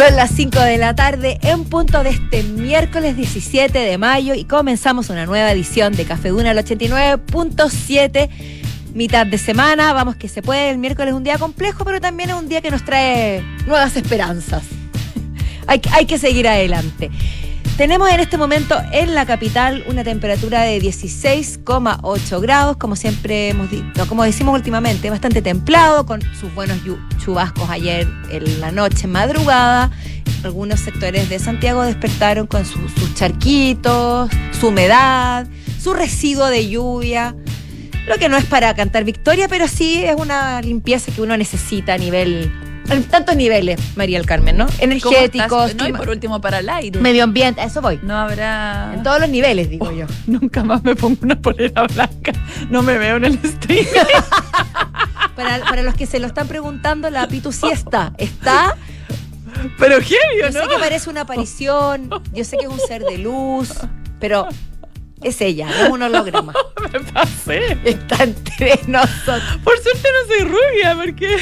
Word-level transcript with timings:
Son 0.00 0.16
las 0.16 0.30
5 0.30 0.58
de 0.60 0.78
la 0.78 0.94
tarde 0.94 1.38
en 1.42 1.66
punto 1.66 2.02
de 2.02 2.08
este 2.08 2.42
miércoles 2.42 3.18
17 3.18 3.78
de 3.78 3.98
mayo 3.98 4.32
y 4.32 4.44
comenzamos 4.46 5.10
una 5.10 5.26
nueva 5.26 5.52
edición 5.52 5.92
de 5.92 6.06
Café 6.06 6.30
Duna 6.30 6.52
al 6.52 6.56
89.7. 6.56 8.30
Mitad 8.94 9.26
de 9.26 9.36
semana, 9.36 9.92
vamos 9.92 10.16
que 10.16 10.28
se 10.28 10.40
puede, 10.40 10.70
el 10.70 10.78
miércoles 10.78 11.10
es 11.10 11.16
un 11.16 11.22
día 11.22 11.36
complejo, 11.36 11.84
pero 11.84 12.00
también 12.00 12.30
es 12.30 12.36
un 12.36 12.48
día 12.48 12.62
que 12.62 12.70
nos 12.70 12.82
trae 12.82 13.42
nuevas 13.66 13.94
esperanzas. 13.94 14.62
hay, 15.66 15.82
hay 15.92 16.06
que 16.06 16.16
seguir 16.16 16.48
adelante. 16.48 17.10
Tenemos 17.80 18.10
en 18.10 18.20
este 18.20 18.36
momento 18.36 18.78
en 18.92 19.14
la 19.14 19.24
capital 19.24 19.84
una 19.88 20.04
temperatura 20.04 20.60
de 20.64 20.78
16,8 20.82 22.40
grados, 22.42 22.76
como 22.76 22.94
siempre 22.94 23.48
hemos 23.48 23.70
dicho, 23.70 24.06
como 24.06 24.22
decimos 24.22 24.54
últimamente, 24.54 25.08
bastante 25.08 25.40
templado, 25.40 26.04
con 26.04 26.20
sus 26.20 26.54
buenos 26.54 26.76
chubascos 27.24 27.70
ayer 27.70 28.06
en 28.28 28.60
la 28.60 28.70
noche, 28.70 29.06
madrugada. 29.06 29.90
Algunos 30.44 30.80
sectores 30.80 31.30
de 31.30 31.38
Santiago 31.38 31.82
despertaron 31.82 32.46
con 32.46 32.66
sus 32.66 33.14
charquitos, 33.14 34.28
su 34.60 34.68
humedad, 34.68 35.46
su 35.82 35.94
residuo 35.94 36.48
de 36.48 36.68
lluvia. 36.68 37.34
Lo 38.06 38.18
que 38.18 38.28
no 38.28 38.36
es 38.36 38.44
para 38.44 38.74
cantar 38.74 39.04
victoria, 39.04 39.48
pero 39.48 39.68
sí 39.68 40.04
es 40.04 40.16
una 40.16 40.60
limpieza 40.60 41.12
que 41.12 41.22
uno 41.22 41.34
necesita 41.38 41.94
a 41.94 41.98
nivel 41.98 42.52
tantos 43.10 43.36
niveles, 43.36 43.80
María 43.96 44.18
del 44.18 44.26
Carmen, 44.26 44.56
¿no? 44.56 44.66
Energéticos. 44.78 45.74
No, 45.76 45.88
y 45.88 45.92
por 45.92 46.08
último 46.08 46.40
para 46.40 46.58
el 46.58 46.68
aire. 46.68 47.00
Medio 47.00 47.24
ambiente, 47.24 47.60
a 47.60 47.64
eso 47.64 47.80
voy. 47.80 48.00
No 48.02 48.16
habrá. 48.16 48.92
En 48.94 49.02
todos 49.02 49.20
los 49.20 49.28
niveles, 49.28 49.70
digo 49.70 49.90
yo. 49.92 50.06
Nunca 50.26 50.64
más 50.64 50.82
me 50.82 50.94
pongo 50.96 51.18
una 51.22 51.40
polera 51.40 51.84
blanca. 51.86 52.32
No 52.68 52.82
me 52.82 52.98
veo 52.98 53.16
en 53.16 53.24
el 53.24 53.38
stream. 53.38 53.86
para, 55.36 55.82
los 55.82 55.94
que 55.94 56.06
se 56.06 56.18
lo 56.18 56.26
están 56.26 56.48
preguntando, 56.48 57.10
la 57.10 57.26
Pitu 57.28 57.52
sí 57.52 57.68
está. 57.70 58.12
Está. 58.18 58.76
Pero 59.78 60.00
genio, 60.00 60.46
¿no? 60.46 60.50
Yo 60.50 60.62
sé 60.62 60.68
que 60.68 60.78
parece 60.78 61.10
una 61.10 61.22
aparición. 61.22 62.10
Yo 62.32 62.44
sé 62.44 62.56
que 62.56 62.64
es 62.64 62.70
un 62.70 62.80
ser 62.80 63.02
de 63.02 63.18
luz. 63.18 63.72
Pero 64.18 64.48
es 65.22 65.40
ella, 65.40 65.66
no 65.66 65.74
es 65.74 65.90
un 65.90 66.02
holograma. 66.02 66.52
me 66.92 67.00
pasé. 67.00 67.78
Está 67.84 68.24
entre 68.24 68.80
nosotros. 68.86 69.58
Por 69.62 69.78
suerte 69.78 70.08
no 70.12 70.34
soy 70.34 70.44
rubia, 70.44 70.96
porque 70.96 71.38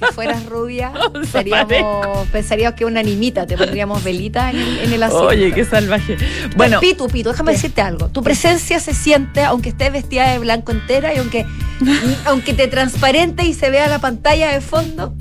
si 0.00 0.14
fueras 0.14 0.46
rubia, 0.46 0.92
seríamos, 1.32 2.28
pensaríamos 2.28 2.76
que 2.76 2.84
una 2.84 3.00
animita, 3.00 3.46
te 3.46 3.56
pondríamos 3.56 4.02
velita 4.02 4.50
en 4.50 4.56
el, 4.56 4.78
en 4.78 4.92
el 4.92 5.02
asiento. 5.02 5.26
Oye, 5.26 5.52
qué 5.52 5.64
salvaje. 5.64 6.16
Bueno, 6.56 6.80
Pitu, 6.80 7.06
Pitu, 7.08 7.30
déjame 7.30 7.52
decirte 7.52 7.80
algo. 7.80 8.08
Tu 8.08 8.22
presencia 8.22 8.80
se 8.80 8.94
siente, 8.94 9.44
aunque 9.44 9.70
estés 9.70 9.92
vestida 9.92 10.32
de 10.32 10.38
blanco 10.38 10.72
entera 10.72 11.14
y 11.14 11.18
aunque, 11.18 11.46
aunque 12.24 12.54
te 12.54 12.68
transparente 12.68 13.44
y 13.44 13.54
se 13.54 13.70
vea 13.70 13.88
la 13.88 13.98
pantalla 13.98 14.52
de 14.52 14.60
fondo, 14.60 15.14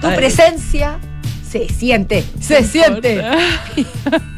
tu 0.00 0.14
presencia 0.14 0.98
se 1.48 1.68
siente, 1.68 2.24
se 2.40 2.64
siente. 2.64 3.22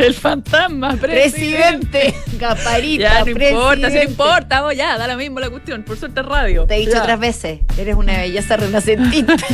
El 0.00 0.14
fantasma, 0.14 0.96
presidente. 0.96 2.14
Gaparita, 2.38 3.02
Ya, 3.02 3.24
no 3.24 3.30
importa, 3.30 3.90
si 3.90 3.96
no 3.96 4.02
importa, 4.02 4.62
vos 4.62 4.74
ya, 4.74 4.96
da 4.96 5.06
lo 5.06 5.16
mismo 5.16 5.40
la 5.40 5.50
cuestión. 5.50 5.82
Por 5.82 5.98
suerte 5.98 6.22
radio. 6.22 6.64
Te 6.64 6.76
he 6.76 6.80
dicho 6.80 6.98
otras 6.98 7.20
veces, 7.20 7.60
eres 7.76 7.94
una 7.94 8.16
belleza 8.16 8.56
renacentista. 8.56 9.36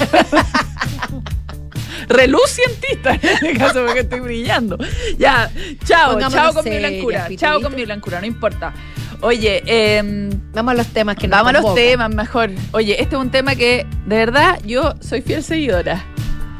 Relucientista, 2.09 3.15
en 3.15 3.21
este 3.25 3.55
caso, 3.55 3.85
porque 3.85 4.01
estoy 4.01 4.21
brillando. 4.21 4.79
Ya, 5.19 5.51
chao, 5.85 6.17
chao 6.31 6.55
con 6.55 6.65
mi 6.65 6.79
blancura. 6.79 7.29
Chao 7.37 7.61
con 7.61 7.75
mi 7.75 7.85
blancura, 7.85 8.21
no 8.21 8.27
importa. 8.27 8.73
Oye, 9.23 9.63
eh, 9.67 10.31
vamos 10.53 10.73
a 10.73 10.77
los 10.77 10.87
temas 10.89 11.17
que 11.17 11.27
nos 11.27 11.43
Vamos 11.43 11.55
a 11.55 11.61
los 11.61 11.75
temas, 11.75 12.15
mejor. 12.15 12.51
Oye, 12.73 13.03
este 13.03 13.17
es 13.17 13.21
un 13.21 13.31
tema 13.31 13.57
que, 13.57 13.85
de 14.07 14.17
verdad, 14.17 14.61
yo 14.65 14.95
soy 15.01 15.23
fiel 15.23 15.43
seguidora. 15.43 16.05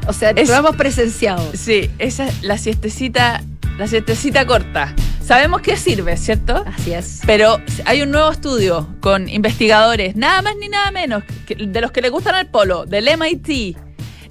O 0.09 0.13
sea, 0.13 0.33
lo 0.33 0.55
hemos 0.55 0.75
presenciado. 0.75 1.53
Sí, 1.55 1.91
esa 1.99 2.27
es 2.27 2.43
la 2.43 2.59
siestecita 2.59 3.43
la 3.79 3.87
siestecita 3.87 4.47
corta. 4.47 4.95
Sabemos 5.23 5.61
que 5.61 5.77
sirve, 5.77 6.17
¿cierto? 6.17 6.65
Así 6.67 6.93
es. 6.93 7.21
Pero 7.27 7.61
hay 7.85 8.03
un 8.03 8.11
nuevo 8.11 8.31
estudio 8.31 8.89
con 9.01 9.29
investigadores, 9.29 10.15
nada 10.15 10.41
más 10.41 10.55
ni 10.57 10.69
nada 10.69 10.91
menos, 10.93 11.25
de 11.49 11.81
los 11.81 11.91
que 11.91 12.01
le 12.01 12.11
gustan 12.11 12.37
el 12.37 12.47
polo, 12.47 12.87
del 12.87 13.09
MIT 13.19 13.77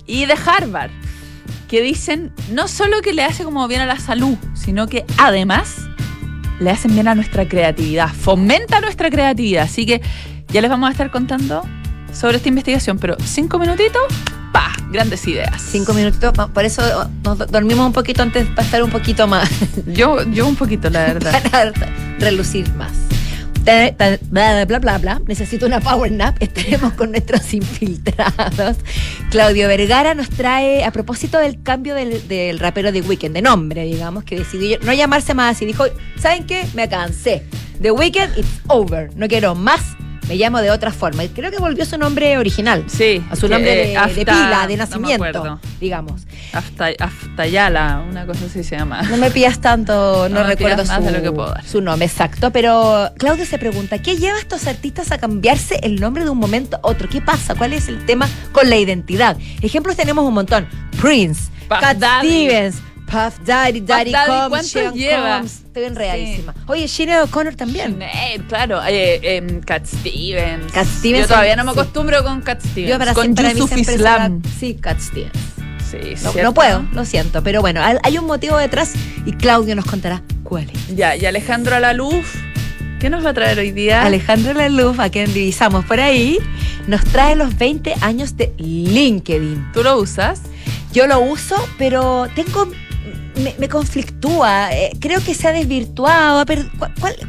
y 0.07 0.25
de 0.25 0.33
Harvard, 0.33 0.91
que 1.67 1.81
dicen 1.81 2.33
no 2.51 2.67
solo 2.67 3.01
que 3.01 3.13
le 3.13 3.23
hace 3.23 3.43
como 3.43 3.67
bien 3.67 3.81
a 3.81 3.85
la 3.85 3.99
salud, 3.99 4.37
sino 4.53 4.87
que 4.87 5.05
además 5.17 5.75
le 6.59 6.71
hacen 6.71 6.93
bien 6.93 7.07
a 7.07 7.15
nuestra 7.15 7.47
creatividad, 7.47 8.07
fomenta 8.07 8.79
nuestra 8.79 9.09
creatividad. 9.09 9.63
Así 9.63 9.85
que 9.85 10.01
ya 10.47 10.61
les 10.61 10.69
vamos 10.69 10.87
a 10.87 10.91
estar 10.91 11.11
contando 11.11 11.63
sobre 12.15 12.37
esta 12.37 12.49
investigación, 12.49 12.97
pero 12.97 13.15
cinco 13.23 13.59
minutitos 13.59 14.01
¡Pah! 14.55 14.71
Grandes 14.89 15.27
ideas. 15.27 15.61
Cinco 15.61 15.93
minutos, 15.93 16.33
por 16.53 16.63
eso 16.63 16.81
nos 17.25 17.37
dormimos 17.51 17.87
un 17.87 17.91
poquito 17.91 18.21
antes 18.21 18.47
para 18.47 18.63
estar 18.63 18.81
un 18.81 18.89
poquito 18.89 19.27
más. 19.27 19.49
Yo, 19.85 20.23
yo 20.31 20.47
un 20.47 20.55
poquito, 20.55 20.89
la 20.89 21.07
verdad. 21.07 21.43
para 21.51 21.73
relucir 22.19 22.71
más. 22.75 22.93
Bla, 23.65 24.65
bla, 24.65 24.79
bla, 24.79 24.97
bla, 24.97 25.21
Necesito 25.27 25.65
una 25.65 25.81
power 25.81 26.09
nap. 26.09 26.37
Estaremos 26.39 26.93
con 26.93 27.11
nuestros 27.11 27.53
infiltrados. 27.53 28.77
Claudio 29.29 29.67
Vergara 29.67 30.13
nos 30.13 30.29
trae, 30.29 30.85
a 30.85 30.91
propósito 30.91 31.37
del 31.37 31.61
cambio 31.61 31.93
del, 31.93 32.25
del 32.29 32.57
rapero 32.57 32.93
de 32.93 33.01
Weekend, 33.01 33.35
de 33.35 33.41
nombre, 33.41 33.83
digamos, 33.83 34.23
que 34.23 34.37
decidió 34.37 34.79
no 34.83 34.93
llamarse 34.93 35.33
más 35.33 35.61
y 35.61 35.65
dijo: 35.65 35.83
¿Saben 36.17 36.45
qué? 36.45 36.65
Me 36.75 36.87
cansé. 36.87 37.43
The 37.81 37.91
Weekend, 37.91 38.37
it's 38.37 38.61
over. 38.67 39.09
No 39.17 39.27
quiero 39.27 39.53
más 39.53 39.81
me 40.27 40.35
llamo 40.35 40.61
de 40.61 40.71
otra 40.71 40.91
forma. 40.91 41.23
Creo 41.33 41.51
que 41.51 41.57
volvió 41.57 41.83
a 41.83 41.85
su 41.85 41.97
nombre 41.97 42.37
original. 42.37 42.85
Sí. 42.87 43.23
A 43.29 43.35
su 43.35 43.47
nombre 43.47 43.75
de, 43.75 44.25
pila, 44.25 44.65
de 44.67 44.77
nacimiento, 44.77 45.59
digamos. 45.79 46.23
Hasta, 46.53 47.47
Yala, 47.47 48.03
una 48.09 48.25
cosa 48.25 48.45
así 48.45 48.63
se 48.63 48.77
llama. 48.77 49.03
No 49.03 49.17
me 49.17 49.31
pidas 49.31 49.59
tanto, 49.59 50.29
no, 50.29 50.43
recuerdo 50.43 50.85
su, 50.85 51.69
su 51.69 51.81
nombre 51.81 52.05
exacto, 52.05 52.51
pero 52.51 53.11
Claudio 53.17 53.45
se 53.45 53.57
pregunta, 53.57 53.99
¿qué 53.99 54.17
lleva 54.17 54.37
a 54.37 54.39
estos 54.39 54.67
artistas 54.67 55.11
a 55.11 55.17
cambiarse 55.17 55.79
el 55.83 55.99
nombre 55.99 56.23
de 56.23 56.29
un 56.29 56.37
momento 56.37 56.77
a 56.77 56.87
otro? 56.87 57.07
¿Qué 57.09 57.21
pasa? 57.21 57.55
¿Cuál 57.55 57.73
es 57.73 57.87
el 57.87 58.05
tema 58.05 58.27
con 58.51 58.69
la 58.69 58.77
identidad? 58.77 59.37
Ejemplos 59.61 59.95
tenemos 59.95 60.25
un 60.25 60.33
montón. 60.33 60.67
Prince, 61.01 61.51
Cat 61.69 61.97
Stevens, 61.97 62.81
Puff 63.05 63.39
Daddy, 63.45 63.81
Daddy, 63.81 64.11
Daddy 64.11 64.49
¿cuánto 64.49 64.93
lleva? 64.93 65.41
Estoy 65.41 65.83
enredadísima. 65.83 66.53
Sí. 66.53 66.59
Oye, 66.67 66.87
Sheena 66.87 67.23
O'Connor 67.23 67.55
también. 67.55 67.99
claro. 68.47 68.81
Eh, 68.87 69.19
eh, 69.21 69.61
Cat 69.65 69.85
Stevens. 69.85 70.71
Cat 70.71 70.87
Stevens. 70.87 71.23
Yo 71.23 71.27
todavía 71.27 71.55
no 71.55 71.63
me 71.63 71.71
acostumbro 71.71 72.23
con 72.23 72.41
Cat 72.41 72.61
Stevens. 72.61 72.91
Yo 72.91 72.99
para, 72.99 73.13
con 73.13 73.35
para 73.35 73.53
Yusuf 73.53 73.77
Islam. 73.77 74.41
Sí, 74.59 74.75
Cat 74.75 74.99
Stevens. 74.99 75.37
Sí, 75.89 76.15
no, 76.23 76.43
no, 76.43 76.53
puedo, 76.53 76.83
lo 76.93 77.05
siento. 77.05 77.43
Pero 77.43 77.61
bueno, 77.61 77.81
hay 77.81 78.17
un 78.17 78.25
motivo 78.25 78.57
detrás 78.57 78.93
y 79.25 79.33
Claudio 79.33 79.75
nos 79.75 79.85
contará 79.85 80.23
cuál 80.43 80.69
es. 80.71 80.95
Ya, 80.95 81.15
y 81.15 81.25
Alejandro 81.25 81.75
Alaluf. 81.75 82.35
¿Qué 82.99 83.09
nos 83.09 83.25
va 83.25 83.31
a 83.31 83.33
traer 83.33 83.59
hoy 83.59 83.71
día? 83.71 84.03
Alejandro 84.03 84.53
Laluf, 84.53 84.99
a 84.99 85.09
quien 85.09 85.31
divisamos 85.33 85.85
por 85.85 85.99
ahí, 85.99 86.39
nos 86.87 87.03
trae 87.03 87.35
los 87.35 87.57
20 87.57 87.93
años 88.01 88.37
de 88.37 88.53
LinkedIn. 88.57 89.73
¿Tú 89.73 89.83
lo 89.83 89.97
usas? 89.99 90.41
Yo 90.93 91.05
lo 91.05 91.19
uso, 91.19 91.55
pero 91.77 92.27
tengo 92.35 92.67
me, 93.35 93.69
conflictúa. 93.69 94.73
Eh, 94.73 94.91
creo 94.99 95.21
que 95.21 95.33
se 95.33 95.47
ha 95.47 95.51
desvirtuado. 95.51 96.45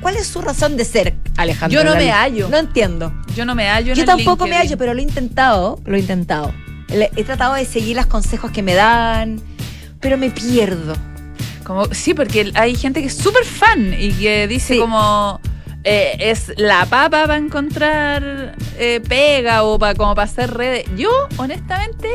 ¿cuál, 0.01 0.17
es 0.17 0.27
su 0.27 0.41
razón 0.41 0.77
de 0.77 0.85
ser, 0.85 1.15
Alejandro? 1.37 1.81
Yo 1.81 1.85
no 1.89 1.97
me 1.97 2.11
hallo. 2.11 2.49
No 2.49 2.57
entiendo. 2.57 3.13
Yo 3.35 3.45
no 3.45 3.55
me 3.55 3.69
hallo. 3.69 3.95
Yo 3.95 4.05
tampoco 4.05 4.47
me 4.47 4.57
hallo, 4.57 4.77
pero 4.77 4.95
lo 4.95 5.01
he 5.01 5.05
intentado. 5.05 5.81
Lo 5.85 5.97
he 5.97 6.01
intentado. 6.01 6.53
he 6.89 7.25
tratado 7.25 7.55
de 7.55 7.65
seguir 7.65 7.97
los 7.97 8.07
consejos 8.07 8.51
que 8.51 8.63
me 8.63 8.75
dan, 8.75 9.41
pero 10.01 10.17
me 10.19 10.31
pierdo. 10.31 10.95
Como, 11.65 11.87
sí, 11.87 12.15
porque 12.15 12.53
hay 12.55 12.77
gente 12.77 13.01
que 13.01 13.09
es 13.09 13.17
súper 13.17 13.45
fan 13.45 13.95
y 13.99 14.13
que 14.13 14.47
dice 14.47 14.79
como... 14.79 15.41
Eh, 15.89 16.31
es 16.33 16.53
la 16.57 16.85
papa 16.85 17.29
para 17.29 17.37
encontrar 17.37 18.57
eh, 18.77 19.01
pega 19.09 19.63
o 19.63 19.79
para 19.79 19.95
como 19.95 20.17
para 20.17 20.25
hacer 20.25 20.53
redes. 20.53 20.85
Yo, 20.97 21.11
honestamente, 21.37 22.09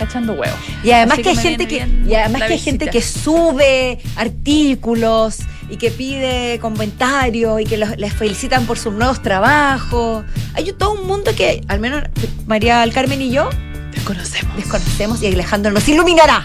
cachando 0.00 0.32
huevos. 0.32 0.58
Y 0.82 0.92
además 0.92 1.18
que, 1.18 1.28
hay 1.28 1.36
gente 1.36 1.68
que, 1.68 1.86
y 2.06 2.14
además 2.14 2.42
que 2.44 2.54
hay 2.54 2.58
gente 2.58 2.88
que 2.88 3.02
sube 3.02 3.98
artículos 4.16 5.40
y 5.68 5.76
que 5.76 5.90
pide 5.90 6.58
comentarios 6.58 7.60
y 7.60 7.64
que 7.64 7.76
les 7.76 8.12
felicitan 8.14 8.64
por 8.64 8.78
sus 8.78 8.94
nuevos 8.94 9.20
trabajos. 9.20 10.24
Hay 10.54 10.72
todo 10.72 10.94
un 10.94 11.06
mundo 11.06 11.32
que, 11.36 11.62
al 11.68 11.80
menos 11.80 12.02
María 12.46 12.80
del 12.80 12.94
Carmen 12.94 13.20
y 13.20 13.30
yo, 13.30 13.50
desconocemos. 13.92 14.56
Desconocemos 14.56 15.22
y 15.22 15.26
Alejandro 15.26 15.70
nos 15.70 15.86
iluminará. 15.86 16.38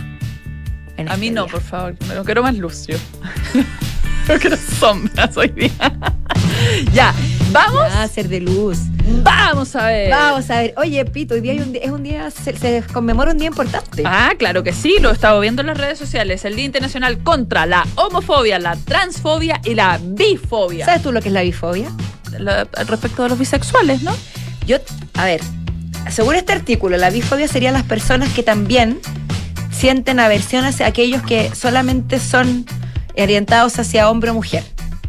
A 0.98 1.02
este 1.02 1.18
mí 1.18 1.30
no, 1.30 1.48
por 1.48 1.62
favor. 1.62 1.96
No 2.14 2.26
quiero 2.26 2.44
más 2.44 2.56
luz 2.58 2.88
yo. 2.88 2.98
no 4.28 4.38
quiero 4.38 4.58
sombras 4.58 5.36
hoy 5.38 5.48
día. 5.48 5.98
ya, 6.94 7.14
vamos. 7.56 7.94
a 7.94 8.08
ser 8.08 8.28
de 8.30 8.42
luz. 8.42 8.78
Vamos 9.24 9.76
a 9.76 9.88
ver. 9.88 10.10
Vamos 10.10 10.50
a 10.50 10.62
ver. 10.62 10.74
Oye, 10.78 11.04
Pito, 11.06 11.36
hoy 11.36 11.42
día 11.42 11.54
es 11.54 11.90
un 11.92 12.04
día, 12.04 12.30
se, 12.32 12.84
conmemora 12.92 13.32
un 13.32 13.38
día 13.38 13.48
importante. 13.48 14.04
Ah, 14.06 14.34
claro 14.38 14.64
que 14.64 14.74
sí, 14.74 14.98
lo 15.00 15.10
he 15.10 15.14
estado 15.14 15.40
viendo 15.40 15.62
en 15.62 15.68
las 15.68 15.78
redes 15.78 15.98
sociales. 15.98 16.46
El 16.46 16.56
Día 16.56 16.66
Internacional 16.66 17.20
contra 17.20 17.66
la 17.66 17.86
homofobia, 17.96 18.60
la 18.60 18.76
transfobia 18.76 19.62
y 19.64 19.76
la 19.76 20.00
bifobia. 20.02 20.86
¿Sabes 20.86 21.04
tú 21.04 21.12
lo 21.12 21.22
que 21.22 21.30
es 21.30 21.34
la 21.34 21.42
bifobia? 21.42 21.92
respecto 22.88 23.24
de 23.24 23.30
los 23.30 23.40
bisexuales, 23.40 24.02
¿no? 24.02 24.14
Yo, 24.68 24.78
a 25.14 25.26
ver, 25.26 25.40
según 26.10 26.36
este 26.36 26.54
artículo, 26.54 26.98
la 26.98 27.10
bifobia 27.10 27.48
serían 27.48 27.74
las 27.74 27.84
personas 27.84 28.34
que 28.34 28.44
también 28.44 29.00
sienten 29.72 30.20
aversión 30.20 30.66
hacia 30.66 30.88
aquellos 30.88 31.22
que 31.24 31.54
solamente 31.56 32.20
son 32.20 32.66
orientados 33.18 33.78
hacia 33.80 34.10
hombre 34.10 34.32
o 34.32 34.34
mujer. 34.34 34.64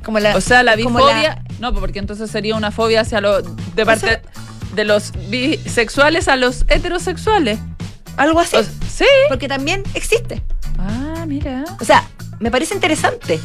Como 0.04 0.20
la, 0.20 0.36
O 0.36 0.40
sea, 0.40 0.62
la 0.62 0.76
bifobia. 0.76 1.42
No, 1.60 1.72
porque 1.74 1.98
entonces 1.98 2.30
sería 2.30 2.54
una 2.56 2.70
fobia 2.70 3.00
hacia 3.02 3.20
lo. 3.20 3.42
De 3.42 3.84
parte 3.86 4.06
sea- 4.06 4.22
de 4.74 4.84
los 4.84 5.12
bisexuales 5.30 6.28
a 6.28 6.36
los 6.36 6.64
heterosexuales. 6.68 7.58
algo 8.16 8.40
así. 8.40 8.56
O- 8.56 8.62
sí. 8.62 9.04
porque 9.28 9.48
también 9.48 9.82
existe. 9.94 10.42
Ah, 10.78 11.24
mira. 11.26 11.64
O 11.80 11.84
sea, 11.84 12.08
me 12.40 12.50
parece 12.50 12.74
interesante. 12.74 13.40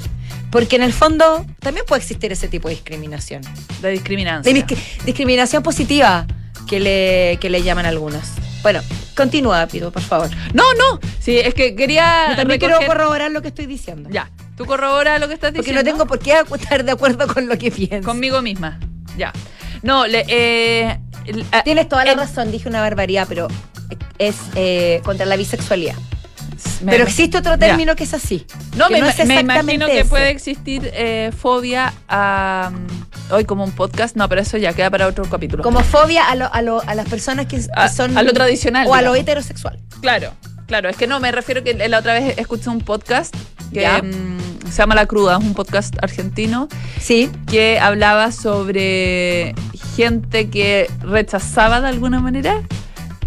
Porque 0.50 0.76
en 0.76 0.84
el 0.84 0.92
fondo 0.94 1.46
también 1.60 1.86
puede 1.86 2.02
existir 2.02 2.32
ese 2.32 2.48
tipo 2.50 2.68
de 2.68 2.76
discriminación. 2.76 3.42
De 3.82 3.90
discriminancia. 3.92 4.54
De 4.54 4.60
discri- 4.60 4.78
discriminación 5.06 5.64
positiva 5.64 6.26
que 6.68 6.80
le, 6.80 7.38
que 7.40 7.50
le 7.50 7.64
llaman 7.64 7.86
algunos. 7.86 8.22
Bueno, 8.62 8.82
continúa, 9.16 9.66
Pito, 9.68 9.92
por 9.92 10.02
favor. 10.02 10.30
No, 10.54 10.64
no. 10.74 11.00
Sí, 11.20 11.38
es 11.38 11.54
que 11.54 11.76
quería. 11.76 12.30
Yo 12.32 12.36
también 12.38 12.60
recoger- 12.60 12.78
quiero 12.78 12.88
corroborar 12.88 13.32
lo 13.32 13.42
que 13.42 13.50
estoy 13.50 13.66
diciendo. 13.66 14.10
Ya. 14.12 14.30
Tú 14.58 14.66
corrobora 14.66 15.18
lo 15.20 15.28
que 15.28 15.34
estás 15.34 15.52
Porque 15.52 15.72
diciendo. 15.72 15.82
no 15.82 15.86
tengo 15.98 16.08
por 16.08 16.20
qué 16.20 16.36
estar 16.60 16.84
de 16.84 16.92
acuerdo 16.92 17.28
con 17.28 17.48
lo 17.48 17.58
que 17.58 17.72
pienso. 17.72 18.08
Conmigo 18.08 18.42
misma. 18.42 18.80
Ya. 19.18 19.32
No, 19.82 20.06
le, 20.08 20.26
eh, 20.28 21.00
Tienes 21.64 21.88
toda 21.90 22.04
la 22.06 22.12
el- 22.14 22.18
razón, 22.18 22.52
dije 22.52 22.68
una 22.68 22.82
barbaridad, 22.82 23.26
pero 23.30 23.48
es 24.18 24.36
eh, 24.56 25.02
contra 25.04 25.26
la 25.26 25.36
bisexualidad. 25.36 25.96
Me- 26.84 26.92
pero 26.92 27.04
existe 27.06 27.38
otro 27.38 27.54
ya. 27.54 27.58
término 27.58 27.96
que 27.96 28.04
es 28.04 28.14
así. 28.14 28.46
No, 28.76 28.90
me, 28.90 29.00
no 29.00 29.08
es 29.08 29.26
me 29.26 29.40
imagino 29.42 29.86
que 29.88 30.00
ese. 30.02 30.10
puede 30.10 30.30
existir 30.30 30.90
eh, 30.94 31.32
fobia 31.38 31.94
a. 32.08 32.72
mm, 32.74 33.34
Hoy 33.34 33.46
como 33.46 33.64
un 33.64 33.72
podcast, 33.72 34.18
no, 34.18 34.28
pero 34.28 34.42
eso 34.42 34.58
ya 34.58 34.74
queda 34.74 34.90
para 34.90 35.08
otro 35.08 35.24
capítulo. 35.30 35.64
Como 35.64 35.80
fobia 35.84 36.26
a, 36.30 36.36
lo- 36.36 36.54
a, 36.54 36.62
lo- 36.62 36.82
a 36.86 36.96
las 36.96 37.08
personas 37.08 37.46
que 37.46 37.62
A- 37.76 37.88
son. 37.88 38.18
a 38.18 38.24
lo 38.24 38.34
tradicional, 38.34 38.88
O 38.88 38.94
a 38.94 39.02
lo 39.02 39.16
heterosexual. 39.16 39.80
Claro, 40.02 40.34
claro. 40.68 40.90
Es 40.90 40.98
que 40.98 41.08
no, 41.08 41.20
me 41.22 41.32
refiero 41.32 41.64
que 41.64 41.74
la 41.88 42.00
otra 42.00 42.14
vez 42.14 42.38
escuché 42.38 42.70
un 42.70 42.80
podcast 42.82 43.34
que 43.74 43.88
mm, 43.88 44.68
se 44.70 44.78
llama 44.80 44.96
La 44.96 45.06
Cruda, 45.06 45.38
es 45.38 45.44
un 45.46 45.54
podcast 45.54 45.96
argentino 46.04 46.68
Sí. 47.00 47.32
que 47.48 47.80
hablaba 47.80 48.34
sobre 48.34 49.56
gente 49.96 50.50
que 50.50 50.90
rechazaba 51.00 51.80
de 51.80 51.88
alguna 51.88 52.20
manera 52.20 52.62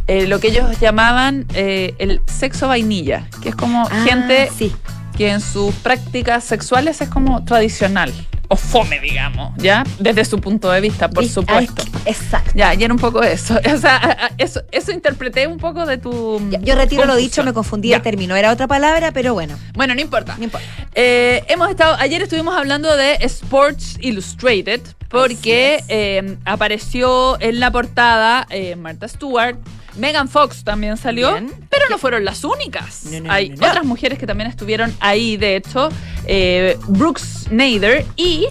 eh, 0.06 0.26
lo 0.26 0.38
que 0.40 0.48
ellos 0.48 0.78
llamaban 0.80 1.46
eh, 1.54 1.94
el 1.98 2.20
sexo 2.26 2.68
vainilla, 2.68 3.28
que 3.42 3.50
es 3.50 3.56
como 3.56 3.86
Ah, 3.90 4.04
gente 4.06 4.50
Sí. 4.56 4.72
que 5.16 5.30
en 5.30 5.40
sus 5.40 5.74
prácticas 5.76 6.44
sexuales 6.44 7.00
es 7.00 7.08
como 7.08 7.44
tradicional 7.44 8.12
o 8.48 8.56
fome, 8.56 9.00
digamos, 9.00 9.52
¿ya? 9.56 9.84
Desde 9.98 10.24
su 10.26 10.38
punto 10.38 10.70
de 10.70 10.80
vista, 10.82 11.08
por 11.08 11.24
supuesto. 11.26 11.82
Exacto. 12.04 12.50
Ya, 12.54 12.74
y 12.74 12.84
era 12.84 12.92
un 12.92 13.00
poco 13.00 13.22
eso. 13.22 13.58
O 13.74 13.78
sea, 13.78 14.30
eso, 14.36 14.60
eso 14.70 14.92
interpreté 14.92 15.46
un 15.46 15.56
poco 15.56 15.86
de 15.86 15.96
tu. 15.96 16.40
Ya, 16.50 16.58
yo 16.60 16.74
retiro 16.74 17.06
lo 17.06 17.16
dicho, 17.16 17.42
me 17.42 17.54
confundí 17.54 17.90
de 17.90 18.00
término. 18.00 18.36
Era 18.36 18.52
otra 18.52 18.66
palabra, 18.68 19.12
pero 19.12 19.32
bueno, 19.32 19.56
Bueno, 19.72 19.94
no 19.94 20.00
importa. 20.02 20.34
no 20.36 20.44
importa. 20.44 20.66
Eh, 20.94 21.42
hemos 21.48 21.70
estado, 21.70 21.96
ayer 21.98 22.20
estuvimos 22.20 22.54
hablando 22.54 22.94
de 22.96 23.14
Sports 23.20 23.96
Illustrated 24.02 24.82
porque 25.08 25.82
eh, 25.88 26.36
apareció 26.44 27.40
en 27.40 27.60
la 27.60 27.70
portada 27.70 28.46
eh, 28.50 28.76
Martha 28.76 29.08
Stewart. 29.08 29.56
Megan 29.96 30.28
Fox 30.28 30.64
también 30.64 30.96
salió, 30.96 31.32
Bien. 31.32 31.52
pero 31.70 31.84
no 31.88 31.98
fueron 31.98 32.24
las 32.24 32.42
únicas. 32.44 33.04
No, 33.04 33.20
no, 33.20 33.32
Hay 33.32 33.50
no, 33.50 33.66
otras 33.66 33.84
mujeres 33.84 34.18
que 34.18 34.26
también 34.26 34.48
estuvieron 34.50 34.94
ahí, 35.00 35.36
de 35.36 35.56
hecho, 35.56 35.88
eh, 36.26 36.76
Brooks 36.88 37.48
Nader 37.50 38.04
y 38.16 38.46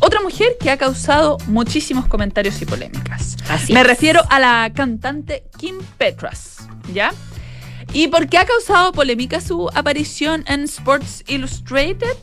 otra 0.00 0.20
mujer 0.20 0.56
que 0.60 0.70
ha 0.70 0.76
causado 0.76 1.38
muchísimos 1.46 2.06
comentarios 2.06 2.60
y 2.60 2.66
polémicas. 2.66 3.36
Así 3.48 3.72
Me 3.72 3.80
es. 3.80 3.86
refiero 3.86 4.20
a 4.28 4.38
la 4.38 4.70
cantante 4.74 5.44
Kim 5.56 5.76
Petras, 5.96 6.68
¿ya? 6.92 7.12
¿Y 7.92 8.08
por 8.08 8.28
qué 8.28 8.38
ha 8.38 8.44
causado 8.44 8.92
polémica 8.92 9.40
su 9.40 9.70
aparición 9.74 10.44
en 10.46 10.64
Sports 10.64 11.22
Illustrated? 11.26 12.16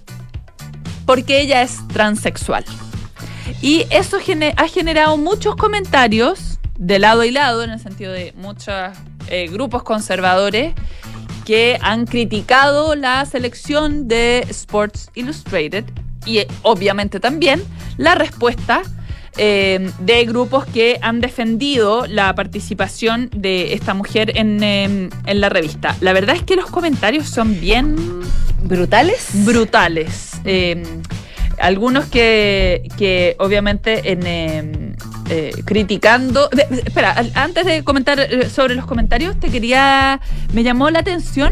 Porque 1.05 1.41
ella 1.41 1.61
es 1.61 1.79
transexual. 1.87 2.65
Y 3.61 3.85
eso 3.89 4.17
ha 4.57 4.67
generado 4.67 5.17
muchos 5.17 5.55
comentarios 5.55 6.50
de 6.81 6.97
lado 6.97 7.23
y 7.23 7.29
lado, 7.29 7.63
en 7.63 7.69
el 7.69 7.79
sentido 7.79 8.11
de 8.11 8.33
muchos 8.35 8.73
eh, 9.27 9.47
grupos 9.51 9.83
conservadores 9.83 10.73
que 11.45 11.77
han 11.81 12.07
criticado 12.07 12.95
la 12.95 13.23
selección 13.25 14.07
de 14.07 14.45
Sports 14.49 15.11
Illustrated 15.13 15.85
y 16.25 16.39
eh, 16.39 16.47
obviamente 16.63 17.19
también 17.19 17.61
la 17.97 18.15
respuesta 18.15 18.81
eh, 19.37 19.91
de 19.99 20.25
grupos 20.25 20.65
que 20.65 20.97
han 21.03 21.21
defendido 21.21 22.05
la 22.07 22.33
participación 22.33 23.29
de 23.31 23.73
esta 23.73 23.93
mujer 23.93 24.35
en, 24.35 24.61
eh, 24.63 25.09
en 25.25 25.41
la 25.41 25.49
revista. 25.49 25.95
La 26.01 26.13
verdad 26.13 26.35
es 26.35 26.43
que 26.43 26.55
los 26.55 26.69
comentarios 26.69 27.29
son 27.29 27.59
bien 27.61 27.95
¿Brutales? 28.63 29.29
brutales. 29.45 30.31
Eh, 30.45 30.83
algunos 31.59 32.05
que, 32.05 32.89
que 32.97 33.35
obviamente 33.39 34.11
en, 34.11 34.97
eh, 35.31 35.51
criticando. 35.65 36.49
de- 36.49 36.67
espera, 36.85 37.15
antes 37.35 37.65
de 37.65 37.83
comentar 37.83 38.19
eh, 38.19 38.49
sobre 38.49 38.75
los 38.75 38.85
comentarios, 38.85 39.39
te 39.39 39.49
quería. 39.49 40.19
Me 40.53 40.61
llamó 40.63 40.89
la 40.91 40.99
atención 40.99 41.51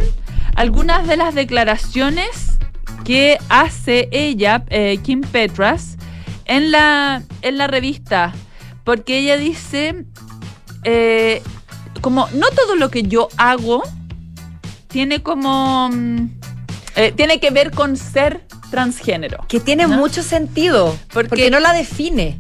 algunas 0.56 1.08
de 1.08 1.18
las 1.18 1.34
declaraciones 1.34 2.60
que 3.06 3.38
hace 3.50 4.10
ella, 4.12 4.64
eh, 4.70 5.00
Kim 5.04 5.22
Petras, 5.22 5.98
en 6.46 6.72
la, 6.72 7.24
en 7.42 7.58
la 7.58 7.68
revista. 7.68 8.34
Porque 8.84 9.18
ella 9.20 9.38
dice. 9.38 10.06
eh, 10.84 11.42
como 12.02 12.28
no 12.34 12.48
todo 12.52 12.76
lo 12.76 12.90
que 12.90 13.04
yo 13.04 13.28
hago 13.38 13.84
tiene 14.88 15.22
como. 15.22 15.90
mm, 15.92 16.30
tiene 17.16 17.40
que 17.40 17.50
ver 17.52 17.72
con 17.72 17.96
ser 17.98 18.46
transgénero. 18.72 19.46
que 19.48 19.60
tiene 19.60 19.88
¿No? 19.88 19.98
mucho 19.98 20.22
sentido. 20.24 20.96
Porque- 21.14 21.30
Porque, 21.30 21.50
no 21.50 21.60
la 21.60 21.72
define. 21.74 22.38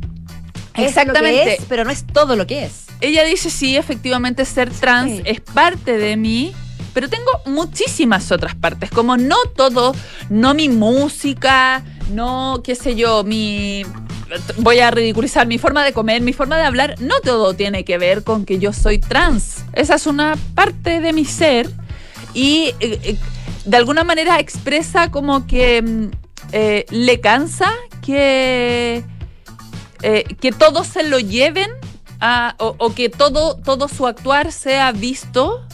Es 0.85 0.95
lo 0.95 1.01
Exactamente. 1.01 1.43
que 1.43 1.53
es, 1.55 1.65
pero 1.67 1.83
no 1.83 1.91
es 1.91 2.05
todo 2.05 2.35
lo 2.35 2.45
que 2.47 2.65
es. 2.65 2.85
Ella 3.01 3.23
dice, 3.23 3.49
sí, 3.49 3.77
efectivamente 3.77 4.43
ser 4.45 4.69
trans 4.71 5.11
Sí. 5.11 5.21
es 5.25 5.39
parte 5.41 5.97
de 5.97 6.17
mí, 6.17 6.53
pero 6.93 7.07
tengo 7.09 7.31
muchísimas 7.45 8.31
otras 8.31 8.55
partes, 8.55 8.89
como 8.91 9.15
no 9.17 9.37
todo, 9.55 9.95
no 10.29 10.53
mi 10.53 10.69
música, 10.69 11.83
no, 12.11 12.61
qué 12.63 12.75
sé 12.75 12.95
yo, 12.95 13.23
mi... 13.23 13.83
Voy 14.57 14.79
a 14.79 14.91
ridiculizar 14.91 15.47
mi 15.47 15.57
forma 15.57 15.83
de 15.83 15.91
comer, 15.91 16.21
mi 16.21 16.33
forma 16.33 16.55
de 16.57 16.63
hablar, 16.63 16.95
no 16.99 17.19
todo 17.21 17.55
tiene 17.55 17.83
que 17.83 17.97
ver 17.97 18.23
con 18.23 18.45
que 18.45 18.59
yo 18.59 18.73
soy 18.73 18.99
trans. 18.99 19.63
Esa 19.73 19.95
es 19.95 20.05
una 20.05 20.37
parte 20.53 20.99
de 20.99 21.13
mi 21.13 21.25
ser 21.25 21.67
y 22.35 22.73
eh, 22.79 22.99
eh, 23.03 23.17
de 23.65 23.77
alguna 23.77 24.03
manera 24.03 24.39
expresa 24.39 25.09
como 25.09 25.47
que 25.47 25.81
mm, 25.81 26.11
eh, 26.51 26.85
le 26.91 27.19
cansa 27.21 27.71
que, 28.05 29.03
eh, 30.01 30.23
que 30.39 30.51
todos 30.51 30.87
se 30.87 31.03
lo 31.03 31.19
lleven 31.19 31.69
a- 32.19 32.55
o, 32.59 32.75
o 32.79 32.93
que 32.93 33.09
todo, 33.09 33.55
todo 33.57 33.87
su 33.87 34.07
actuar 34.07 34.51
sea 34.51 34.91
visto 34.91 35.65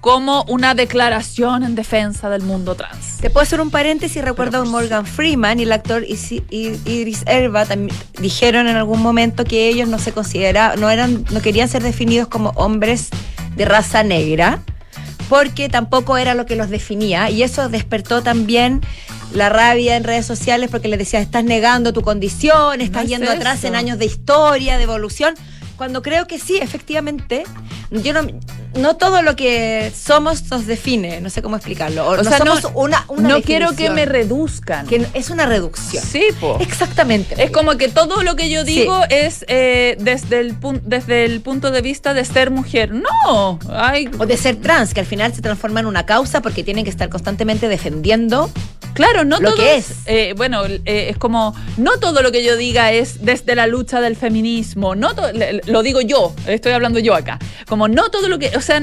como 0.00 0.44
una 0.44 0.74
declaración 0.74 1.64
en 1.64 1.74
defensa 1.74 2.30
del 2.30 2.42
mundo 2.42 2.76
trans. 2.76 3.16
Te 3.20 3.28
puedo 3.28 3.42
hacer 3.42 3.60
un 3.60 3.70
paréntesis, 3.70 4.22
recuerdo 4.24 4.58
a 4.58 4.60
por 4.60 4.70
Morgan 4.70 5.04
Freeman 5.04 5.58
y 5.58 5.64
el 5.64 5.72
actor 5.72 6.04
Idris 6.04 7.24
Elba 7.26 7.66
también 7.66 7.96
dijeron 8.20 8.68
en 8.68 8.76
algún 8.76 9.02
momento 9.02 9.42
que 9.44 9.68
ellos 9.68 9.88
no 9.88 9.98
se 9.98 10.12
consideraban, 10.12 10.80
no 10.80 10.90
eran, 10.90 11.24
no 11.32 11.40
querían 11.40 11.68
ser 11.68 11.82
definidos 11.82 12.28
como 12.28 12.50
hombres 12.50 13.08
de 13.56 13.64
raza 13.64 14.04
negra, 14.04 14.60
porque 15.28 15.68
tampoco 15.68 16.16
era 16.18 16.34
lo 16.34 16.46
que 16.46 16.54
los 16.54 16.70
definía, 16.70 17.28
y 17.30 17.42
eso 17.42 17.68
despertó 17.68 18.22
también 18.22 18.82
la 19.36 19.48
rabia 19.48 19.96
en 19.96 20.04
redes 20.04 20.26
sociales 20.26 20.70
porque 20.70 20.88
les 20.88 20.98
decía, 20.98 21.20
estás 21.20 21.44
negando 21.44 21.92
tu 21.92 22.02
condición, 22.02 22.80
estás 22.80 23.04
es 23.04 23.10
yendo 23.10 23.30
atrás 23.30 23.62
en 23.64 23.74
años 23.76 23.98
de 23.98 24.06
historia, 24.06 24.76
de 24.78 24.84
evolución, 24.84 25.34
cuando 25.76 26.00
creo 26.00 26.26
que 26.26 26.38
sí, 26.38 26.56
efectivamente, 26.56 27.44
yo 27.90 28.14
no, 28.14 28.26
no 28.80 28.96
todo 28.96 29.20
lo 29.20 29.36
que 29.36 29.92
somos 29.94 30.50
nos 30.50 30.66
define, 30.66 31.20
no 31.20 31.28
sé 31.28 31.42
cómo 31.42 31.56
explicarlo, 31.56 32.06
o, 32.06 32.12
O 32.12 32.16
no 32.16 32.24
sea, 32.24 32.38
no- 32.38 32.54
una, 32.74 33.04
una 33.08 33.28
no 33.28 33.42
quiero 33.42 33.72
que 33.76 33.90
me 33.90 34.06
reduzcan. 34.06 34.86
que 34.86 35.06
es 35.12 35.28
una 35.28 35.44
reducción. 35.44 36.02
Sí, 36.02 36.22
po. 36.40 36.56
Exactamente. 36.60 37.34
Es 37.44 37.50
como 37.50 37.76
que 37.76 37.88
todo 37.88 38.22
lo 38.22 38.36
que 38.36 38.48
yo 38.48 38.64
Sí. 38.64 38.68
digo 38.80 39.02
es 39.10 39.44
eh, 39.48 39.98
desde, 40.00 40.40
el 40.40 40.56
desde 40.84 41.26
el 41.26 41.42
punto 41.42 41.70
de 41.70 41.82
vista 41.82 42.14
de 42.14 42.24
ser 42.24 42.50
mujer. 42.50 42.92
No, 42.94 43.58
ay, 43.70 44.08
o 44.18 44.24
de 44.24 44.38
ser 44.38 44.56
trans, 44.56 44.94
que 44.94 45.00
al 45.00 45.06
final 45.06 45.34
se 45.34 45.42
transforma 45.42 45.80
en 45.80 45.86
una 45.86 46.06
causa 46.06 46.40
porque 46.40 46.64
tienen 46.64 46.84
que 46.84 46.90
estar 46.90 47.10
constantemente 47.10 47.68
defendiendo. 47.68 48.50
Claro, 48.96 49.24
no 49.24 49.38
Lo 49.38 49.50
todo 49.50 49.62
que 49.62 49.76
es. 49.76 49.90
es. 49.90 49.96
eh, 50.06 50.34
bueno, 50.36 50.64
eh, 50.66 50.80
es 51.10 51.16
como, 51.18 51.54
no 51.76 51.98
todo 51.98 52.22
lo 52.22 52.32
que 52.32 52.42
yo 52.42 52.56
diga 52.56 52.90
es 52.92 53.24
desde 53.24 53.54
la 53.54 53.66
lucha 53.68 54.00
del 54.00 54.16
feminismo. 54.16 54.94
No 54.96 55.10
lo 55.66 55.82
digo 55.82 56.00
yo, 56.00 56.34
estoy 56.46 56.72
hablando 56.72 56.98
yo 56.98 57.14
acá. 57.14 57.38
Como 57.68 57.86
no 57.86 58.10
todo 58.10 58.28
lo 58.28 58.38
que, 58.38 58.56
o 58.56 58.60
sea, 58.60 58.82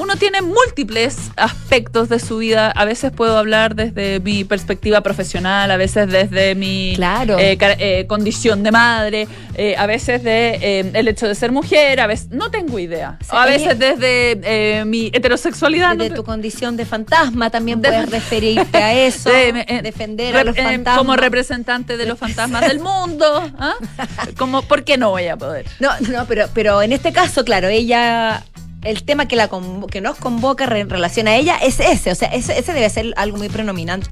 uno 0.00 0.16
tiene 0.16 0.40
múltiples 0.42 1.16
aspectos 1.36 2.08
de 2.08 2.18
su 2.18 2.38
vida. 2.38 2.70
A 2.70 2.84
veces 2.84 3.12
puedo 3.12 3.36
hablar 3.38 3.74
desde 3.74 4.18
mi 4.20 4.44
perspectiva 4.44 5.00
profesional, 5.02 5.70
a 5.70 5.76
veces 5.76 6.08
desde 6.10 6.54
mi 6.54 6.92
Claro. 6.96 7.38
eh, 7.38 7.58
eh, 7.60 8.06
condición 8.06 8.62
de 8.62 8.70
madre, 8.72 9.28
eh, 9.56 9.74
a 9.76 9.86
veces 9.86 10.22
de 10.22 10.90
el 10.94 11.08
hecho 11.08 11.28
de 11.28 11.34
ser 11.34 11.52
mujer, 11.52 12.00
a 12.00 12.06
veces 12.06 12.30
no 12.30 12.50
tengo 12.50 12.78
idea. 12.78 13.18
Sí, 13.20 13.28
a 13.32 13.44
veces 13.46 13.78
desde 13.78 14.84
mi 14.86 15.06
heterosexualidad. 15.12 15.96
Desde 15.96 16.10
no 16.10 16.16
tu 16.16 16.24
condición 16.24 16.76
de 16.76 16.86
fantasma 16.86 17.50
también 17.50 17.80
De- 17.82 17.88
puedes 17.88 18.10
referirte 18.10 18.78
a 18.78 18.94
eso, 19.06 19.30
de- 19.30 19.80
defender 19.82 20.36
a 20.36 20.44
los 20.44 20.56
fantasmas. 20.56 20.98
como 20.98 21.16
representante 21.16 21.96
de 21.96 22.06
los 22.06 22.18
fantasmas 22.18 22.66
del 22.66 22.80
mundo. 22.80 23.50
¿ah? 23.58 23.74
Como, 24.36 24.62
¿Por 24.62 24.84
qué 24.84 24.96
no 24.96 25.10
voy 25.10 25.26
a 25.28 25.36
poder? 25.36 25.66
No, 25.80 25.90
no, 26.08 26.24
pero, 26.26 26.48
pero 26.54 26.80
en 26.82 26.92
este 26.92 27.12
caso, 27.12 27.44
claro, 27.44 27.68
ella, 27.68 28.44
el 28.82 29.02
tema 29.04 29.26
que, 29.28 29.36
la 29.36 29.50
que 29.90 30.00
nos 30.00 30.16
convoca 30.16 30.64
en 30.64 30.88
relación 30.88 31.28
a 31.28 31.34
ella 31.36 31.56
es 31.62 31.80
ese, 31.80 32.10
o 32.10 32.14
sea, 32.14 32.28
ese, 32.28 32.58
ese 32.58 32.72
debe 32.72 32.88
ser 32.88 33.12
algo 33.16 33.36
muy 33.36 33.48
predominante, 33.50 34.10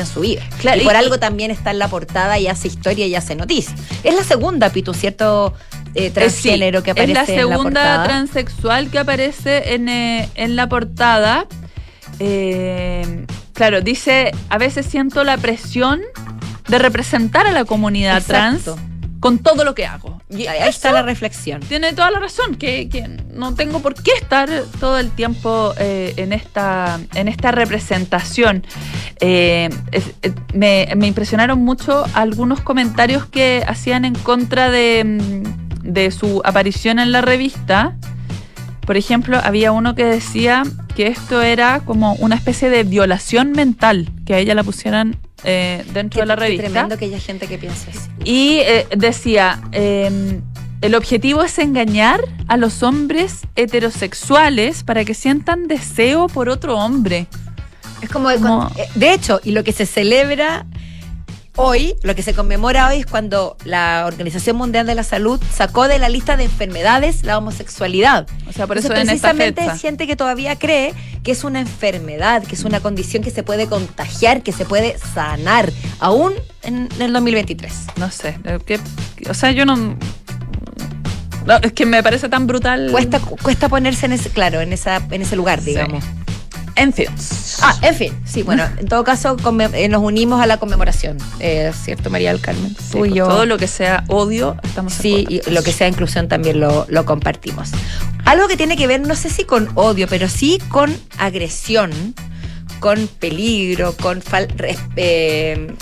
en 0.00 0.06
su 0.06 0.20
vida. 0.20 0.42
Claro, 0.60 0.80
y 0.80 0.84
por 0.84 0.94
y- 0.94 0.96
algo 0.96 1.18
también 1.18 1.50
está 1.50 1.70
en 1.70 1.78
la 1.78 1.88
portada 1.88 2.38
y 2.38 2.46
hace 2.48 2.68
historia 2.68 3.06
y 3.06 3.14
hace 3.14 3.34
noticia. 3.36 3.74
Es 4.02 4.14
la 4.14 4.24
segunda, 4.24 4.70
Pitu, 4.70 4.94
¿cierto? 4.94 5.52
Eh, 5.94 6.10
transgénero 6.10 6.78
Eh, 6.78 6.80
sí, 6.80 6.84
que 6.84 6.90
aparece 6.92 7.12
Es 7.12 7.28
la 7.28 7.34
en 7.34 7.36
la 7.36 7.42
segunda 7.42 7.62
portada. 7.82 8.04
transexual 8.04 8.90
que 8.90 8.98
aparece 9.00 9.74
en, 9.74 9.88
eh, 9.88 10.28
en 10.34 10.56
la 10.56 10.68
portada. 10.68 11.46
Eh, 12.20 13.26
claro, 13.54 13.80
dice, 13.80 14.32
a 14.48 14.58
veces 14.58 14.86
siento 14.86 15.24
la 15.24 15.36
presión 15.36 16.00
de 16.68 16.78
representar 16.78 17.46
a 17.46 17.50
la 17.50 17.64
comunidad 17.64 18.18
Exacto. 18.18 18.74
trans 18.74 18.89
con 19.20 19.38
todo 19.38 19.64
lo 19.64 19.74
que 19.74 19.84
hago. 19.86 20.20
Y 20.30 20.46
Ahí 20.46 20.68
está 20.68 20.92
la 20.92 21.02
reflexión. 21.02 21.60
tiene 21.60 21.92
toda 21.92 22.10
la 22.10 22.18
razón, 22.20 22.54
que, 22.56 22.88
que 22.88 23.06
no 23.32 23.54
tengo 23.54 23.80
por 23.80 23.94
qué 23.94 24.12
estar 24.20 24.48
todo 24.80 24.98
el 24.98 25.10
tiempo 25.10 25.74
eh, 25.78 26.14
en, 26.16 26.32
esta, 26.32 26.98
en 27.14 27.28
esta 27.28 27.52
representación. 27.52 28.64
Eh, 29.20 29.68
es- 29.92 30.12
eh, 30.22 30.32
me, 30.54 30.88
me 30.96 31.06
impresionaron 31.06 31.60
mucho 31.60 32.04
algunos 32.14 32.60
comentarios 32.62 33.26
que 33.26 33.62
hacían 33.68 34.04
en 34.06 34.14
contra 34.14 34.70
de, 34.70 35.04
mm, 35.04 35.82
de 35.92 36.10
su 36.10 36.40
aparición 36.44 36.98
en 36.98 37.12
la 37.12 37.20
revista. 37.20 37.96
Por 38.86 38.96
ejemplo, 38.96 39.38
había 39.44 39.70
uno 39.72 39.94
que 39.94 40.04
decía 40.04 40.62
que 40.96 41.06
esto 41.08 41.42
era 41.42 41.80
como 41.80 42.14
una 42.14 42.34
especie 42.34 42.70
de 42.70 42.82
violación 42.84 43.52
mental, 43.52 44.08
que 44.26 44.34
a 44.34 44.38
ella 44.38 44.54
la 44.54 44.64
pusieran 44.64 45.16
eh, 45.44 45.84
dentro 45.92 46.18
Qué- 46.18 46.22
de 46.22 46.26
la 46.26 46.34
qué 46.36 46.40
revista. 46.40 46.64
tremendo 46.64 46.96
que 46.98 47.04
haya 47.06 47.18
gente 47.20 47.46
que 47.46 47.58
piensa 47.58 47.90
así. 47.90 48.08
Y 48.24 48.58
eh, 48.60 48.86
decía, 48.96 49.60
eh, 49.72 50.40
el 50.82 50.94
objetivo 50.94 51.42
es 51.42 51.58
engañar 51.58 52.20
a 52.48 52.56
los 52.56 52.82
hombres 52.82 53.40
heterosexuales 53.56 54.82
para 54.84 55.04
que 55.04 55.14
sientan 55.14 55.68
deseo 55.68 56.26
por 56.28 56.48
otro 56.48 56.78
hombre. 56.78 57.26
Es 58.02 58.08
como, 58.08 58.30
Como- 58.30 58.40
cuando- 58.68 58.80
eh, 58.80 58.88
de 58.94 59.12
hecho, 59.12 59.40
y 59.44 59.52
lo 59.52 59.62
que 59.64 59.72
se 59.72 59.84
celebra 59.86 60.64
hoy, 61.56 61.94
lo 62.02 62.14
que 62.14 62.22
se 62.22 62.32
conmemora 62.34 62.88
hoy 62.88 62.98
es 63.00 63.06
cuando 63.06 63.56
la 63.64 64.04
Organización 64.06 64.56
Mundial 64.56 64.86
de 64.86 64.94
la 64.94 65.02
Salud 65.02 65.40
sacó 65.52 65.88
de 65.88 65.98
la 65.98 66.08
lista 66.08 66.36
de 66.36 66.44
enfermedades 66.44 67.24
la 67.24 67.36
homosexualidad. 67.38 68.26
O 68.48 68.52
sea, 68.52 68.66
por 68.66 68.78
Entonces, 68.78 68.98
eso 68.98 69.10
en 69.10 69.14
esta 69.14 69.28
precisamente 69.30 69.60
hay 69.62 69.78
gente 69.78 70.06
que 70.06 70.16
todavía 70.16 70.56
cree 70.58 70.94
que 71.22 71.32
es 71.32 71.44
una 71.44 71.60
enfermedad, 71.60 72.42
que 72.44 72.54
es 72.54 72.64
una 72.64 72.80
condición 72.80 73.22
que 73.22 73.30
se 73.30 73.42
puede 73.42 73.66
contagiar, 73.66 74.42
que 74.42 74.52
se 74.52 74.64
puede 74.64 74.96
sanar, 74.98 75.70
aún 75.98 76.32
en, 76.62 76.88
en 76.96 77.02
el 77.02 77.12
2023. 77.12 77.72
No 77.96 78.10
sé, 78.10 78.38
eh, 78.44 78.58
que- 78.64 78.80
o 79.28 79.34
sea, 79.34 79.50
yo 79.52 79.66
no... 79.66 79.76
no, 79.76 79.96
es 81.62 81.72
que 81.72 81.84
me 81.84 82.02
parece 82.02 82.28
tan 82.28 82.46
brutal. 82.46 82.88
Cuesta, 82.90 83.20
cuesta 83.20 83.68
ponerse 83.68 84.06
en 84.06 84.12
ese, 84.12 84.30
claro, 84.30 84.60
en 84.60 84.72
esa, 84.72 84.96
en 85.10 85.22
ese 85.22 85.36
lugar, 85.36 85.60
Sí. 85.60 85.74
En 86.80 86.92
fin. 86.94 87.06
Ah, 87.62 87.76
en 87.82 87.94
fin, 87.94 88.12
sí, 88.24 88.42
bueno, 88.42 88.64
en 88.78 88.86
todo 88.88 89.04
caso 89.04 89.36
eh, 89.74 89.88
nos 89.88 90.02
unimos 90.02 90.40
a 90.40 90.46
la 90.46 90.56
conmemoración, 90.56 91.18
eh, 91.38 91.72
¿cierto, 91.84 92.08
María 92.08 92.32
del 92.32 92.40
Carmen? 92.40 92.74
Sí, 92.78 92.92
Tú 92.92 93.04
y 93.04 93.08
con 93.10 93.16
yo. 93.18 93.28
Todo 93.28 93.44
lo 93.44 93.58
que 93.58 93.66
sea 93.68 94.04
odio, 94.08 94.56
estamos 94.62 94.94
Sí, 94.94 95.26
y 95.28 95.50
lo 95.50 95.62
que 95.62 95.72
sea 95.72 95.88
inclusión 95.88 96.28
también 96.28 96.58
lo, 96.58 96.86
lo 96.88 97.04
compartimos. 97.04 97.70
Algo 98.24 98.48
que 98.48 98.56
tiene 98.56 98.76
que 98.78 98.86
ver, 98.86 99.00
no 99.06 99.14
sé 99.14 99.28
si 99.28 99.44
con 99.44 99.68
odio, 99.74 100.06
pero 100.08 100.28
sí 100.28 100.58
con 100.70 100.96
agresión, 101.18 101.90
con 102.78 103.08
peligro, 103.08 103.94
con 104.00 104.22
fal- 104.22 104.48
eh, 104.96 105.74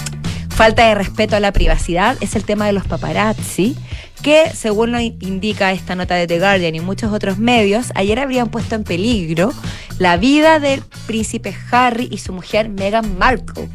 falta 0.51 0.89
de 0.89 0.95
respeto 0.97 1.37
a 1.37 1.41
la 1.41 1.53
privacidad, 1.53 2.17
es 2.21 2.35
el 2.35 2.43
tema 2.45 2.67
de 2.67 2.73
los 2.73 2.85
paparazzi, 2.87 3.77
que 4.23 4.51
según 4.55 4.93
lo 4.93 5.01
in- 5.01 5.17
indica 5.21 5.73
esta 5.73 5.95
nota 5.95 6.15
de 6.15 6.27
The 6.27 6.39
Guardian 6.39 6.75
y 6.75 6.81
muchos 6.81 7.13
otros 7.13 7.39
medios, 7.39 7.87
ayer 7.95 8.19
habrían 8.19 8.49
puesto 8.51 8.75
en 8.75 8.85
peligro 8.85 9.53
la 9.99 10.17
vida 10.17 10.59
del 10.61 10.83
príncipe 11.07 11.55
Harry 11.71 12.09
y 12.11 12.19
su 12.19 12.33
mujer 12.33 12.69
Meghan 12.69 13.19
Markle. 13.19 13.69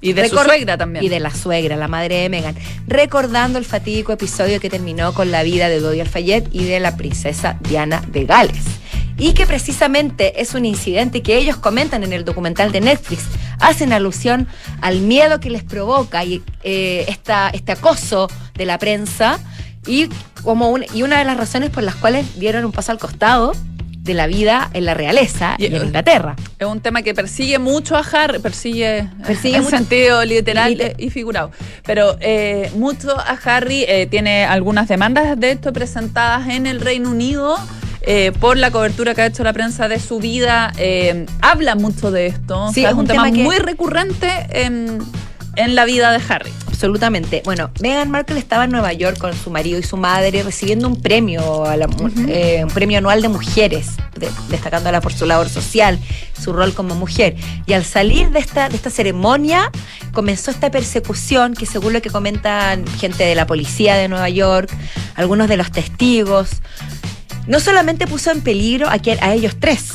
Y 0.00 0.12
de 0.12 0.28
su 0.28 0.36
suegra 0.36 0.76
también. 0.76 1.02
Y 1.02 1.08
de 1.08 1.18
la 1.18 1.30
suegra, 1.30 1.76
la 1.76 1.88
madre 1.88 2.16
de 2.16 2.28
Meghan, 2.28 2.54
recordando 2.86 3.58
el 3.58 3.64
fatídico 3.64 4.12
episodio 4.12 4.60
que 4.60 4.68
terminó 4.68 5.14
con 5.14 5.30
la 5.30 5.42
vida 5.42 5.68
de 5.70 5.80
Dodi 5.80 6.00
Alfayet 6.00 6.48
y 6.52 6.64
de 6.64 6.78
la 6.78 6.96
princesa 6.96 7.58
Diana 7.66 8.02
de 8.08 8.26
Gales. 8.26 8.64
Y 9.16 9.32
que 9.32 9.46
precisamente 9.46 10.42
es 10.42 10.54
un 10.54 10.66
incidente 10.66 11.22
que 11.22 11.38
ellos 11.38 11.56
comentan 11.56 12.02
en 12.02 12.12
el 12.12 12.24
documental 12.24 12.70
de 12.72 12.80
Netflix. 12.82 13.22
Hacen 13.60 13.92
alusión 13.92 14.48
al 14.82 15.00
miedo 15.00 15.40
que 15.40 15.48
les 15.50 15.62
provoca 15.62 16.22
y, 16.24 16.42
eh, 16.64 17.04
esta, 17.08 17.48
este 17.50 17.72
acoso 17.72 18.28
de 18.54 18.66
la 18.66 18.76
prensa 18.78 19.38
y, 19.86 20.08
como 20.42 20.70
un- 20.70 20.84
y 20.94 21.02
una 21.02 21.18
de 21.18 21.24
las 21.24 21.36
razones 21.36 21.70
por 21.70 21.82
las 21.82 21.94
cuales 21.94 22.38
dieron 22.38 22.64
un 22.64 22.72
paso 22.72 22.92
al 22.92 22.98
costado 22.98 23.52
de 24.00 24.12
la 24.12 24.26
vida 24.26 24.68
en 24.74 24.84
la 24.84 24.92
realeza 24.92 25.54
y, 25.56 25.62
Y- 25.62 25.66
en 25.66 25.76
Inglaterra. 25.86 26.36
Es 26.58 26.66
un 26.66 26.80
tema 26.80 27.00
que 27.00 27.14
persigue 27.14 27.58
mucho 27.58 27.96
a 27.96 28.00
Harry, 28.00 28.38
persigue, 28.38 29.08
Persigue 29.26 29.56
en 29.56 29.62
mucho- 29.64 29.76
sentido 29.78 30.22
literal 30.26 30.94
y- 30.98 31.08
figurado. 31.08 31.50
Pero 31.86 32.16
eh, 32.20 32.70
mucho 32.76 33.18
a 33.18 33.38
Harry 33.44 33.84
eh, 33.88 34.06
tiene 34.10 34.44
algunas 34.44 34.88
demandas 34.88 35.40
de 35.40 35.52
esto 35.52 35.72
presentadas 35.72 36.48
en 36.48 36.66
el 36.66 36.80
Reino 36.80 37.10
Unido. 37.10 37.56
eh, 38.06 38.32
por 38.38 38.58
la 38.58 38.70
cobertura 38.70 39.14
que 39.14 39.22
ha 39.22 39.26
hecho 39.26 39.42
la 39.44 39.54
prensa 39.54 39.88
de 39.88 39.98
su 39.98 40.18
vida, 40.18 40.74
habla 41.40 41.74
mucho 41.74 42.10
de 42.10 42.26
esto. 42.26 42.64
O 42.64 42.68
Sí, 42.68 42.82
sea, 42.82 42.90
es 42.90 42.94
un 42.94 43.00
un 43.00 43.06
tema, 43.06 43.22
tema 43.24 43.34
que- 43.34 43.42
muy 43.42 43.56
recurrente 43.56 44.28
en, 44.50 44.98
en 45.56 45.74
la 45.74 45.86
vida 45.86 46.12
de 46.12 46.20
Harry. 46.28 46.52
Absolutamente. 46.74 47.40
Bueno, 47.44 47.70
Meghan 47.80 48.10
Markle 48.10 48.36
estaba 48.40 48.64
en 48.64 48.72
Nueva 48.72 48.92
York 48.92 49.16
con 49.16 49.32
su 49.32 49.48
marido 49.48 49.78
y 49.78 49.84
su 49.84 49.96
madre 49.96 50.42
recibiendo 50.42 50.88
un 50.88 51.00
premio, 51.00 51.64
a 51.64 51.76
la 51.76 51.86
eh, 52.28 52.62
un 52.64 52.70
premio 52.70 52.98
anual 52.98 53.22
de 53.22 53.28
mujeres, 53.28 53.90
de- 54.18 54.28
destacándola 54.48 55.00
por 55.00 55.12
su 55.12 55.24
labor 55.24 55.48
social, 55.48 56.00
su 56.42 56.52
rol 56.52 56.74
como 56.74 56.96
mujer. 56.96 57.36
Y 57.66 57.74
al 57.74 57.84
salir 57.84 58.30
de 58.30 58.40
esta, 58.40 58.68
de 58.68 58.74
esta 58.74 58.90
ceremonia 58.90 59.70
comenzó 60.12 60.50
esta 60.50 60.72
persecución 60.72 61.54
que 61.54 61.64
según 61.64 61.92
lo 61.92 62.02
que 62.02 62.10
comentan 62.10 62.84
gente 62.98 63.22
de 63.24 63.36
la 63.36 63.46
policía 63.46 63.94
de 63.94 64.08
Nueva 64.08 64.28
York, 64.28 64.68
algunos 65.14 65.48
de 65.48 65.56
los 65.56 65.70
testigos, 65.70 66.48
no 67.46 67.60
solamente 67.60 68.08
puso 68.08 68.32
en 68.32 68.40
peligro 68.40 68.88
a, 68.90 68.98
quien- 68.98 69.22
a 69.22 69.32
ellos 69.32 69.54
tres, 69.60 69.90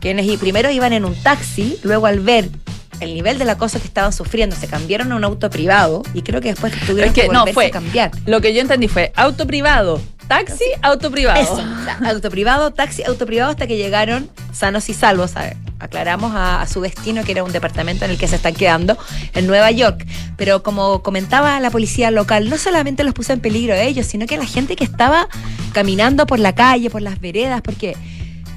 quienes 0.00 0.26
primero 0.38 0.70
iban 0.72 0.92
en 0.92 1.04
un 1.04 1.14
taxi, 1.14 1.78
luego 1.84 2.06
al 2.06 2.18
ver 2.18 2.50
el 3.00 3.14
nivel 3.14 3.38
del 3.38 3.48
acoso 3.50 3.80
que 3.80 3.86
estaban 3.86 4.12
sufriendo, 4.12 4.54
se 4.56 4.66
cambiaron 4.68 5.10
a 5.12 5.16
un 5.16 5.24
auto 5.24 5.48
privado 5.50 6.02
y 6.14 6.22
creo 6.22 6.40
que 6.40 6.48
después 6.50 6.72
tuvieron 6.86 7.08
Es 7.08 7.14
que 7.14 7.22
que 7.22 7.28
no, 7.28 7.46
fue- 7.48 7.66
a 7.66 7.70
cambiar. 7.70 8.10
Lo 8.26 8.40
que 8.40 8.52
yo 8.54 8.60
entendí 8.60 8.88
fue 8.88 9.12
auto 9.16 9.46
privado, 9.46 10.00
taxi, 10.28 10.64
auto 10.82 11.10
privado. 11.10 11.40
Eso, 11.40 11.64
auto 12.04 12.30
privado, 12.30 12.70
taxi, 12.72 13.02
auto 13.04 13.26
privado 13.26 13.50
hasta 13.50 13.66
que 13.66 13.76
llegaron 13.76 14.30
sanos 14.52 14.88
y 14.88 14.94
salvos, 14.94 15.36
a- 15.36 15.54
aclaramos 15.78 16.34
a, 16.34 16.60
a 16.60 16.66
su 16.66 16.82
destino, 16.82 17.24
que 17.24 17.32
era 17.32 17.42
un 17.42 17.52
departamento 17.52 18.04
en 18.04 18.10
el 18.10 18.18
que 18.18 18.28
se 18.28 18.36
están 18.36 18.52
quedando 18.54 18.98
en 19.34 19.46
Nueva 19.46 19.70
York. 19.70 20.06
Pero 20.36 20.62
como 20.62 21.02
comentaba 21.02 21.58
la 21.58 21.70
policía 21.70 22.10
local, 22.10 22.50
no 22.50 22.58
solamente 22.58 23.02
los 23.02 23.14
puso 23.14 23.32
en 23.32 23.40
peligro 23.40 23.72
a 23.72 23.78
ellos, 23.80 24.06
sino 24.06 24.26
que 24.26 24.36
la 24.36 24.44
gente 24.44 24.76
que 24.76 24.84
estaba 24.84 25.26
caminando 25.72 26.26
por 26.26 26.38
la 26.38 26.54
calle, 26.54 26.90
por 26.90 27.00
las 27.00 27.18
veredas, 27.20 27.62
porque 27.62 27.96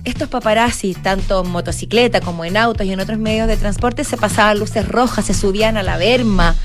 estos 0.03 0.27
paparazzi, 0.29 0.93
tanto 0.93 1.43
en 1.43 1.51
motocicleta 1.51 2.21
como 2.21 2.45
en 2.45 2.57
autos 2.57 2.85
y 2.85 2.91
en 2.93 2.99
otros 2.99 3.19
medios 3.19 3.47
de 3.47 3.57
transporte, 3.57 4.03
se 4.03 4.17
pasaban 4.17 4.59
luces 4.59 4.87
rojas, 4.87 5.25
se 5.25 5.33
subían 5.33 5.77
a 5.77 5.83
la 5.83 5.97
berma 5.97 6.55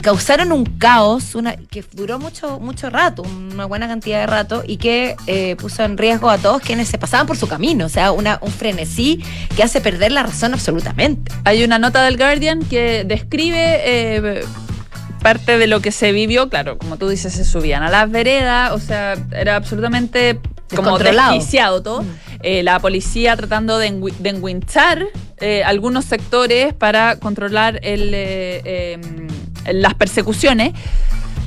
causaron 0.00 0.52
un 0.52 0.64
caos 0.64 1.34
una, 1.34 1.56
que 1.56 1.84
duró 1.92 2.18
mucho, 2.18 2.58
mucho 2.58 2.90
rato, 2.90 3.22
una 3.22 3.66
buena 3.66 3.86
cantidad 3.86 4.20
de 4.20 4.26
rato, 4.26 4.62
y 4.66 4.76
que 4.78 5.16
eh, 5.26 5.56
puso 5.56 5.84
en 5.84 5.98
riesgo 5.98 6.30
a 6.30 6.38
todos 6.38 6.62
quienes 6.62 6.88
se 6.88 6.98
pasaban 6.98 7.26
por 7.26 7.36
su 7.36 7.46
camino. 7.46 7.86
O 7.86 7.88
sea, 7.88 8.12
una, 8.12 8.38
un 8.42 8.50
frenesí 8.50 9.22
que 9.56 9.62
hace 9.62 9.80
perder 9.80 10.12
la 10.12 10.22
razón 10.22 10.54
absolutamente. 10.54 11.32
Hay 11.44 11.62
una 11.64 11.78
nota 11.78 12.02
del 12.02 12.16
Guardian 12.16 12.62
que 12.64 13.04
describe 13.04 13.80
eh, 13.84 14.44
parte 15.22 15.58
de 15.58 15.66
lo 15.66 15.80
que 15.80 15.92
se 15.92 16.12
vivió. 16.12 16.48
Claro, 16.48 16.78
como 16.78 16.96
tú 16.96 17.08
dices, 17.08 17.32
se 17.32 17.44
subían 17.44 17.82
a 17.82 17.90
las 17.90 18.10
veredas, 18.10 18.72
o 18.72 18.78
sea, 18.78 19.16
era 19.32 19.56
absolutamente 19.56 20.40
como 20.74 20.98
desquiciado 20.98 21.82
todo. 21.82 22.02
Mm. 22.02 22.16
Eh, 22.42 22.62
la 22.62 22.78
policía 22.78 23.36
tratando 23.36 23.78
de, 23.78 23.88
engui- 23.92 24.16
de 24.18 24.30
enguinchar 24.30 25.06
eh, 25.40 25.62
algunos 25.64 26.04
sectores 26.06 26.72
para 26.74 27.16
controlar 27.16 27.80
el, 27.82 28.12
eh, 28.14 28.62
eh, 28.64 28.98
las 29.72 29.94
persecuciones. 29.94 30.72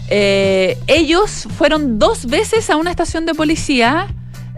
Eh, 0.09 0.77
ellos 0.87 1.47
fueron 1.57 1.97
dos 1.97 2.25
veces 2.27 2.69
a 2.69 2.75
una 2.75 2.91
estación 2.91 3.25
de 3.25 3.33
policía 3.33 4.07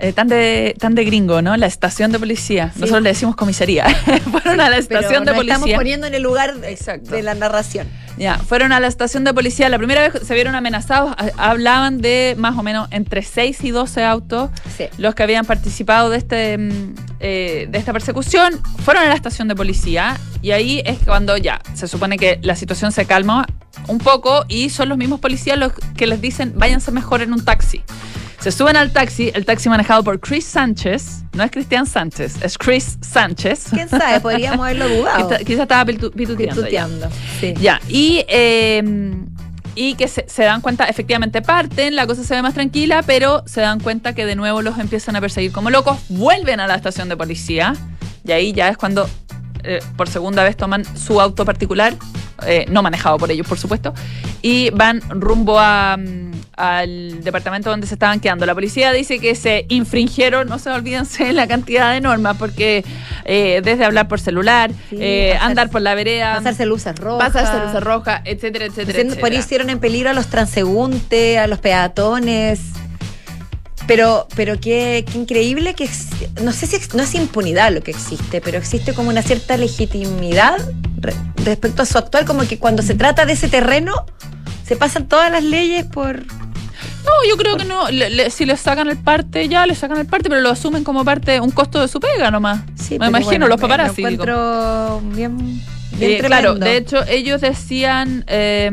Eh, 0.01 0.11
tan, 0.11 0.27
de, 0.27 0.75
tan 0.77 0.93
de 0.93 1.05
gringo, 1.05 1.41
¿no? 1.41 1.55
La 1.55 1.67
estación 1.67 2.11
de 2.11 2.19
policía. 2.19 2.71
Sí. 2.73 2.81
Nosotros 2.81 3.01
le 3.01 3.09
decimos 3.11 3.37
comisaría. 3.37 3.85
Fueron 4.31 4.59
a 4.59 4.69
la 4.69 4.77
estación 4.77 5.23
Pero 5.23 5.31
de 5.31 5.31
nos 5.31 5.41
estamos 5.41 5.59
policía. 5.61 5.77
poniendo 5.77 6.07
en 6.07 6.15
el 6.15 6.21
lugar 6.21 6.53
Exacto. 6.65 7.11
de 7.15 7.23
la 7.23 7.33
narración. 7.33 7.87
Ya, 8.17 8.37
fueron 8.37 8.71
a 8.71 8.79
la 8.79 8.87
estación 8.87 9.23
de 9.25 9.33
policía. 9.33 9.67
La 9.69 9.77
primera 9.77 10.07
vez 10.07 10.25
se 10.25 10.33
vieron 10.33 10.55
amenazados. 10.55 11.13
Hablaban 11.37 11.99
de 11.99 12.35
más 12.37 12.57
o 12.57 12.63
menos 12.63 12.87
entre 12.91 13.21
6 13.23 13.63
y 13.63 13.71
12 13.71 14.03
autos 14.05 14.49
Sí. 14.77 14.85
los 14.97 15.15
que 15.15 15.23
habían 15.23 15.45
participado 15.45 16.09
de 16.09 16.17
este 16.17 16.57
mm, 16.57 16.95
eh, 17.19 17.67
de 17.69 17.77
esta 17.77 17.91
persecución 17.93 18.53
fueron 18.83 19.03
a 19.03 19.07
la 19.07 19.15
estación 19.15 19.47
de 19.47 19.55
policía 19.55 20.17
y 20.41 20.51
ahí 20.51 20.81
es 20.85 20.99
cuando 21.05 21.35
ya 21.37 21.61
se 21.73 21.87
supone 21.87 22.17
que 22.17 22.39
la 22.41 22.55
situación 22.55 22.91
se 22.91 23.05
calma 23.05 23.47
un 23.87 23.97
poco 23.99 24.45
y 24.47 24.69
son 24.69 24.89
los 24.89 24.97
mismos 24.97 25.19
policías 25.19 25.57
los 25.57 25.71
que 25.97 26.07
les 26.07 26.21
dicen 26.21 26.53
váyanse 26.55 26.91
mejor 26.91 27.21
en 27.21 27.33
un 27.33 27.43
taxi. 27.43 27.83
Se 28.39 28.51
suben 28.51 28.75
al 28.75 28.91
taxi, 28.91 29.31
el 29.33 29.45
taxi 29.45 29.69
manejado 29.69 30.03
por 30.03 30.19
Chris 30.19 30.45
Sánchez, 30.45 31.23
no 31.33 31.43
es 31.43 31.51
Cristian 31.51 31.85
Sánchez, 31.87 32.41
es 32.43 32.57
Chris 32.57 32.97
Sánchez. 33.01 33.65
¿Quién 33.71 33.89
sabe? 33.89 34.19
Podríamos 34.19 34.59
haberlo 34.65 34.87
dudado. 34.87 35.29
Quizá, 35.29 35.43
quizá 35.43 35.61
estaba 35.63 35.85
pitu- 35.91 36.11
pituteando. 36.11 36.67
ya. 36.67 36.85
Pituteando. 36.85 37.09
Sí. 37.39 37.53
Ya, 37.59 37.81
y, 37.89 38.23
eh, 38.27 38.83
y 39.73 39.95
que 39.95 40.07
se, 40.07 40.25
se 40.29 40.43
dan 40.43 40.61
cuenta, 40.61 40.85
efectivamente 40.85 41.41
parten, 41.41 41.95
la 41.95 42.05
cosa 42.07 42.23
se 42.23 42.35
ve 42.35 42.41
más 42.41 42.53
tranquila, 42.53 43.01
pero 43.03 43.43
se 43.47 43.61
dan 43.61 43.79
cuenta 43.79 44.13
que 44.13 44.25
de 44.25 44.35
nuevo 44.35 44.61
los 44.61 44.77
empiezan 44.77 45.15
a 45.15 45.21
perseguir 45.21 45.51
como 45.51 45.69
locos, 45.71 45.97
vuelven 46.09 46.59
a 46.59 46.67
la 46.67 46.75
estación 46.75 47.09
de 47.09 47.17
policía, 47.17 47.73
y 48.23 48.31
ahí 48.31 48.53
ya 48.53 48.69
es 48.69 48.77
cuando 48.77 49.09
eh, 49.63 49.79
por 49.97 50.07
segunda 50.07 50.43
vez 50.43 50.55
toman 50.55 50.85
su 50.95 51.19
auto 51.19 51.43
particular, 51.45 51.95
eh, 52.45 52.65
no 52.69 52.83
manejado 52.83 53.17
por 53.17 53.31
ellos, 53.31 53.47
por 53.47 53.57
supuesto, 53.57 53.93
y 54.41 54.69
van 54.69 55.01
rumbo 55.09 55.59
a, 55.59 55.97
mm, 55.97 56.31
al 56.57 57.23
departamento 57.23 57.69
donde 57.69 57.85
se 57.87 57.95
estaban 57.95 58.19
quedando. 58.19 58.45
La 58.45 58.53
policía 58.53 58.91
dice 58.91 59.19
que 59.19 59.35
se 59.35 59.65
infringieron, 59.69 60.47
no 60.47 60.57
se 60.59 60.69
olvídense, 60.69 61.33
la 61.33 61.47
cantidad 61.47 61.91
de 61.93 62.01
normas, 62.01 62.37
porque 62.37 62.83
eh, 63.25 63.61
desde 63.63 63.85
hablar 63.85 64.07
por 64.07 64.19
celular, 64.19 64.71
Sí, 64.89 64.97
eh, 64.99 65.37
andar 65.41 65.69
por 65.69 65.81
la 65.81 65.95
vereda, 65.95 66.35
Pasarse 66.35 66.65
luces 66.65 66.95
rojas. 66.97 67.31
pasarse 67.33 67.65
luces 67.65 67.83
rojas, 67.83 68.21
etcétera, 68.25 68.65
etcétera, 68.65 68.99
Por 68.99 69.07
etcétera. 69.11 69.35
hicieron 69.35 69.69
en 69.69 69.79
peligro 69.79 70.09
a 70.09 70.13
los 70.13 70.27
transeúntes, 70.27 71.37
a 71.37 71.47
los 71.47 71.59
peatones. 71.59 72.59
Pero, 73.87 74.27
pero 74.35 74.59
qué, 74.59 75.05
qué 75.11 75.17
increíble 75.19 75.75
que 75.75 75.87
no 76.41 76.51
sé 76.51 76.65
si 76.65 76.77
no 76.97 77.03
es 77.03 77.13
impunidad 77.13 77.71
lo 77.71 77.81
que 77.81 77.91
existe, 77.91 78.41
pero 78.41 78.57
existe 78.57 78.93
como 78.93 79.09
una 79.09 79.21
cierta 79.21 79.57
legitimidad 79.57 80.57
re- 80.97 81.13
respecto 81.43 81.83
a 81.83 81.85
su 81.85 81.95
actual, 81.99 82.25
como 82.25 82.47
que 82.47 82.57
cuando 82.57 82.81
se 82.81 82.95
trata 82.95 83.27
de 83.27 83.33
ese 83.33 83.47
terreno 83.47 84.05
se 84.65 84.75
pasan 84.75 85.07
todas 85.07 85.31
las 85.31 85.43
leyes 85.43 85.85
por 85.85 86.23
No, 87.05 87.29
yo 87.29 87.37
creo 87.37 87.55
que 87.57 87.65
no. 87.65 87.89
Le- 87.89 88.09
le- 88.09 88.29
si 88.31 88.45
le 88.45 88.57
sacan 88.57 88.87
el 88.89 88.97
parte, 88.97 89.47
ya 89.47 89.65
le 89.65 89.75
sacan 89.75 89.97
el 89.99 90.05
parte, 90.07 90.29
pero 90.29 90.41
lo 90.41 90.49
asumen 90.49 90.83
como 90.83 91.05
parte, 91.05 91.39
un 91.39 91.51
costo 91.51 91.79
de 91.79 91.87
su 91.87 91.99
pega 91.99 92.31
nomás. 92.31 92.61
Sí, 92.75 92.97
Me 92.99 93.07
imagino 93.07 93.29
bueno, 93.29 93.47
los 93.47 93.57
me- 93.57 93.61
paparazzi. 93.61 94.01
Encuentro 94.01 95.01
bien, 95.13 95.37
bien 95.37 95.61
Eh, 95.99 96.21
claro, 96.25 96.55
de 96.55 96.77
hecho, 96.77 97.05
ellos 97.07 97.41
decían, 97.41 98.23
eh, 98.27 98.71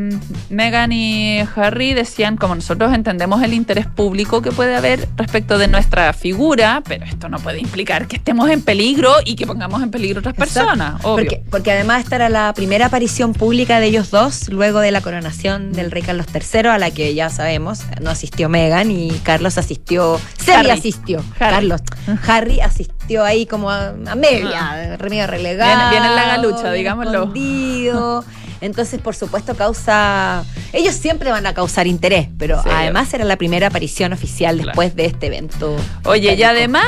Megan 0.50 0.93
y 0.93 1.41
Harry 1.57 1.95
decían, 1.95 2.37
como 2.37 2.55
nosotros 2.55 2.93
entendemos 2.95 3.43
el 3.43 3.55
interés 3.55 3.87
público 3.87 4.43
que 4.43 4.50
puede 4.52 4.75
haber 4.75 5.09
respecto 5.17 5.59
de 5.59 5.69
nuestra 5.69 6.12
figura, 6.12 6.83
pero 6.87 7.05
esto 7.05 7.29
no 7.29 7.38
puede 7.38 7.61
implicar 7.61 8.07
que 8.07 8.17
estemos 8.17 8.50
en 8.50 8.62
peligro 8.62 9.12
y 9.25 9.37
que 9.37 9.47
pongamos 9.47 9.83
en 9.83 9.91
peligro 9.91 10.19
a 10.19 10.21
otras 10.21 10.35
Exacto. 10.35 10.67
personas, 10.67 11.05
obvio. 11.05 11.25
Porque, 11.25 11.43
porque 11.50 11.73
además 11.73 12.05
esta 12.05 12.17
era 12.17 12.29
la 12.29 12.52
primera 12.55 12.87
aparición 12.87 13.33
pública 13.33 13.81
de 13.81 13.87
ellos 13.87 14.11
dos 14.11 14.49
luego 14.49 14.81
de 14.81 14.91
la 14.91 15.00
coronación 15.00 15.73
del 15.73 15.91
rey 15.91 16.02
Carlos 16.02 16.26
III, 16.35 16.69
a 16.69 16.79
la 16.79 16.91
que 16.91 17.14
ya 17.14 17.31
sabemos, 17.31 17.81
no 18.00 18.11
asistió 18.11 18.49
Meghan 18.49 18.91
y 18.91 19.11
Carlos 19.23 19.59
asistió, 19.59 20.21
Harry. 20.49 20.71
asistió, 20.71 21.19
Harry. 21.38 21.55
Carlos, 21.55 21.81
Harry 22.26 22.61
asistió 22.61 23.01
ahí 23.25 23.47
como 23.47 23.71
a, 23.71 23.88
a 23.88 24.14
media, 24.14 24.97
medio 25.00 25.26
relegado. 25.26 25.71
Viene- 25.71 25.90
viene 25.90 26.06
en 26.06 26.14
la 26.16 26.26
galucha, 26.26 26.73
digámoslo. 26.73 27.18
escondido. 27.25 28.25
Entonces, 28.61 29.00
por 29.00 29.16
supuesto, 29.16 29.56
causa. 29.56 30.44
Ellos 30.73 30.94
siempre 30.94 31.32
van 31.32 31.44
a 31.47 31.52
causar 31.52 31.88
interés, 31.88 32.28
pero 32.38 32.62
Sí. 32.62 32.68
además 32.73 33.12
era 33.12 33.25
la 33.25 33.37
primera 33.37 33.66
aparición 33.66 34.12
oficial 34.12 34.54
Claro. 34.54 34.68
después 34.68 34.94
de 34.94 35.06
este 35.06 35.26
evento. 35.26 35.76
Oye, 36.04 36.35
y 36.35 36.42
además, 36.44 36.87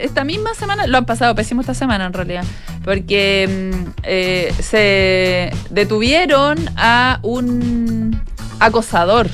esta 0.00 0.24
misma 0.24 0.52
semana, 0.54 0.86
lo 0.86 0.98
han 0.98 1.06
pasado 1.06 1.34
pésimo 1.34 1.62
esta 1.62 1.72
semana 1.72 2.04
en 2.04 2.12
realidad, 2.12 2.44
porque 2.84 3.72
mm, 3.74 3.90
eh, 4.02 4.52
se 4.60 5.50
detuvieron 5.70 6.58
a 6.76 7.20
un 7.22 8.20
acosador 8.60 9.28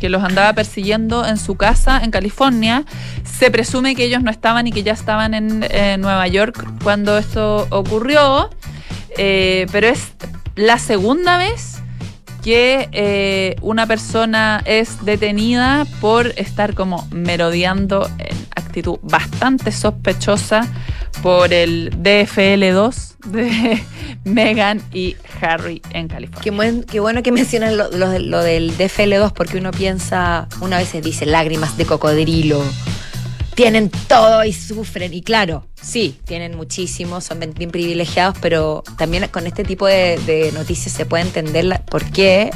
que 0.00 0.08
los 0.08 0.22
andaba 0.22 0.52
persiguiendo 0.52 1.26
en 1.26 1.36
su 1.36 1.56
casa 1.56 2.00
en 2.02 2.10
California. 2.10 2.84
Se 3.24 3.50
presume 3.50 3.94
que 3.94 4.04
ellos 4.04 4.22
no 4.22 4.30
estaban 4.30 4.66
y 4.66 4.72
que 4.72 4.82
ya 4.82 4.92
estaban 4.92 5.34
en, 5.34 5.64
eh, 5.70 5.96
Nueva 5.98 6.26
York 6.28 6.64
cuando 6.82 7.18
esto 7.18 7.66
ocurrió, 7.70 8.50
eh, 9.16 9.66
pero 9.72 9.88
es 9.88 10.12
la 10.54 10.78
segunda 10.78 11.38
vez 11.38 11.82
que 12.42 12.88
eh, 12.92 13.56
una 13.62 13.86
persona 13.86 14.62
es 14.64 15.04
detenida 15.04 15.86
por 16.00 16.28
estar 16.36 16.74
como 16.74 17.06
merodeando 17.10 18.08
en 18.18 18.36
actitud 18.54 18.98
bastante 19.02 19.72
sospechosa 19.72 20.66
por 21.22 21.52
el 21.52 21.90
DFL2 22.02 23.16
de 23.26 23.82
Meghan 24.24 24.80
y 24.92 25.16
Harry 25.40 25.82
en 25.90 26.08
California. 26.08 26.42
Qué, 26.42 26.50
buen- 26.50 26.84
qué 26.84 27.00
bueno 27.00 27.22
que 27.22 27.32
mencionan 27.32 27.76
lo, 27.76 27.90
lo 27.90 28.08
de- 28.10 28.20
lo 28.20 28.42
del 28.42 28.76
DFL2 28.76 29.32
porque 29.32 29.58
uno 29.58 29.70
piensa, 29.72 30.48
una 30.60 30.78
vez 30.78 30.88
se 30.88 31.00
dice 31.00 31.26
lágrimas 31.26 31.76
de 31.76 31.86
cocodrilo, 31.86 32.62
tienen 33.54 33.90
todo 34.06 34.44
y 34.44 34.52
sufren. 34.52 35.12
Y 35.12 35.22
claro, 35.22 35.66
sí, 35.80 36.16
tienen 36.24 36.56
muchísimo, 36.56 37.20
son 37.20 37.40
bien, 37.40 37.70
privilegiados, 37.70 38.36
pero 38.40 38.84
también 38.96 39.26
con 39.28 39.46
este 39.46 39.64
tipo 39.64 39.86
de, 39.86 40.18
de 40.26 40.52
noticias 40.52 40.94
se 40.94 41.04
puede 41.06 41.24
entender 41.24 41.64
la- 41.64 41.84
por 41.84 42.04
qué 42.04 42.50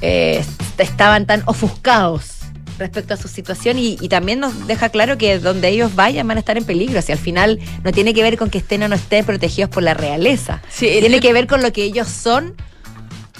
eh, 0.00 0.42
estaban 0.78 1.26
tan 1.26 1.42
ofuscados 1.46 2.30
respecto 2.78 3.14
a 3.14 3.16
su 3.16 3.28
situación 3.28 3.78
y, 3.78 3.96
y 4.00 4.08
también 4.08 4.40
nos 4.40 4.66
deja 4.66 4.88
claro 4.88 5.16
que 5.18 5.38
donde 5.38 5.68
ellos 5.68 5.94
vayan 5.94 6.26
van 6.26 6.36
a 6.36 6.40
estar 6.40 6.56
en 6.58 6.64
peligro. 6.64 7.00
Si 7.02 7.12
al 7.12 7.18
final 7.18 7.60
no 7.84 7.92
tiene 7.92 8.14
que 8.14 8.22
ver 8.22 8.36
con 8.36 8.50
que 8.50 8.58
estén 8.58 8.82
o 8.82 8.88
no 8.88 8.94
estén 8.96 9.24
protegidos 9.24 9.70
por 9.70 9.82
la 9.82 9.94
realeza. 9.94 10.62
Sí, 10.68 10.86
tiene 11.00 11.16
el- 11.16 11.20
que 11.20 11.32
ver 11.32 11.46
con 11.46 11.62
lo 11.62 11.72
que 11.72 11.84
ellos 11.84 12.08
son 12.08 12.54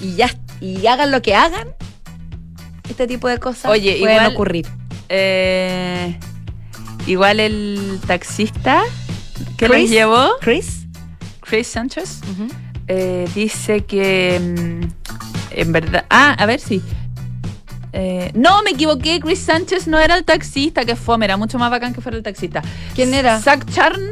y 0.01 0.15
ya 0.15 0.31
y 0.61 0.87
hagan 0.87 1.11
lo 1.11 1.21
que 1.23 1.35
hagan. 1.35 1.69
Este 2.89 3.07
tipo 3.07 3.29
de 3.29 3.39
cosas 3.39 3.71
Oye, 3.71 3.97
pueden 3.99 4.17
igual- 4.19 4.33
ocurrir. 4.35 4.67
Eh, 5.09 6.19
igual 7.07 7.41
el 7.41 7.99
taxista 8.07 8.83
que 9.57 9.67
Chris. 9.67 9.81
los 9.83 9.91
llevó, 9.91 10.31
Chris. 10.41 10.87
Chris 11.41 11.67
Sánchez, 11.67 12.21
eh, 12.89 13.29
dice 13.35 13.85
que 13.85 14.41
mm, 14.41 15.59
en 15.61 15.73
verdad. 15.73 16.05
Ah, 16.11 16.33
a 16.39 16.47
ver 16.47 16.61
si. 16.61 16.83
Eh, 17.97 18.33
no, 18.35 18.61
me 18.65 18.71
equivoqué. 18.71 19.21
Chris 19.21 19.39
Sánchez 19.39 19.87
no 19.87 20.01
era 20.01 20.17
el 20.17 20.25
taxista, 20.25 20.85
que 20.85 20.97
fome, 20.97 21.27
era 21.27 21.37
mucho 21.37 21.61
más 21.61 21.71
bacán 21.71 21.95
que 21.95 22.01
fuera 22.01 22.19
el 22.19 22.25
taxista. 22.25 22.61
¿Quién 22.95 23.15
era? 23.15 23.41
Sakcharn. 23.41 24.03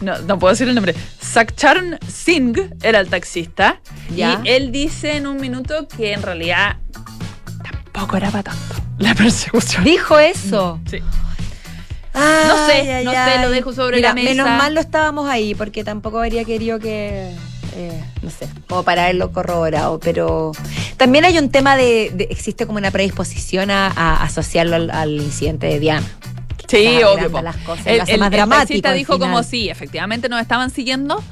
No, 0.00 0.18
no 0.20 0.38
puedo 0.38 0.52
decir 0.52 0.66
el 0.66 0.74
nombre. 0.74 0.94
Sakcharn 1.20 1.98
Singh 2.08 2.74
era 2.82 3.00
el 3.00 3.08
taxista. 3.08 3.80
Ya. 4.16 4.40
Y 4.42 4.48
él 4.48 4.72
dice 4.72 5.16
en 5.16 5.26
un 5.26 5.36
minuto 5.36 5.86
que 5.88 6.14
en 6.14 6.22
realidad 6.22 6.76
tampoco 7.62 8.16
era 8.16 8.30
para 8.30 8.44
tanto 8.44 8.76
la 8.98 9.14
persecución. 9.14 9.84
Dijo 9.84 10.18
eso. 10.18 10.80
Sí. 10.90 10.98
Ay, 12.14 12.44
No 12.48 12.66
sé, 12.66 12.92
ay, 12.94 13.04
no 13.04 13.12
sé, 13.12 13.42
lo 13.42 13.50
dejo 13.50 13.72
sobre 13.74 13.96
Mira, 13.96 14.08
la 14.08 14.14
mesa. 14.14 14.30
Menos 14.30 14.46
mal 14.46 14.74
lo 14.74 14.80
estábamos 14.80 15.28
ahí, 15.28 15.54
porque 15.54 15.84
tampoco 15.84 16.18
habría 16.18 16.44
querido 16.44 16.78
que, 16.78 17.34
eh, 17.76 18.04
no 18.22 18.30
sé, 18.30 18.48
como 18.68 18.82
para 18.82 19.04
haberlo 19.04 19.32
corroborado. 19.32 19.98
Pero 20.00 20.52
también 21.02 21.24
hay 21.24 21.38
un 21.38 21.50
tema 21.50 21.76
de, 21.76 22.10
de- 22.14 22.28
existe 22.30 22.66
como 22.66 22.78
una 22.78 22.90
predisposición 22.90 23.70
a, 23.70 23.88
a 23.88 24.22
asociarlo 24.22 24.76
al, 24.76 24.90
al 24.90 25.10
incidente 25.16 25.66
de 25.66 25.80
Diana. 25.80 26.06
Sí, 26.68 27.02
obvio. 27.02 27.42
las 27.42 27.56
cosas, 27.58 27.86
el, 27.86 28.00
el- 28.08 28.18
más 28.20 28.32
el 28.32 28.48
taxista 28.48 28.92
dijo 28.92 29.18
como 29.18 29.42
sí, 29.42 29.68
efectivamente 29.68 30.28
nos 30.28 30.40
estaban 30.40 30.70
siguiendo, 30.70 31.22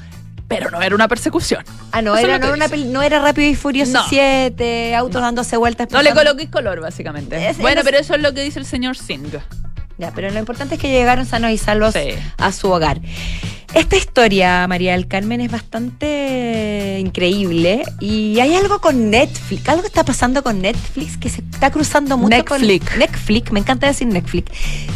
pero 0.48 0.70
no 0.70 0.82
era 0.82 0.94
una 0.94 1.08
persecución. 1.08 1.64
Ah, 1.92 2.02
no, 2.02 2.16
Eso 2.16 2.26
era, 2.26 2.38
no, 2.38 2.52
una 2.52 2.66
no 2.66 3.02
era 3.02 3.20
Rápido 3.20 3.48
y 3.48 3.54
Furioso 3.54 3.92
No. 3.92 4.04
7, 4.08 4.94
autos 4.96 5.22
dándose 5.22 5.56
vueltas. 5.56 5.88
No 5.92 6.02
le 6.02 6.12
coloquéis 6.12 6.50
color, 6.50 6.80
básicamente. 6.80 7.48
Es- 7.48 7.58
bueno, 7.58 7.80
es- 7.80 7.84
pero 7.86 7.98
eso 7.98 8.14
es 8.16 8.20
lo 8.22 8.34
que 8.34 8.42
dice 8.42 8.58
el 8.58 8.66
señor 8.66 8.96
Singh. 8.96 9.38
Ya, 9.98 10.12
pero 10.14 10.30
lo 10.30 10.38
importante 10.38 10.74
es 10.74 10.80
que 10.80 10.88
llegaron 10.90 11.26
sanos 11.26 11.50
y 11.52 11.58
salvos 11.58 11.94
Sí. 11.94 12.10
a 12.38 12.52
su 12.52 12.70
hogar. 12.70 13.00
Esta 13.72 13.96
historia, 13.96 14.66
María 14.66 14.92
del 14.92 15.06
Carmen, 15.06 15.40
es 15.40 15.50
bastante 15.52 16.49
increíble 17.00 17.82
y 18.00 18.38
hay 18.40 18.54
algo 18.54 18.80
con 18.80 19.10
Netflix, 19.10 19.68
algo 19.68 19.86
está 19.86 20.04
pasando 20.04 20.42
con 20.42 20.60
Netflix 20.62 21.16
que 21.16 21.28
se 21.28 21.40
está 21.40 21.70
cruzando 21.70 22.16
mucho 22.16 22.28
Netflix. 22.36 22.88
con 22.90 22.98
Netflix, 23.00 23.52
me 23.52 23.60
encanta 23.60 23.86
decir 23.86 24.06
Netflix, 24.06 24.52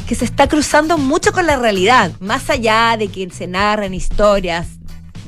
que 0.06 0.14
se 0.14 0.24
está 0.24 0.48
cruzando 0.48 0.98
mucho 0.98 1.32
con 1.32 1.46
la 1.46 1.56
realidad, 1.56 2.12
más 2.20 2.50
allá 2.50 2.96
de 2.98 3.08
que 3.08 3.28
se 3.30 3.46
narran 3.46 3.94
historias 3.94 4.66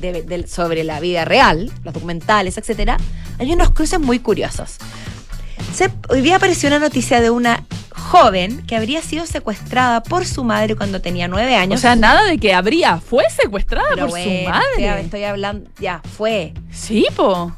de- 0.01 0.21
de- 0.23 0.47
sobre 0.47 0.83
la 0.83 0.99
vida 0.99 1.25
real, 1.25 1.71
los 1.83 1.93
documentales, 1.93 2.57
etcétera, 2.57 2.97
hay 3.39 3.51
unos 3.51 3.71
cruces 3.71 3.99
muy 3.99 4.19
curiosos. 4.19 4.77
Se- 5.77 5.91
hoy 6.09 6.21
día 6.21 6.37
apareció 6.37 6.67
una 6.69 6.79
noticia 6.79 7.21
de 7.21 7.29
una 7.29 7.63
joven 7.95 8.65
que 8.65 8.75
habría 8.75 9.01
sido 9.03 9.27
secuestrada 9.27 10.01
por 10.01 10.25
su 10.25 10.43
madre 10.43 10.75
cuando 10.75 11.01
tenía 11.01 11.27
nueve 11.27 11.55
años. 11.55 11.79
O 11.79 11.81
sea, 11.81 11.95
nada 11.95 12.23
de 12.23 12.39
que 12.39 12.53
habría, 12.55 12.97
fue 12.99 13.25
secuestrada 13.29 13.89
Pero 13.89 14.07
por 14.07 14.09
bueno, 14.11 14.25
su 14.43 14.49
madre. 14.49 14.67
Estoy, 14.87 15.05
estoy 15.05 15.23
hablando, 15.25 15.69
ya, 15.79 16.01
fue. 16.17 16.53
Sí, 16.71 17.05
po. 17.15 17.51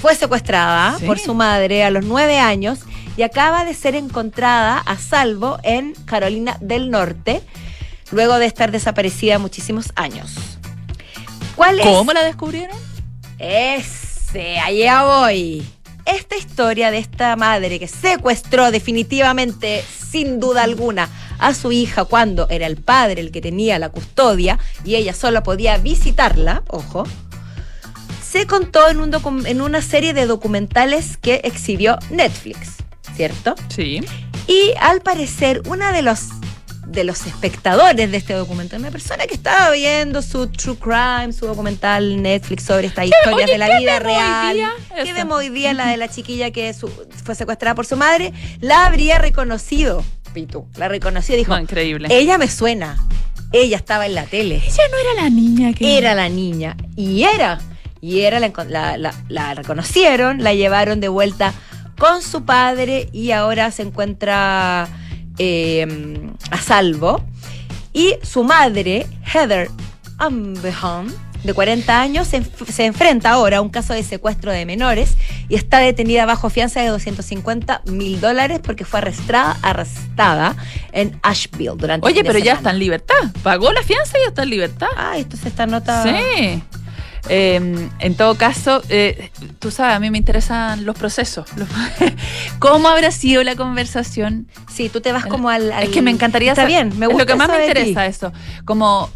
Fue 0.00 0.14
secuestrada 0.14 0.96
Sí. 0.98 1.04
por 1.04 1.18
su 1.18 1.34
madre 1.34 1.84
a 1.84 1.90
los 1.90 2.06
nueve 2.06 2.38
años 2.38 2.78
y 3.18 3.22
acaba 3.24 3.66
de 3.66 3.74
ser 3.74 3.94
encontrada 3.94 4.78
a 4.78 4.96
salvo 4.96 5.58
en 5.62 5.92
Carolina 6.06 6.56
del 6.62 6.90
Norte, 6.90 7.42
luego 8.10 8.38
de 8.38 8.46
estar 8.46 8.70
desaparecida 8.70 9.38
muchísimos 9.38 9.92
años. 9.96 10.34
¿Cuál 11.56 11.80
es? 11.80 11.86
¿Cómo 11.86 12.14
la 12.14 12.22
descubrieron? 12.24 12.78
Ese, 13.38 14.58
allá 14.60 15.02
voy. 15.04 15.66
Esta 16.06 16.36
historia 16.36 16.90
de 16.90 16.98
esta 16.98 17.36
madre 17.36 17.78
que 17.78 17.88
secuestró 17.88 18.70
definitivamente, 18.70 19.84
sin 20.10 20.40
duda 20.40 20.62
alguna, 20.62 21.08
a 21.38 21.54
su 21.54 21.72
hija 21.72 22.04
cuando 22.04 22.48
era 22.48 22.66
el 22.66 22.76
padre 22.76 23.20
el 23.20 23.32
que 23.32 23.40
tenía 23.40 23.78
la 23.78 23.88
custodia 23.88 24.58
y 24.84 24.96
ella 24.96 25.14
solo 25.14 25.42
podía 25.42 25.78
visitarla, 25.78 26.62
ojo, 26.68 27.04
se 28.22 28.46
contó 28.46 28.88
en, 28.88 29.00
un 29.00 29.46
en 29.46 29.60
una 29.60 29.82
serie 29.82 30.14
de 30.14 30.26
documentales 30.26 31.16
que 31.16 31.40
exhibió 31.44 31.98
Netflix, 32.10 32.76
¿cierto? 33.16 33.54
Sí. 33.68 34.00
Y 34.46 34.72
al 34.80 35.00
parecer, 35.00 35.62
una 35.66 35.92
de 35.92 36.02
los 36.02 36.28
de 36.90 37.04
los 37.04 37.24
espectadores 37.26 38.10
de 38.10 38.16
este 38.16 38.34
documental, 38.34 38.80
una 38.80 38.90
persona 38.90 39.26
que 39.26 39.34
estaba 39.34 39.70
viendo 39.70 40.22
su 40.22 40.48
true 40.48 40.76
crime, 40.76 41.32
su 41.32 41.46
documental 41.46 42.20
Netflix 42.20 42.64
sobre 42.64 42.88
estas 42.88 43.06
historias 43.06 43.44
oye, 43.44 43.52
de 43.52 43.58
la 43.58 43.66
¿qué 43.68 43.78
vida 43.78 43.98
real. 44.00 44.58
Eso. 44.96 45.14
vemos 45.14 45.38
hoy 45.38 45.48
día? 45.50 45.72
La 45.72 45.86
de 45.88 45.96
la 45.96 46.08
chiquilla 46.08 46.50
que 46.50 46.72
su- 46.74 46.88
fue 47.24 47.34
secuestrada 47.34 47.74
por 47.74 47.86
su 47.86 47.96
madre, 47.96 48.32
la 48.60 48.86
habría 48.86 49.18
reconocido. 49.18 50.04
Pitu, 50.34 50.66
la 50.76 50.88
reconoció 50.88 51.34
y 51.34 51.38
dijo, 51.38 51.52
No, 51.54 51.60
increíble. 51.60 52.08
ella 52.10 52.38
me 52.38 52.48
suena. 52.48 52.96
Ella 53.52 53.76
estaba 53.76 54.06
en 54.06 54.14
la 54.14 54.24
tele. 54.24 54.56
Ella 54.64 54.82
no 54.90 54.98
era 54.98 55.22
la 55.24 55.30
niña 55.30 55.72
que. 55.72 55.98
Era 55.98 56.14
la 56.14 56.28
niña. 56.28 56.76
Y 56.96 57.22
era. 57.24 57.60
Y 58.00 58.20
era, 58.20 58.38
la, 58.40 58.52
encon- 58.52 58.68
la, 58.68 58.96
la- 58.96 59.14
la 59.28 59.54
reconocieron, 59.54 60.42
la 60.42 60.54
llevaron 60.54 61.00
de 61.00 61.08
vuelta 61.08 61.52
con 61.98 62.22
su 62.22 62.44
padre 62.44 63.08
y 63.12 63.32
ahora 63.32 63.70
se 63.72 63.82
encuentra 63.82 64.88
eh, 65.38 65.86
a 66.50 66.58
salvo. 66.58 67.24
Y 67.92 68.14
su 68.22 68.44
madre, 68.44 69.06
Heather 69.24 69.68
Ambehan, 70.18 71.08
de 71.42 71.54
40 71.54 72.00
años, 72.00 72.28
se, 72.28 72.42
se 72.70 72.84
enfrenta 72.84 73.30
ahora 73.30 73.58
a 73.58 73.60
un 73.62 73.70
caso 73.70 73.94
de 73.94 74.02
secuestro 74.02 74.52
de 74.52 74.66
menores 74.66 75.16
y 75.48 75.54
está 75.54 75.78
detenida 75.78 76.26
bajo 76.26 76.50
fianza 76.50 76.80
de 76.80 76.88
250 76.88 77.82
mil 77.86 78.20
dólares 78.20 78.60
porque 78.62 78.84
fue 78.84 78.98
arrestada, 78.98 79.56
arrestada 79.62 80.54
en 80.92 81.18
Asheville 81.22 81.76
durante 81.76 82.06
Oye, 82.06 82.22
pero 82.22 82.38
ya 82.38 82.54
está 82.54 82.70
en 82.70 82.78
libertad. 82.78 83.16
Pagó 83.42 83.72
la 83.72 83.82
fianza 83.82 84.18
y 84.18 84.22
ya 84.22 84.28
está 84.28 84.42
en 84.42 84.50
libertad. 84.50 84.88
Ah, 84.96 85.16
esto 85.16 85.36
es 85.36 85.46
esta 85.46 85.66
nota. 85.66 86.02
Sí. 86.02 86.62
Eh, 87.28 87.88
en 87.98 88.14
todo 88.14 88.34
caso, 88.36 88.82
eh, 88.88 89.30
tú 89.58 89.70
sabes, 89.70 89.96
a 89.96 90.00
mí 90.00 90.10
me 90.10 90.18
interesan 90.18 90.84
los 90.84 90.96
procesos. 90.96 91.46
Los- 91.56 91.68
¿Cómo 92.58 92.88
habrá 92.88 93.10
sido 93.10 93.42
la 93.44 93.56
conversación? 93.56 94.46
Sí, 94.72 94.88
tú 94.88 95.00
te 95.00 95.12
vas 95.12 95.26
como 95.26 95.48
al, 95.50 95.70
al- 95.72 95.82
Es 95.84 95.90
que 95.90 96.02
me 96.02 96.10
encantaría 96.10 96.52
Está 96.52 96.62
saber- 96.62 96.86
bien, 96.86 96.98
me 96.98 97.06
es 97.06 97.12
gusta 97.12 97.24
lo 97.24 97.26
que 97.26 97.34
más 97.36 97.48
me 97.48 97.58
de 97.58 97.62
ti. 97.64 97.68
interesa 97.68 98.06
eso. 98.06 98.32
Como, 98.64 99.10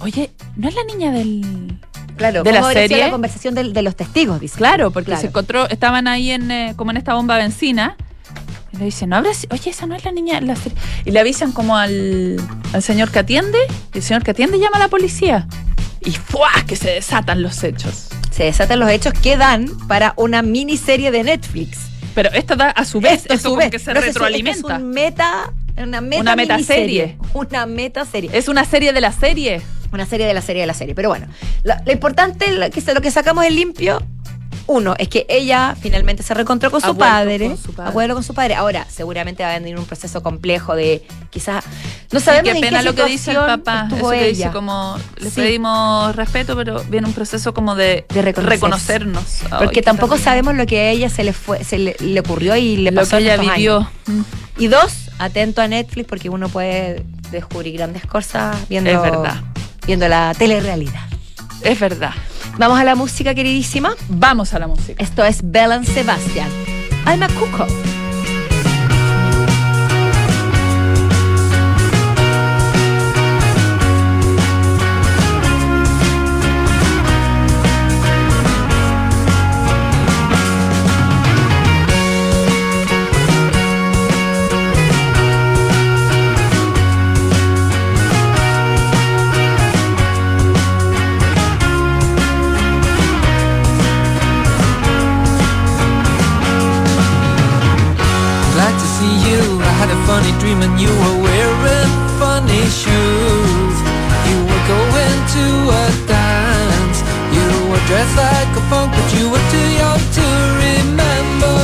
oye, 0.00 0.30
¿no 0.56 0.68
es 0.68 0.74
la 0.74 0.84
niña 0.84 1.10
del...? 1.12 1.78
Claro, 2.16 2.42
de 2.42 2.52
la 2.52 2.60
¿cómo 2.60 2.70
sido 2.72 2.82
serie? 2.82 3.04
la 3.06 3.10
conversación 3.10 3.54
del- 3.54 3.72
de, 3.72 3.80
los 3.82 3.96
testigos, 3.96 4.40
dice. 4.40 4.56
Claro, 4.58 4.90
porque 4.90 5.06
Claro. 5.06 5.20
se 5.22 5.28
encontró, 5.28 5.68
estaban 5.70 6.06
ahí 6.06 6.30
en, 6.32 6.50
eh, 6.50 6.74
como 6.76 6.90
en 6.90 6.98
esta 6.98 7.14
bomba 7.14 7.36
de 7.36 7.42
benzina. 7.44 7.96
Y 8.72 8.76
le 8.76 8.84
dicen, 8.84 9.08
no 9.08 9.16
habrá 9.16 9.32
si- 9.32 9.46
oye, 9.50 9.70
esa 9.70 9.86
no 9.86 9.94
es 9.94 10.04
la 10.04 10.12
niña 10.12 10.38
de 10.38 10.46
la. 10.46 10.54
Y 11.06 11.10
le 11.12 11.18
avisan 11.20 11.52
como 11.52 11.76
al, 11.78 12.36
al 12.74 12.82
señor 12.82 13.10
que 13.10 13.20
atiende, 13.20 13.58
y 13.94 13.98
el 13.98 14.04
señor 14.04 14.22
que 14.22 14.32
atiende 14.32 14.58
llama 14.58 14.76
a 14.76 14.80
la 14.80 14.88
policía. 14.88 15.48
Y 16.02 16.12
¡fuá! 16.12 16.50
que 16.66 16.76
se 16.76 16.90
desatan 16.90 17.42
los 17.42 17.62
hechos. 17.62 18.08
Se 18.30 18.44
desatan 18.44 18.80
los 18.80 18.90
hechos 18.90 19.12
que 19.14 19.36
dan 19.36 19.66
para 19.88 20.14
una 20.16 20.42
miniserie 20.42 21.10
de 21.10 21.22
Netflix. 21.24 21.78
Pero 22.14 22.30
esto 22.32 22.56
da 22.56 22.70
a 22.70 22.84
su 22.84 23.00
vez, 23.00 23.22
Esto, 23.22 23.32
a 23.32 23.36
esto 23.36 23.48
su 23.48 23.54
como 23.54 23.58
vez. 23.60 23.70
que 23.70 23.78
se 23.78 23.92
No 23.92 24.00
es 24.00 24.06
retroalimenta. 24.06 24.76
Es 24.76 24.82
un 24.82 24.90
meta, 24.90 25.52
una 25.76 26.00
meta 26.00 26.20
Una 26.22 26.36
metaserie. 26.36 27.16
Una 27.34 27.66
metaserie. 27.66 28.30
Es 28.32 28.48
una 28.48 28.64
serie 28.64 28.92
de 28.92 29.00
la 29.00 29.12
serie. 29.12 29.62
Una 29.92 30.06
serie 30.06 30.26
de 30.26 30.34
la 30.34 30.42
serie 30.42 30.62
de 30.62 30.66
la 30.66 30.74
serie. 30.74 30.94
Pero 30.94 31.08
bueno, 31.08 31.26
lo, 31.64 31.74
lo 31.84 31.92
importante, 31.92 32.50
lo 32.52 32.68
que, 32.70 32.80
lo 32.94 33.00
que 33.00 33.10
sacamos 33.10 33.44
en 33.44 33.56
limpio, 33.56 34.00
uno, 34.66 34.94
es 34.98 35.08
que 35.08 35.26
ella 35.28 35.76
finalmente 35.80 36.22
se 36.22 36.32
reencontró 36.32 36.70
con 36.70 36.80
su 36.80 36.96
padre. 36.96 37.48
con 37.48 37.56
su 37.58 37.72
padre. 37.74 38.14
Con 38.14 38.22
su 38.22 38.34
padre. 38.34 38.54
Ahora, 38.54 38.86
seguramente 38.88 39.42
va 39.42 39.50
a 39.54 39.58
venir 39.58 39.76
un 39.78 39.84
proceso 39.84 40.22
complejo 40.22 40.76
de 40.76 41.02
quizás. 41.30 41.64
No 42.12 42.18
sabemos 42.18 42.50
qué 42.50 42.58
en 42.58 42.60
pena 42.60 42.78
qué 42.80 42.84
lo 42.86 42.94
que 42.94 43.04
dice 43.04 43.30
el 43.30 43.36
papá. 43.36 43.88
Eso 43.94 44.10
que 44.10 44.28
dice 44.28 44.50
como, 44.50 44.96
le 45.18 45.30
Sí. 45.30 45.40
pedimos 45.40 46.16
respeto, 46.16 46.56
pero 46.56 46.82
viene 46.88 47.06
un 47.06 47.12
proceso 47.12 47.54
como 47.54 47.76
de, 47.76 48.04
reconocernos. 48.08 49.24
Porque 49.58 49.82
tampoco 49.82 50.18
sabemos 50.18 50.54
lo 50.54 50.66
que 50.66 50.80
a 50.80 50.90
ella 50.90 51.08
se 51.08 51.22
le 51.22 51.32
fue, 51.32 51.62
se 51.64 51.78
le, 51.78 51.96
le 52.00 52.20
ocurrió 52.20 52.56
y 52.56 52.76
le 52.78 52.90
lo 52.90 53.00
pasó 53.02 53.16
que 53.18 53.22
ella 53.24 53.34
estos 53.34 53.54
vivió. 53.54 53.76
años. 53.78 53.88
Mm. 54.06 54.20
Y 54.58 54.66
dos, 54.66 54.92
atento 55.18 55.62
a 55.62 55.68
Netflix 55.68 56.08
porque 56.08 56.28
uno 56.30 56.48
puede 56.48 57.04
descubrir 57.30 57.74
grandes 57.76 58.04
cosas 58.06 58.56
viendo, 58.68 58.90
Es 58.90 59.00
verdad. 59.00 59.40
viendo 59.86 60.08
la. 60.08 60.32
Es 61.62 61.78
verdad. 61.78 62.12
Vamos 62.58 62.80
a 62.80 62.84
la 62.84 62.94
música, 62.96 63.34
queridísima. 63.34 63.94
Vamos 64.08 64.52
a 64.52 64.58
la 64.58 64.66
música. 64.66 65.02
Esto 65.02 65.24
es 65.24 65.40
Bell 65.44 65.86
Sebastian. 65.86 66.48
Alma 67.06 67.28
Cuco. 67.28 67.66
Glad 67.66 67.99
funny 100.20 100.38
dream 100.38 100.60
and 100.62 100.78
you 100.80 100.88
were 100.88 101.18
wearing 101.22 101.92
funny 102.20 102.64
shoes. 102.68 103.76
You 104.28 104.38
were 104.50 104.64
going 104.68 105.20
to 105.36 105.46
a 105.80 105.86
dance. 106.06 106.98
You 107.36 107.48
were 107.70 107.82
dressed 107.88 108.16
like 108.16 108.52
a 108.56 108.62
punk, 108.68 108.92
but 108.92 109.08
you 109.16 109.30
were 109.30 109.46
too 109.54 109.68
young 109.80 110.02
to 110.18 110.26
remember. 110.64 111.58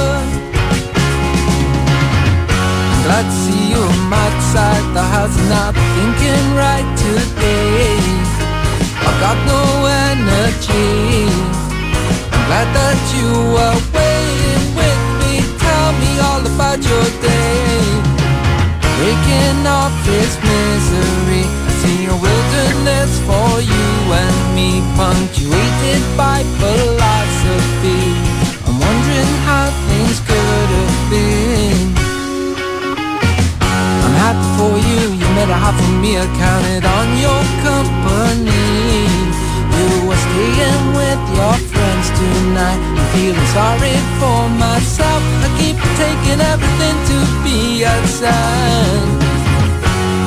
I'm 2.88 3.02
glad 3.04 3.24
to 3.28 3.36
see 3.44 3.72
you. 3.72 3.82
I'm 3.82 4.12
outside 4.12 4.86
the 4.94 5.04
house, 5.04 5.36
not 5.52 5.74
thinking 5.94 6.46
right 6.56 6.88
today. 6.96 8.00
I've 9.06 9.18
got 9.20 9.38
no 9.52 9.62
energy. 10.08 11.28
I'm 12.32 12.42
glad 12.48 12.68
that 12.78 12.98
you 13.16 13.28
were 13.54 13.78
waiting 13.96 14.66
with 14.80 15.02
me. 15.20 15.32
Tell 15.60 15.88
me 16.00 16.10
all 16.28 16.42
about 16.54 16.80
your 16.88 17.06
day. 17.20 17.75
Breaking 18.96 19.66
off 19.66 19.92
this 20.06 20.40
misery. 20.40 21.44
I 21.44 21.70
See 21.84 22.06
a 22.08 22.16
wilderness 22.16 23.12
for 23.28 23.60
you 23.60 23.88
and 24.08 24.38
me, 24.56 24.80
punctuated 24.96 26.02
by 26.16 26.40
philosophy. 26.56 28.02
I'm 28.64 28.80
wondering 28.80 29.34
how 29.44 29.68
things 29.92 30.18
could 30.24 30.68
have 30.80 30.96
been. 31.12 31.92
I'm 34.00 34.16
happy 34.24 34.48
for 34.56 34.74
you, 34.88 35.02
you 35.20 35.28
made 35.36 35.52
a 35.52 35.58
heart 35.60 35.76
for 35.76 35.92
me, 36.00 36.16
I 36.16 36.24
counted 36.40 36.84
on 36.88 37.06
your 37.20 37.42
company. 37.68 38.96
You 39.76 40.08
were 40.08 40.22
staying 40.26 40.84
with 40.96 41.20
your 41.36 41.56
friends 41.68 42.08
tonight. 42.16 42.80
I'm 42.96 43.06
feeling 43.12 43.48
sorry 43.52 43.96
for 44.16 44.48
myself. 44.56 45.22
I 45.44 45.48
keep 45.60 45.75
taking 45.96 46.40
everything 46.40 46.96
to 47.10 47.18
be 47.42 47.80
sign. 48.20 49.08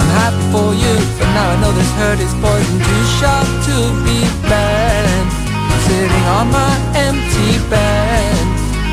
I'm 0.01 0.12
happy 0.17 0.43
for 0.53 0.69
you, 0.73 0.95
but 1.17 1.29
now 1.38 1.53
I 1.53 1.55
know 1.62 1.71
this 1.71 1.91
hurt 1.99 2.19
is 2.19 2.34
poison 2.41 2.77
too 2.82 3.03
sharp 3.17 3.47
to 3.69 3.77
be 4.05 4.19
banned. 4.49 5.29
I'm 5.69 5.82
sitting 5.89 6.25
on 6.38 6.45
my 6.49 6.73
empty 7.08 7.51
bed. 7.69 8.34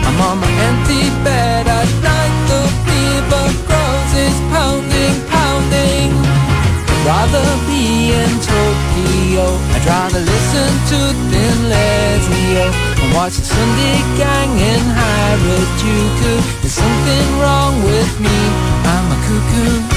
I'm 0.06 0.18
on 0.28 0.36
my 0.44 0.52
empty 0.68 1.08
bed 1.24 1.64
at 1.66 1.88
night. 2.04 2.34
The 2.50 2.60
fever 2.84 3.46
grows, 3.66 4.12
is 4.26 4.38
pounding, 4.52 5.16
pounding. 5.32 6.12
I'd 6.92 7.02
rather 7.08 7.46
be 7.68 8.12
in 8.20 8.32
Tokyo. 8.52 9.46
I'd 9.74 9.84
rather 9.88 10.20
listen 10.20 10.70
to 10.90 10.98
Thin 11.30 11.56
Lizzy. 11.72 12.85
And 13.06 13.14
watch 13.14 13.36
the 13.36 13.44
Sunday 13.44 13.98
gang 14.16 14.50
in 14.58 14.82
Harajuku. 14.98 16.60
There's 16.60 16.72
something 16.72 17.38
wrong 17.40 17.82
with 17.82 18.20
me. 18.20 18.38
I'm 18.84 19.12
a 19.12 19.18
cuckoo. 19.26 19.95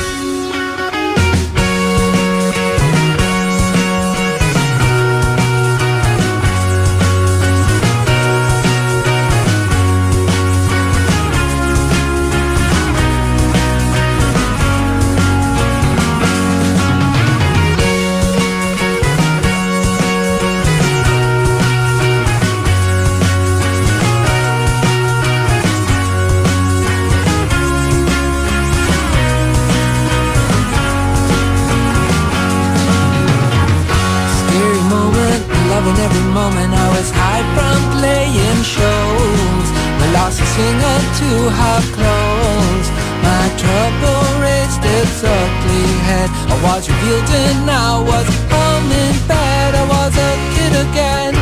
Was 46.64 46.90
revealed 46.90 47.30
and 47.30 47.70
I 47.70 48.00
was 48.04 48.28
home 48.52 48.90
in 48.92 49.16
bed. 49.28 49.76
I 49.76 49.86
was 49.88 50.14
a 50.16 50.32
kid 50.56 50.74
again. 50.88 51.34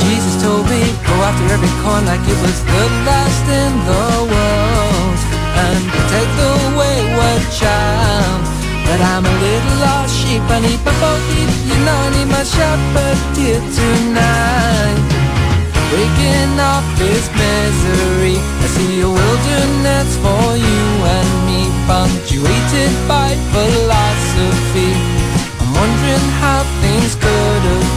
Jesus 0.00 0.34
told 0.42 0.64
me, 0.68 0.80
go 1.04 1.14
after 1.28 1.46
every 1.52 1.72
coin 1.84 2.04
like 2.08 2.24
it 2.24 2.38
was 2.40 2.58
the 2.64 2.84
last 3.04 3.44
in 3.60 3.72
the 3.88 4.06
world. 4.32 5.18
And 5.62 5.82
take 6.12 6.32
the 6.40 6.52
wayward 6.80 7.44
child. 7.52 8.40
But 8.88 9.00
I'm 9.00 9.24
a 9.24 9.34
little 9.46 9.76
lost 9.84 10.12
sheep, 10.20 10.42
I 10.48 10.60
need 10.60 10.80
my 10.84 10.92
bogey, 11.00 11.44
you 11.68 11.76
know 11.84 11.96
I 11.96 12.08
need 12.12 12.28
my 12.28 12.44
shepherd 12.44 13.18
here 13.36 13.62
tonight. 13.78 15.00
Breaking 15.88 16.56
up 16.60 16.84
this 16.96 17.24
misery, 17.32 18.36
I 18.36 18.66
see 18.74 19.00
a 19.00 19.08
wilderness 19.08 20.16
for 20.20 20.56
you 20.56 20.82
and 21.16 21.41
punctuated 21.86 22.92
by 23.08 23.34
philosophy. 23.52 24.92
I'm 25.60 25.72
wondering 25.74 26.28
how 26.40 26.62
things 26.80 27.14
could 27.14 27.62
have 27.70 27.91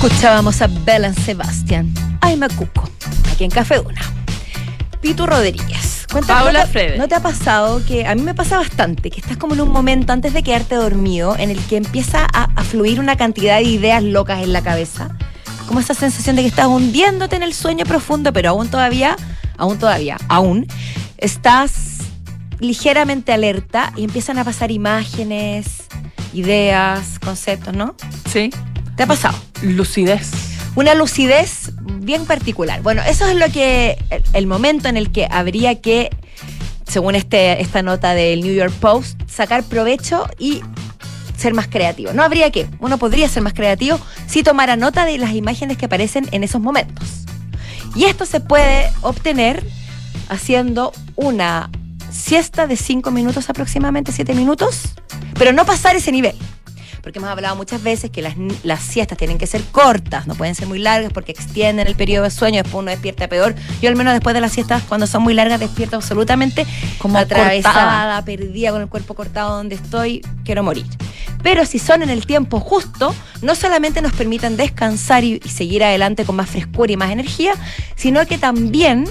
Escuchábamos 0.00 0.62
a 0.62 0.68
Belen 0.68 1.12
Sebastian. 1.12 1.92
Ay, 2.20 2.36
me 2.36 2.48
cuco. 2.48 2.88
Aquí 3.32 3.42
en 3.42 3.50
Café 3.50 3.80
Una. 3.80 4.00
Pitu 5.00 5.26
Rodríguez. 5.26 6.06
Cuéntame, 6.12 6.40
Paula 6.40 6.66
¿no 6.66 6.70
te. 6.70 6.98
¿No 6.98 7.08
te 7.08 7.16
ha 7.16 7.20
pasado 7.20 7.84
que 7.84 8.06
a 8.06 8.14
mí 8.14 8.22
me 8.22 8.32
pasa 8.32 8.58
bastante 8.58 9.10
que 9.10 9.18
estás 9.18 9.36
como 9.36 9.54
en 9.54 9.60
un 9.62 9.72
momento 9.72 10.12
antes 10.12 10.32
de 10.32 10.44
quedarte 10.44 10.76
dormido 10.76 11.34
en 11.36 11.50
el 11.50 11.58
que 11.64 11.78
empieza 11.78 12.28
a, 12.32 12.44
a 12.44 12.62
fluir 12.62 13.00
una 13.00 13.16
cantidad 13.16 13.56
de 13.56 13.64
ideas 13.64 14.04
locas 14.04 14.40
en 14.40 14.52
la 14.52 14.62
cabeza? 14.62 15.16
Como 15.66 15.80
esa 15.80 15.94
sensación 15.94 16.36
de 16.36 16.42
que 16.42 16.48
estás 16.48 16.68
hundiéndote 16.68 17.34
en 17.34 17.42
el 17.42 17.52
sueño 17.52 17.84
profundo, 17.84 18.32
pero 18.32 18.50
aún 18.50 18.68
todavía, 18.68 19.16
aún 19.56 19.80
todavía, 19.80 20.16
aún 20.28 20.68
estás 21.16 22.02
ligeramente 22.60 23.32
alerta 23.32 23.92
y 23.96 24.04
empiezan 24.04 24.38
a 24.38 24.44
pasar 24.44 24.70
imágenes, 24.70 25.88
ideas, 26.32 27.18
conceptos, 27.18 27.74
¿no? 27.74 27.96
Sí. 28.30 28.50
¿Te 28.98 29.04
ha 29.04 29.06
pasado? 29.06 29.38
Lucidez. 29.62 30.28
una 30.74 30.92
lucidez 30.96 31.70
bien 32.00 32.26
particular. 32.26 32.82
Bueno, 32.82 33.00
eso 33.08 33.28
es 33.28 33.36
lo 33.36 33.46
que 33.48 33.96
el, 34.10 34.24
el 34.32 34.46
momento 34.48 34.88
en 34.88 34.96
el 34.96 35.12
que 35.12 35.28
habría 35.30 35.80
que, 35.80 36.10
según 36.84 37.14
este, 37.14 37.62
esta 37.62 37.80
nota 37.82 38.14
del 38.14 38.40
New 38.40 38.52
York 38.52 38.72
Post, 38.80 39.22
sacar 39.30 39.62
provecho 39.62 40.26
y 40.36 40.62
ser 41.36 41.54
más 41.54 41.68
creativo. 41.68 42.12
No 42.12 42.24
habría 42.24 42.50
que, 42.50 42.68
uno 42.80 42.98
podría 42.98 43.28
ser 43.28 43.44
más 43.44 43.52
creativo 43.52 44.00
si 44.26 44.42
tomara 44.42 44.74
nota 44.74 45.04
de 45.04 45.16
las 45.16 45.32
imágenes 45.32 45.78
que 45.78 45.86
aparecen 45.86 46.26
en 46.32 46.42
esos 46.42 46.60
momentos. 46.60 47.24
Y 47.94 48.06
esto 48.06 48.26
se 48.26 48.40
puede 48.40 48.90
obtener 49.02 49.64
haciendo 50.28 50.92
una 51.14 51.70
siesta 52.10 52.66
de 52.66 52.76
5 52.76 53.12
minutos 53.12 53.48
aproximadamente, 53.48 54.10
7 54.10 54.34
minutos, 54.34 54.94
pero 55.38 55.52
no 55.52 55.64
pasar 55.64 55.94
ese 55.94 56.10
nivel. 56.10 56.34
Porque 57.08 57.20
hemos 57.20 57.30
hablado 57.30 57.56
muchas 57.56 57.82
veces 57.82 58.10
que 58.10 58.20
las, 58.20 58.34
las 58.64 58.82
siestas 58.82 59.16
tienen 59.16 59.38
que 59.38 59.46
ser 59.46 59.62
cortas, 59.72 60.26
no 60.26 60.34
pueden 60.34 60.54
ser 60.54 60.68
muy 60.68 60.78
largas 60.78 61.10
porque 61.10 61.32
extienden 61.32 61.86
el 61.86 61.94
periodo 61.94 62.24
de 62.24 62.30
sueño, 62.30 62.62
después 62.62 62.82
uno 62.82 62.90
despierta 62.90 63.28
peor. 63.28 63.54
Yo 63.80 63.88
al 63.88 63.96
menos 63.96 64.12
después 64.12 64.34
de 64.34 64.42
las 64.42 64.52
siestas, 64.52 64.82
cuando 64.82 65.06
son 65.06 65.22
muy 65.22 65.32
largas, 65.32 65.58
despierto 65.58 65.96
absolutamente 65.96 66.66
Como 66.98 67.16
atravesada, 67.16 67.72
cortada. 67.72 68.24
perdida 68.26 68.72
con 68.72 68.82
el 68.82 68.88
cuerpo 68.88 69.14
cortado 69.14 69.56
donde 69.56 69.76
estoy, 69.76 70.20
quiero 70.44 70.62
morir. 70.62 70.84
Pero 71.42 71.64
si 71.64 71.78
son 71.78 72.02
en 72.02 72.10
el 72.10 72.26
tiempo 72.26 72.60
justo, 72.60 73.14
no 73.40 73.54
solamente 73.54 74.02
nos 74.02 74.12
permitan 74.12 74.58
descansar 74.58 75.24
y, 75.24 75.40
y 75.42 75.48
seguir 75.48 75.84
adelante 75.84 76.26
con 76.26 76.36
más 76.36 76.50
frescura 76.50 76.92
y 76.92 76.98
más 76.98 77.10
energía, 77.10 77.54
sino 77.96 78.26
que 78.26 78.36
también 78.36 79.06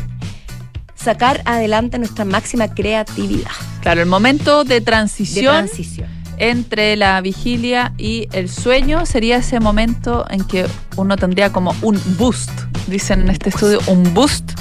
sacar 0.94 1.42
adelante 1.46 1.98
nuestra 1.98 2.26
máxima 2.26 2.74
creatividad 2.74 3.52
Claro, 3.82 4.02
el 4.02 4.08
momento 4.08 4.66
de 4.66 4.76
de 4.76 4.82
transición 4.82 5.66
transición. 5.66 6.17
Entre 6.38 6.96
la 6.96 7.20
vigilia 7.22 7.94
y 7.98 8.28
el 8.32 8.50
sueño 8.50 9.06
sería 9.06 9.38
ese 9.38 9.60
momento 9.60 10.26
en 10.30 10.44
que 10.44 10.66
uno 10.96 11.18
tendría 11.18 11.52
como 11.52 11.76
un 11.82 12.00
boost, 12.18 12.52
dicen 12.88 13.22
en 13.22 13.30
este 13.30 13.50
estudio, 13.50 13.80
un 13.88 14.14
boost 14.14 14.52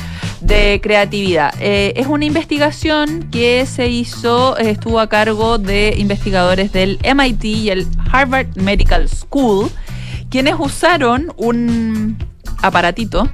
de 0.40 0.80
creatividad. 0.82 1.54
Eh, 1.60 1.94
es 1.96 2.06
una 2.06 2.24
investigación 2.24 3.28
que 3.30 3.66
se 3.66 3.88
hizo, 3.88 4.58
eh, 4.58 4.70
estuvo 4.70 5.00
a 5.00 5.08
cargo 5.08 5.58
de 5.58 5.94
investigadores 5.98 6.72
del 6.72 6.98
MIT 7.02 7.44
y 7.44 7.70
el 7.70 7.86
Harvard 8.12 8.56
Medical 8.56 9.08
School, 9.08 9.70
quienes 10.30 10.54
usaron 10.58 11.32
un 11.36 12.18
aparatito 12.62 13.28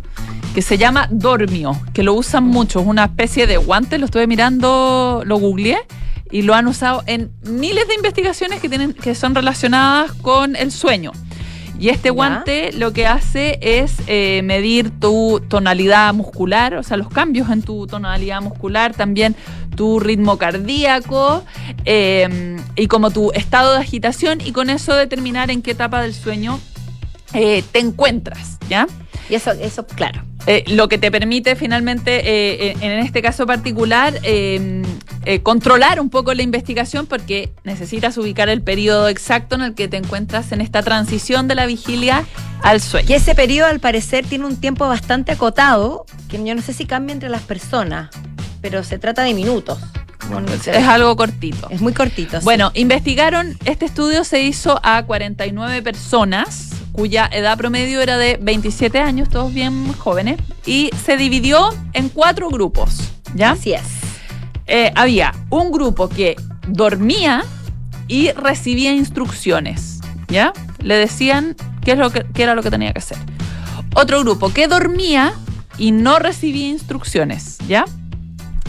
que 0.54 0.62
se 0.62 0.76
llama 0.76 1.08
Dormio, 1.10 1.80
que 1.94 2.02
lo 2.02 2.14
usan 2.14 2.44
mucho, 2.44 2.80
es 2.80 2.86
una 2.86 3.04
especie 3.04 3.46
de 3.46 3.56
guante, 3.56 3.98
lo 3.98 4.04
estuve 4.04 4.26
mirando, 4.26 5.22
lo 5.24 5.38
googleé 5.38 5.78
y 6.32 6.42
lo 6.42 6.54
han 6.54 6.66
usado 6.66 7.04
en 7.06 7.30
miles 7.42 7.86
de 7.86 7.94
investigaciones 7.94 8.60
que 8.60 8.68
tienen 8.68 8.94
que 8.94 9.14
son 9.14 9.34
relacionadas 9.36 10.12
con 10.14 10.56
el 10.56 10.72
sueño. 10.72 11.12
Y 11.78 11.88
este 11.88 12.08
Ya. 12.08 12.12
guante 12.12 12.72
lo 12.72 12.92
que 12.92 13.06
hace 13.06 13.58
es 13.60 13.94
eh, 14.06 14.40
medir 14.44 14.90
tu 15.00 15.42
tonalidad 15.48 16.14
muscular, 16.14 16.74
o 16.74 16.82
sea, 16.82 16.96
los 16.96 17.08
cambios 17.08 17.50
en 17.50 17.62
tu 17.62 17.86
tonalidad 17.86 18.40
muscular, 18.40 18.94
también 18.94 19.34
tu 19.76 19.98
ritmo 19.98 20.38
cardíaco 20.38 21.44
eh, 21.84 22.56
y 22.76 22.86
como 22.86 23.10
tu 23.10 23.32
estado 23.32 23.72
de 23.72 23.80
agitación 23.80 24.40
y 24.40 24.52
con 24.52 24.70
eso 24.70 24.94
determinar 24.94 25.50
en 25.50 25.60
qué 25.60 25.72
etapa 25.72 26.02
del 26.02 26.14
sueño 26.14 26.60
eh, 27.34 27.64
te 27.72 27.80
encuentras, 27.80 28.58
¿ya? 28.68 28.86
Y 29.28 29.34
eso, 29.34 29.50
eso, 29.52 29.86
claro. 29.86 30.22
Eh, 30.46 30.64
lo 30.68 30.88
que 30.88 30.98
te 30.98 31.10
permite 31.10 31.54
finalmente, 31.56 32.20
eh, 32.24 32.76
en 32.80 32.92
en 32.92 32.98
este 32.98 33.22
caso 33.22 33.46
particular, 33.46 34.18
eh, 34.22 34.82
eh, 35.24 35.40
controlar 35.40 36.00
un 36.00 36.10
poco 36.10 36.34
la 36.34 36.42
investigación 36.42 37.06
porque 37.06 37.52
necesitas 37.62 38.18
ubicar 38.18 38.48
el 38.48 38.60
periodo 38.60 39.06
exacto 39.08 39.54
en 39.54 39.62
el 39.62 39.74
que 39.74 39.86
te 39.86 39.96
encuentras 39.96 40.50
en 40.50 40.60
esta 40.60 40.82
transición 40.82 41.46
de 41.46 41.54
la 41.54 41.66
vigilia 41.66 42.24
al 42.62 42.80
sueño. 42.80 43.06
Y 43.08 43.12
ese 43.12 43.36
periodo, 43.36 43.68
al 43.68 43.78
parecer, 43.78 44.26
tiene 44.26 44.46
un 44.46 44.56
tiempo 44.56 44.88
bastante 44.88 45.30
acotado, 45.30 46.06
que 46.28 46.42
yo 46.44 46.54
no 46.56 46.62
sé 46.62 46.72
si 46.72 46.86
cambia 46.86 47.12
entre 47.12 47.28
las 47.28 47.42
personas, 47.42 48.10
pero 48.60 48.82
se 48.82 48.98
trata 48.98 49.22
de 49.22 49.32
minutos. 49.32 49.78
Como 50.18 50.40
no 50.40 50.56
sé. 50.56 50.76
Es 50.76 50.88
algo 50.88 51.14
cortito. 51.14 51.68
Es 51.70 51.80
muy 51.80 51.92
cortito. 51.92 52.38
sí. 52.40 52.44
Bueno, 52.44 52.72
investigaron, 52.74 53.56
este 53.64 53.84
estudio 53.84 54.24
se 54.24 54.42
hizo 54.42 54.80
a 54.82 55.04
49 55.04 55.82
personas 55.82 56.70
cuya 56.92 57.28
edad 57.32 57.56
promedio 57.56 58.00
era 58.00 58.18
de 58.18 58.38
27 58.40 58.98
años, 59.00 59.28
todos 59.28 59.52
bien 59.52 59.92
jóvenes, 59.94 60.38
y 60.66 60.90
se 61.04 61.16
dividió 61.16 61.70
en 61.92 62.08
cuatro 62.08 62.48
grupos, 62.50 63.10
¿ya? 63.34 63.52
Así 63.52 63.72
es. 63.72 63.82
eh, 64.66 64.92
había 64.94 65.32
un 65.50 65.70
grupo 65.72 66.08
que 66.08 66.36
dormía 66.68 67.44
y 68.08 68.30
recibía 68.32 68.92
instrucciones, 68.92 70.00
¿ya? 70.28 70.52
Le 70.78 70.94
decían 70.94 71.56
qué, 71.84 71.92
es 71.92 71.98
lo 71.98 72.10
que, 72.10 72.24
qué 72.34 72.42
era 72.44 72.54
lo 72.54 72.62
que 72.62 72.70
tenía 72.70 72.92
que 72.92 72.98
hacer. 73.00 73.18
Otro 73.94 74.20
grupo 74.20 74.52
que 74.52 74.68
dormía 74.68 75.32
y 75.78 75.90
no 75.92 76.18
recibía 76.18 76.68
instrucciones, 76.68 77.58
¿ya? 77.68 77.84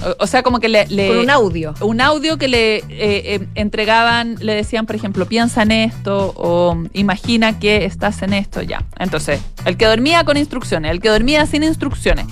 O, 0.05 0.23
o 0.23 0.27
sea, 0.27 0.43
como 0.43 0.59
que 0.59 0.69
le... 0.69 0.85
le- 0.87 1.07
Con 1.07 1.17
un 1.19 1.29
audio. 1.29 1.73
un 1.81 2.01
audio 2.01 2.37
que 2.37 2.47
le 2.47 2.75
eh, 2.77 2.83
eh, 2.89 3.47
entregaban, 3.55 4.35
le 4.41 4.53
decían, 4.55 4.85
por 4.85 4.95
ejemplo, 4.95 5.25
piensa 5.27 5.63
en 5.63 5.71
esto 5.71 6.33
o 6.35 6.77
imagina 6.93 7.59
que 7.59 7.85
estás 7.85 8.21
en 8.21 8.33
esto, 8.33 8.61
ya. 8.61 8.83
Entonces, 8.99 9.39
el 9.65 9.77
que 9.77 9.85
dormía 9.85 10.23
con 10.23 10.37
instrucciones, 10.37 10.91
el 10.91 10.99
que 10.99 11.09
dormía 11.09 11.45
sin 11.45 11.63
instrucciones, 11.63 12.25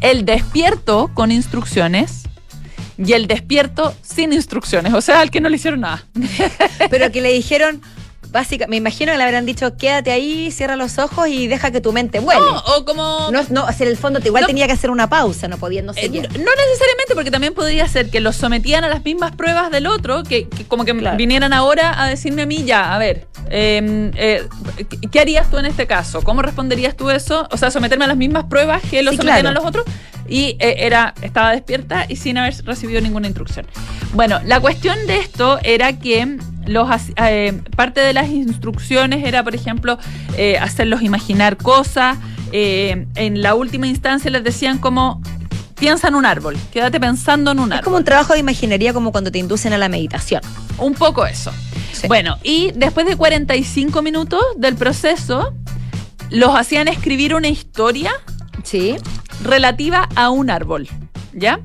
el 0.00 0.24
despierto 0.24 1.10
con 1.14 1.30
instrucciones 1.30 2.22
y 2.98 3.12
el 3.14 3.26
despierto 3.26 3.94
sin 4.02 4.32
instrucciones, 4.32 4.92
o 4.94 5.00
sea, 5.00 5.22
el 5.22 5.30
que 5.30 5.40
no 5.40 5.48
le 5.48 5.56
hicieron 5.56 5.80
nada. 5.80 6.04
Pero 6.90 7.10
que 7.10 7.20
le 7.20 7.32
dijeron, 7.32 7.80
básicamente, 8.32 8.70
me 8.70 8.76
imagino 8.76 9.12
que 9.12 9.18
le 9.18 9.24
habrán 9.24 9.46
dicho, 9.46 9.76
quédate 9.76 10.10
ahí, 10.10 10.50
cierra 10.50 10.74
los 10.76 10.98
ojos 10.98 11.28
y 11.28 11.46
deja 11.46 11.70
que 11.70 11.80
tu 11.80 11.92
mente 11.92 12.18
vuele. 12.20 12.40
No, 12.40 12.58
o 12.58 12.84
como... 12.84 13.28
No, 13.30 13.42
no, 13.50 13.64
o 13.64 13.72
sea, 13.72 13.86
en 13.86 13.88
el 13.92 13.96
fondo 13.96 14.18
igual 14.24 14.42
No. 14.42 14.46
tenía 14.46 14.66
que 14.66 14.72
hacer 14.72 14.90
una 14.90 15.08
pausa, 15.08 15.46
no 15.48 15.58
podía, 15.58 15.82
no 15.82 15.92
sé 15.92 16.06
Eh, 16.06 16.08
no 16.08 16.20
necesariamente, 16.22 17.14
porque 17.14 17.30
también 17.30 17.54
podría 17.54 17.86
ser 17.86 18.10
que 18.10 18.20
los 18.20 18.34
sometían 18.36 18.82
a 18.84 18.88
las 18.88 19.04
mismas 19.04 19.36
pruebas 19.36 19.70
del 19.70 19.86
otro, 19.86 20.22
que, 20.24 20.48
que 20.48 20.64
como 20.66 20.84
que 20.84 20.96
Claro. 20.96 21.16
vinieran 21.16 21.52
ahora 21.52 22.02
a 22.02 22.08
decirme 22.08 22.42
a 22.42 22.46
mí, 22.46 22.64
ya, 22.64 22.94
a 22.94 22.98
ver, 22.98 23.26
eh, 23.50 24.10
eh, 24.16 24.46
¿qué- 24.88 25.08
¿qué 25.10 25.20
harías 25.20 25.50
tú 25.50 25.58
en 25.58 25.66
este 25.66 25.86
caso? 25.86 26.22
¿Cómo 26.22 26.42
responderías 26.42 26.96
tú 26.96 27.10
eso? 27.10 27.46
O 27.50 27.56
sea, 27.56 27.70
someterme 27.70 28.04
a 28.06 28.08
las 28.08 28.16
mismas 28.16 28.44
pruebas 28.44 28.82
que 28.90 29.02
los 29.02 29.12
Sí, 29.12 29.16
sometían 29.18 29.40
claro. 29.42 29.48
a 29.58 29.60
los 29.60 29.68
otros. 29.68 29.84
Y 30.28 30.56
eh, 30.60 30.76
era, 30.86 31.14
estaba 31.20 31.50
despierta 31.52 32.06
y 32.08 32.16
sin 32.16 32.38
haber 32.38 32.54
recibido 32.64 33.00
ninguna 33.00 33.26
instrucción. 33.26 33.66
Bueno, 34.14 34.40
la 34.46 34.60
cuestión 34.60 34.96
de 35.06 35.18
esto 35.18 35.58
era 35.62 35.98
que 35.98 36.38
los, 36.66 36.88
eh, 37.16 37.60
parte 37.76 38.00
de 38.00 38.12
las 38.12 38.28
instrucciones 38.28 39.24
era, 39.24 39.42
por 39.42 39.54
ejemplo, 39.54 39.98
eh, 40.36 40.58
hacerlos 40.58 41.02
imaginar 41.02 41.56
cosas. 41.56 42.18
eh, 42.54 43.06
en 43.14 43.40
la 43.40 43.54
última 43.54 43.86
instancia 43.86 44.30
les 44.30 44.44
decían 44.44 44.76
como 44.78 45.22
piensa 45.76 46.08
en 46.08 46.14
un 46.14 46.26
árbol, 46.26 46.54
quédate 46.70 47.00
pensando 47.00 47.50
en 47.52 47.58
un 47.60 47.72
Es 47.72 47.78
árbol. 47.78 47.84
como 47.84 47.96
un 47.96 48.04
trabajo 48.04 48.34
de 48.34 48.40
imaginería 48.40 48.92
como 48.92 49.10
cuando 49.10 49.32
te 49.32 49.38
inducen 49.38 49.72
a 49.72 49.78
la 49.78 49.88
meditación. 49.88 50.42
Un 50.78 50.92
poco 50.94 51.24
eso. 51.26 51.50
Sí. 51.92 52.06
Bueno, 52.08 52.36
y 52.42 52.70
después 52.76 53.06
de 53.06 53.16
45 53.16 54.02
minutos 54.02 54.40
del 54.58 54.74
proceso, 54.76 55.54
los 56.30 56.54
hacían 56.54 56.88
escribir 56.88 57.34
una 57.34 57.48
historia 57.48 58.12
Sí. 58.64 58.96
relativa 59.42 60.08
a 60.14 60.28
un 60.30 60.50
árbol, 60.50 60.88
¿ya? 61.32 61.58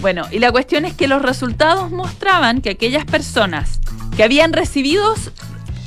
Bueno, 0.00 0.22
y 0.30 0.38
la 0.38 0.52
cuestión 0.52 0.84
es 0.84 0.94
que 0.94 1.08
los 1.08 1.20
resultados 1.22 1.90
mostraban 1.90 2.60
que 2.62 2.70
aquellas 2.70 3.04
personas 3.04 3.80
que 4.20 4.24
habían 4.24 4.52
recibido, 4.52 5.14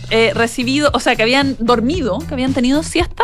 eh, 0.09 0.31
recibido, 0.33 0.89
o 0.95 0.99
sea, 0.99 1.15
que 1.15 1.21
habían 1.21 1.55
dormido, 1.59 2.17
que 2.17 2.33
habían 2.33 2.51
tenido 2.51 2.81
siesta, 2.81 3.21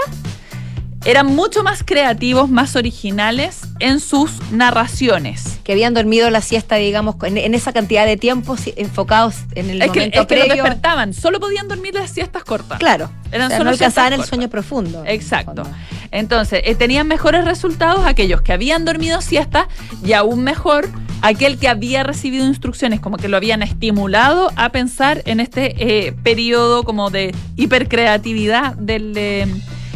eran 1.04 1.26
mucho 1.26 1.64
más 1.64 1.82
creativos, 1.84 2.48
más 2.48 2.76
originales 2.76 3.62
en 3.80 4.02
sus 4.02 4.30
narraciones. 4.52 5.58
Que 5.64 5.72
habían 5.72 5.96
dormido 5.96 6.30
la 6.30 6.42
siesta, 6.42 6.76
digamos, 6.76 7.16
en, 7.24 7.40
en 7.40 7.56
esa 7.56 7.74
cantidad 7.74 8.06
de 8.06 8.18
tiempo 8.18 8.56
enfocados 8.76 9.38
en 9.56 9.72
el 9.72 9.82
Es 9.82 9.90
que, 9.90 9.98
momento 9.98 10.22
es 10.22 10.28
que 10.28 10.36
no 10.36 10.46
previo. 10.46 10.64
despertaban, 10.64 11.16
solo 11.16 11.40
podían 11.40 11.68
dormir 11.68 11.96
las 11.96 12.12
siestas 12.12 12.44
cortas. 12.44 12.78
Claro. 12.78 13.10
Eran 13.32 13.48
O 13.48 13.50
sea, 13.50 13.58
solo 13.58 13.72
no 13.72 13.74
alcanzaban 13.74 14.14
el 14.14 14.24
sueño 14.26 14.48
profundo. 14.48 15.04
Exacto. 15.08 15.64
Entonces, 16.12 16.62
eh, 16.66 16.76
tenían 16.76 17.08
mejores 17.08 17.46
resultados 17.46 18.06
aquellos 18.06 18.44
que 18.44 18.54
habían 18.54 18.86
dormido 18.86 19.22
siesta 19.22 19.70
y 20.06 20.14
aún 20.14 20.44
mejor 20.44 20.88
aquel 21.22 21.58
que 21.58 21.68
había 21.68 22.04
recibido 22.04 22.46
instrucciones, 22.46 23.00
como 23.00 23.18
que 23.18 23.28
lo 23.28 23.38
habían 23.38 23.62
estimulado 23.62 24.52
a 24.56 24.70
pensar 24.70 25.22
en 25.26 25.40
este 25.40 25.76
eh, 26.08 26.14
periodo 26.24 26.84
como 26.84 27.10
de 27.10 27.34
hipercreatividad 27.56 28.76
del, 28.76 29.14
eh, 29.18 29.46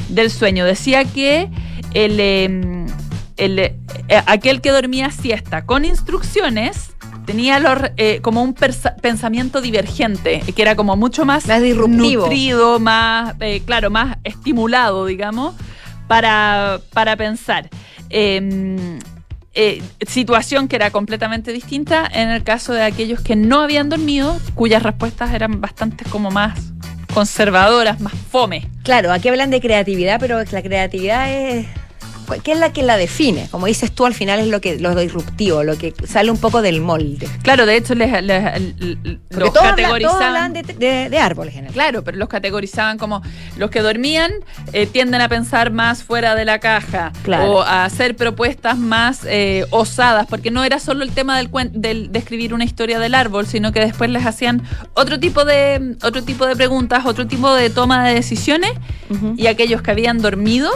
del 0.09 0.29
sueño. 0.31 0.65
Decía 0.65 1.05
que 1.05 1.49
el, 1.93 2.19
eh, 2.19 2.85
el, 3.37 3.59
eh, 3.59 3.75
aquel 4.25 4.61
que 4.61 4.71
dormía 4.71 5.11
siesta 5.11 5.65
con 5.65 5.85
instrucciones 5.85 6.89
tenía 7.25 7.59
los, 7.59 7.77
eh, 7.95 8.19
como 8.21 8.43
un 8.43 8.53
pensamiento 8.53 9.61
divergente, 9.61 10.41
que 10.53 10.61
era 10.61 10.75
como 10.75 10.97
mucho 10.97 11.23
más, 11.25 11.47
Más 11.47 11.61
disruptivo. 11.61 12.23
nutrido, 12.23 12.79
más, 12.79 13.35
eh, 13.39 13.61
claro, 13.65 13.89
más 13.89 14.17
estimulado, 14.25 15.05
digamos, 15.05 15.55
para, 16.07 16.81
para 16.91 17.15
pensar. 17.15 17.69
Eh, 18.09 18.99
eh, 19.53 19.83
situación 20.07 20.67
que 20.67 20.75
era 20.75 20.89
completamente 20.89 21.53
distinta 21.53 22.09
en 22.11 22.29
el 22.29 22.43
caso 22.43 22.73
de 22.73 22.83
aquellos 22.83 23.21
que 23.21 23.35
no 23.35 23.61
habían 23.61 23.89
dormido, 23.89 24.37
cuyas 24.55 24.81
respuestas 24.81 25.33
eran 25.33 25.61
bastante 25.61 26.05
como 26.05 26.31
más 26.31 26.59
conservadoras, 27.13 27.99
más 27.99 28.13
fome. 28.13 28.69
Claro, 28.83 29.11
aquí 29.11 29.29
hablan 29.29 29.51
de 29.51 29.61
creatividad, 29.61 30.19
pero 30.19 30.43
la 30.43 30.61
creatividad 30.61 31.31
es. 31.31 31.67
¿Qué 32.43 32.51
es 32.53 32.59
la 32.59 32.73
que 32.73 32.83
la 32.83 32.97
define? 32.97 33.47
Como 33.51 33.65
dices 33.67 33.91
tú, 33.91 34.05
al 34.05 34.13
final 34.13 34.39
es 34.39 34.47
lo 34.47 34.61
que 34.61 34.79
lo 34.79 34.93
disruptivo, 34.95 35.63
lo 35.63 35.77
que 35.77 35.93
sale 36.07 36.31
un 36.31 36.37
poco 36.37 36.61
del 36.61 36.81
molde. 36.81 37.27
Claro, 37.41 37.65
de 37.65 37.77
hecho 37.77 37.95
les, 37.95 38.11
los 38.23 38.33
todos, 38.33 39.17
hablan, 39.29 39.51
todos 39.51 39.63
categorizaban. 39.63 40.23
hablan 40.23 40.53
de, 40.53 40.63
de- 40.63 41.09
de 41.09 41.17
árboles 41.17 41.55
en 41.55 41.67
el 41.67 41.73
Claro, 41.73 42.03
pero 42.03 42.17
los 42.17 42.29
categorizaban 42.29 42.97
como 42.97 43.21
los 43.57 43.69
que 43.69 43.81
dormían 43.81 44.31
eh, 44.73 44.85
tienden 44.85 45.21
a 45.21 45.29
pensar 45.29 45.71
más 45.71 46.03
fuera 46.03 46.35
de 46.35 46.45
la 46.45 46.59
caja 46.59 47.11
Claro. 47.23 47.51
o 47.51 47.61
a 47.61 47.85
hacer 47.85 48.15
propuestas 48.15 48.77
más 48.77 49.21
eh, 49.25 49.65
osadas, 49.71 50.27
porque 50.27 50.51
no 50.51 50.63
era 50.63 50.79
solo 50.79 51.03
el 51.03 51.11
tema 51.11 51.37
del, 51.37 51.49
del 51.73 52.11
de 52.11 52.19
escribir 52.19 52.53
una 52.53 52.63
historia 52.63 52.99
del 52.99 53.15
árbol, 53.15 53.45
sino 53.47 53.71
que 53.71 53.79
después 53.79 54.09
les 54.09 54.25
hacían 54.25 54.61
otro 54.93 55.19
tipo 55.19 55.45
de 55.45 55.95
otro 56.03 56.23
tipo 56.23 56.45
de 56.45 56.55
preguntas, 56.55 57.05
otro 57.05 57.27
tipo 57.27 57.53
de 57.53 57.69
toma 57.69 58.07
de 58.07 58.13
decisiones 58.13 58.71
y 59.37 59.47
aquellos 59.47 59.81
que 59.81 59.91
habían 59.91 60.19
dormido 60.19 60.71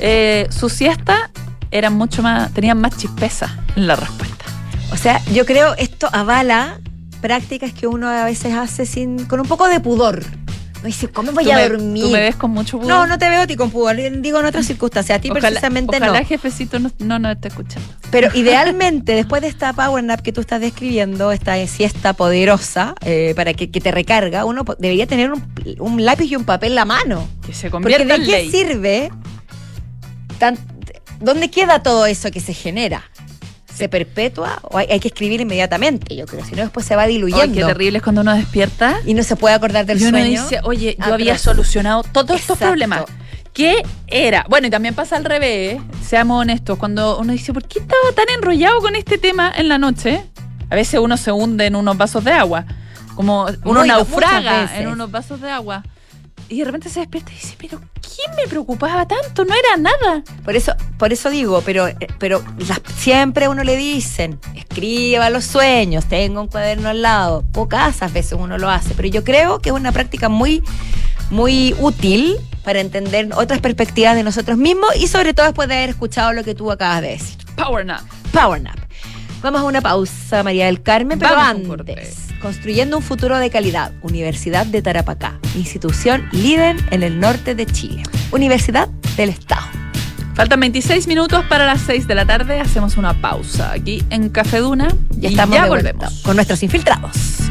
eh, 0.00 0.46
su 0.50 0.68
siesta 0.68 1.30
eran 1.70 1.94
mucho 1.94 2.22
más 2.22 2.52
tenían 2.52 2.80
más 2.80 2.96
chispeza 2.96 3.56
en 3.76 3.86
la 3.86 3.96
respuesta. 3.96 4.44
O 4.92 4.96
sea, 4.96 5.20
yo 5.32 5.46
creo 5.46 5.74
esto 5.76 6.08
avala 6.12 6.80
prácticas 7.20 7.72
que 7.72 7.86
uno 7.86 8.08
a 8.08 8.24
veces 8.24 8.54
hace 8.54 8.86
sin 8.86 9.26
con 9.26 9.40
un 9.40 9.46
poco 9.46 9.68
de 9.68 9.80
pudor. 9.80 10.24
No 10.82 10.86
dice, 10.86 11.08
¿cómo 11.08 11.30
voy 11.32 11.44
¿Tú 11.44 11.52
a 11.52 11.56
me- 11.56 11.68
dormir? 11.68 12.02
¿Tú 12.04 12.10
me 12.10 12.20
ves 12.20 12.36
con 12.36 12.52
mucho 12.52 12.78
pudor? 12.78 12.88
no, 12.88 13.06
no 13.06 13.18
te 13.18 13.28
veo 13.28 13.42
a 13.42 13.46
ti 13.46 13.54
con 13.54 13.70
pudor, 13.70 13.96
digo 14.22 14.40
en 14.40 14.46
otras 14.46 14.64
circunstancias, 14.66 15.18
a 15.18 15.20
ti 15.20 15.28
Ojalá, 15.30 15.48
precisamente 15.48 15.96
ojalá 15.98 16.20
no. 16.20 16.26
jefecito 16.26 16.78
no, 16.78 16.90
no 17.00 17.18
nos 17.18 17.32
esté 17.36 17.48
escuchando. 17.48 17.86
Pero 18.10 18.30
idealmente, 18.34 19.12
después 19.14 19.42
de 19.42 19.48
esta 19.48 19.74
power 19.74 20.02
nap 20.02 20.20
que 20.22 20.32
tú 20.32 20.40
estás 20.40 20.58
describiendo, 20.62 21.32
esta 21.32 21.54
siesta 21.66 22.14
poderosa 22.14 22.94
eh, 23.04 23.34
para 23.36 23.52
que, 23.52 23.70
que 23.70 23.80
te 23.82 23.90
recarga, 23.92 24.46
uno 24.46 24.64
debería 24.78 25.06
tener 25.06 25.30
un, 25.30 25.44
un 25.78 26.02
lápiz 26.04 26.24
y 26.30 26.36
un 26.36 26.44
papel 26.44 26.70
en 26.70 26.76
la 26.76 26.84
mano. 26.86 27.28
Que 27.44 27.52
se 27.52 27.68
Porque 27.68 27.82
convierta 27.96 28.04
¿de 28.06 28.14
en 28.14 28.24
qué 28.24 28.30
ley. 28.30 28.50
sirve? 28.50 29.12
Tan- 30.40 30.58
¿Dónde 31.20 31.50
queda 31.50 31.82
todo 31.84 32.06
eso 32.06 32.30
que 32.32 32.40
se 32.40 32.52
genera? 32.54 33.04
¿Se 33.74 33.88
perpetúa 33.88 34.58
o 34.62 34.76
hay, 34.78 34.86
hay 34.90 34.98
que 35.00 35.08
escribir 35.08 35.40
inmediatamente? 35.40 36.16
Yo 36.16 36.26
creo, 36.26 36.44
si 36.44 36.54
no 36.56 36.62
después 36.62 36.84
se 36.84 36.96
va 36.96 37.06
diluyendo. 37.06 37.42
Ay, 37.42 37.52
qué 37.52 37.64
terrible 37.64 37.98
es 37.98 38.02
cuando 38.02 38.22
uno 38.22 38.34
despierta 38.34 39.00
Y 39.06 39.14
no 39.14 39.22
se 39.22 39.36
puede 39.36 39.54
acordar 39.54 39.86
del 39.86 40.00
y 40.00 40.04
uno 40.06 40.18
sueño. 40.18 40.42
dice, 40.42 40.60
oye, 40.64 40.96
yo 40.98 41.04
Ah, 41.12 41.14
había 41.14 41.38
solucionado 41.38 42.02
todos 42.02 42.40
estos 42.40 42.58
problemas. 42.58 43.04
¿Qué 43.52 43.82
era? 44.06 44.44
Bueno, 44.48 44.66
y 44.66 44.70
también 44.70 44.94
pasa 44.94 45.16
al 45.16 45.24
revés, 45.24 45.74
¿eh? 45.76 45.80
seamos 46.06 46.40
honestos, 46.40 46.78
cuando 46.78 47.18
uno 47.18 47.32
dice, 47.32 47.52
¿por 47.52 47.64
qué 47.66 47.78
estaba 47.80 48.12
tan 48.14 48.26
enrollado 48.34 48.80
con 48.80 48.94
este 48.96 49.18
tema 49.18 49.52
en 49.56 49.68
la 49.68 49.78
noche? 49.78 50.24
A 50.70 50.74
veces 50.74 51.00
uno 51.00 51.16
se 51.16 51.32
hunde 51.32 51.66
en 51.66 51.74
unos 51.76 51.96
vasos 51.96 52.22
de 52.24 52.32
agua, 52.32 52.64
como 53.16 53.46
uno 53.64 53.80
Muy- 53.80 53.88
naufraga 53.88 54.70
en 54.78 54.88
unos 54.88 55.10
vasos 55.10 55.40
de 55.40 55.50
agua. 55.50 55.82
Y 56.50 56.58
de 56.58 56.64
repente 56.64 56.88
se 56.88 56.98
despierta 57.00 57.30
y 57.30 57.34
dice, 57.36 57.54
pero 57.60 57.80
¿quién 58.02 58.34
me 58.36 58.48
preocupaba 58.48 59.06
tanto? 59.06 59.44
No 59.44 59.54
era 59.54 59.76
nada. 59.78 60.24
Por 60.44 60.56
eso, 60.56 60.74
por 60.98 61.12
eso 61.12 61.30
digo, 61.30 61.62
pero, 61.64 61.86
eh, 61.86 61.96
pero 62.18 62.42
las- 62.58 62.80
siempre 62.98 63.44
a 63.44 63.50
uno 63.50 63.62
le 63.62 63.76
dicen, 63.76 64.38
escriba 64.56 65.30
los 65.30 65.44
sueños, 65.44 66.06
tenga 66.06 66.40
un 66.40 66.48
cuaderno 66.48 66.88
al 66.88 67.02
lado. 67.02 67.44
Pocas 67.52 68.00
veces 68.12 68.32
uno 68.38 68.58
lo 68.58 68.68
hace, 68.68 68.94
pero 68.94 69.06
yo 69.08 69.22
creo 69.22 69.60
que 69.60 69.68
es 69.68 69.74
una 69.74 69.92
práctica 69.92 70.28
muy, 70.28 70.62
muy 71.30 71.74
útil 71.78 72.36
para 72.64 72.80
entender 72.80 73.28
otras 73.36 73.60
perspectivas 73.60 74.16
de 74.16 74.24
nosotros 74.24 74.58
mismos 74.58 74.90
y 74.96 75.06
sobre 75.06 75.32
todo 75.34 75.46
después 75.46 75.68
de 75.68 75.76
haber 75.76 75.90
escuchado 75.90 76.32
lo 76.32 76.42
que 76.42 76.56
tú 76.56 76.72
acabas 76.72 77.00
de 77.02 77.08
decir. 77.10 77.38
Power 77.56 77.86
nap. 77.86 78.02
Power 78.32 78.60
Nap. 78.60 78.76
Vamos 79.42 79.60
a 79.60 79.64
una 79.64 79.80
pausa, 79.80 80.42
María 80.42 80.66
del 80.66 80.82
Carmen, 80.82 81.18
pero 81.18 81.34
Vamos 81.34 81.70
antes, 81.80 82.16
construyendo 82.40 82.96
un 82.96 83.02
futuro 83.02 83.38
de 83.38 83.50
calidad, 83.50 83.92
Universidad 84.02 84.66
de 84.66 84.82
Tarapacá, 84.82 85.38
institución 85.54 86.28
líder 86.32 86.76
en 86.90 87.02
el 87.02 87.20
norte 87.20 87.54
de 87.54 87.66
Chile, 87.66 88.02
Universidad 88.32 88.88
del 89.16 89.28
Estado. 89.30 89.66
Faltan 90.34 90.60
26 90.60 91.06
minutos 91.06 91.44
para 91.48 91.66
las 91.66 91.82
6 91.82 92.06
de 92.06 92.14
la 92.14 92.24
tarde. 92.24 92.60
Hacemos 92.60 92.96
una 92.96 93.20
pausa 93.20 93.72
aquí 93.72 94.02
en 94.10 94.30
Café 94.30 94.58
Duna. 94.58 94.88
Ya 95.10 95.28
y 95.28 95.32
estamos 95.32 95.54
ya 95.54 95.66
volvemos. 95.66 96.22
con 96.22 96.36
nuestros 96.36 96.62
infiltrados. 96.62 97.50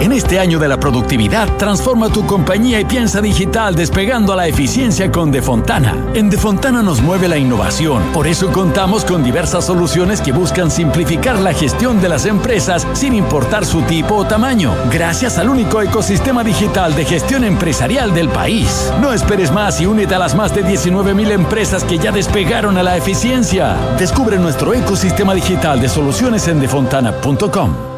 En 0.00 0.12
este 0.12 0.38
año 0.38 0.60
de 0.60 0.68
la 0.68 0.78
productividad, 0.78 1.48
transforma 1.56 2.08
tu 2.08 2.24
compañía 2.24 2.78
y 2.78 2.84
piensa 2.84 3.20
digital 3.20 3.74
despegando 3.74 4.32
a 4.32 4.36
la 4.36 4.46
eficiencia 4.46 5.10
con 5.10 5.32
Defontana. 5.32 5.96
En 6.14 6.30
Defontana 6.30 6.82
nos 6.82 7.02
mueve 7.02 7.26
la 7.26 7.36
innovación, 7.36 8.04
por 8.12 8.28
eso 8.28 8.52
contamos 8.52 9.04
con 9.04 9.24
diversas 9.24 9.64
soluciones 9.64 10.20
que 10.20 10.30
buscan 10.30 10.70
simplificar 10.70 11.40
la 11.40 11.52
gestión 11.52 12.00
de 12.00 12.08
las 12.08 12.26
empresas 12.26 12.86
sin 12.92 13.12
importar 13.12 13.66
su 13.66 13.82
tipo 13.82 14.14
o 14.14 14.24
tamaño, 14.24 14.72
gracias 14.92 15.36
al 15.36 15.48
único 15.48 15.82
ecosistema 15.82 16.44
digital 16.44 16.94
de 16.94 17.04
gestión 17.04 17.42
empresarial 17.42 18.14
del 18.14 18.28
país. 18.28 18.92
No 19.00 19.12
esperes 19.12 19.50
más 19.50 19.80
y 19.80 19.86
únete 19.86 20.14
a 20.14 20.20
las 20.20 20.36
más 20.36 20.54
de 20.54 20.64
19.000 20.64 21.32
empresas 21.32 21.82
que 21.82 21.98
ya 21.98 22.12
despegaron 22.12 22.78
a 22.78 22.84
la 22.84 22.96
eficiencia. 22.96 23.76
Descubre 23.98 24.38
nuestro 24.38 24.74
ecosistema 24.74 25.34
digital 25.34 25.80
de 25.80 25.88
soluciones 25.88 26.46
en 26.46 26.60
defontana.com. 26.60 27.97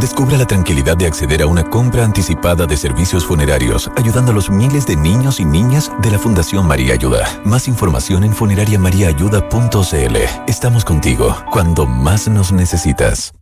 Descubra 0.00 0.38
la 0.38 0.46
tranquilidad 0.46 0.96
de 0.96 1.06
acceder 1.06 1.42
a 1.42 1.46
una 1.46 1.64
compra 1.64 2.04
anticipada 2.04 2.66
de 2.66 2.76
servicios 2.76 3.26
funerarios, 3.26 3.90
ayudando 3.96 4.32
a 4.32 4.34
los 4.34 4.48
miles 4.50 4.86
de 4.86 4.96
niños 4.96 5.38
y 5.38 5.44
niñas 5.44 5.92
de 6.00 6.10
la 6.10 6.18
Fundación 6.18 6.66
María 6.66 6.94
Ayuda. 6.94 7.28
Más 7.44 7.68
información 7.68 8.24
en 8.24 8.32
funerariamariaayuda.cl. 8.32 10.16
Estamos 10.48 10.84
contigo 10.84 11.36
cuando 11.50 11.86
más 11.86 12.26
nos 12.26 12.52
necesitas. 12.52 13.34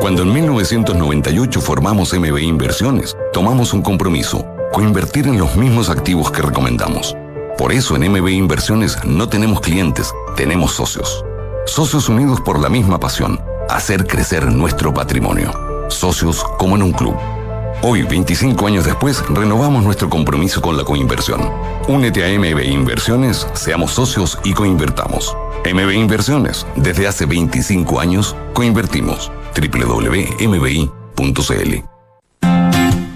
Cuando 0.00 0.22
en 0.22 0.32
1998 0.32 1.60
formamos 1.60 2.12
MB 2.12 2.38
Inversiones, 2.38 3.16
tomamos 3.32 3.72
un 3.72 3.82
compromiso, 3.82 4.46
coinvertir 4.72 5.26
en 5.26 5.38
los 5.38 5.56
mismos 5.56 5.88
activos 5.88 6.30
que 6.30 6.42
recomendamos. 6.42 7.16
Por 7.56 7.72
eso 7.72 7.96
en 7.96 8.12
MB 8.12 8.28
Inversiones 8.28 9.02
no 9.04 9.28
tenemos 9.28 9.60
clientes, 9.60 10.12
tenemos 10.36 10.72
socios. 10.72 11.24
Socios 11.66 12.08
unidos 12.08 12.40
por 12.40 12.60
la 12.60 12.68
misma 12.68 13.00
pasión 13.00 13.40
hacer 13.68 14.06
crecer 14.06 14.50
nuestro 14.52 14.92
patrimonio. 14.92 15.52
Socios 15.88 16.44
como 16.58 16.76
en 16.76 16.82
un 16.82 16.92
club. 16.92 17.16
Hoy, 17.82 18.02
25 18.02 18.66
años 18.66 18.84
después, 18.84 19.22
renovamos 19.28 19.84
nuestro 19.84 20.10
compromiso 20.10 20.60
con 20.60 20.76
la 20.76 20.84
coinversión. 20.84 21.40
Únete 21.86 22.24
a 22.24 22.38
MB 22.38 22.60
Inversiones, 22.64 23.46
seamos 23.54 23.92
socios 23.92 24.38
y 24.42 24.52
coinvertamos. 24.52 25.36
MB 25.64 25.92
Inversiones, 25.92 26.66
desde 26.74 27.06
hace 27.06 27.26
25 27.26 28.00
años, 28.00 28.34
coinvertimos. 28.52 29.30
www.mbi.cl 29.54 30.88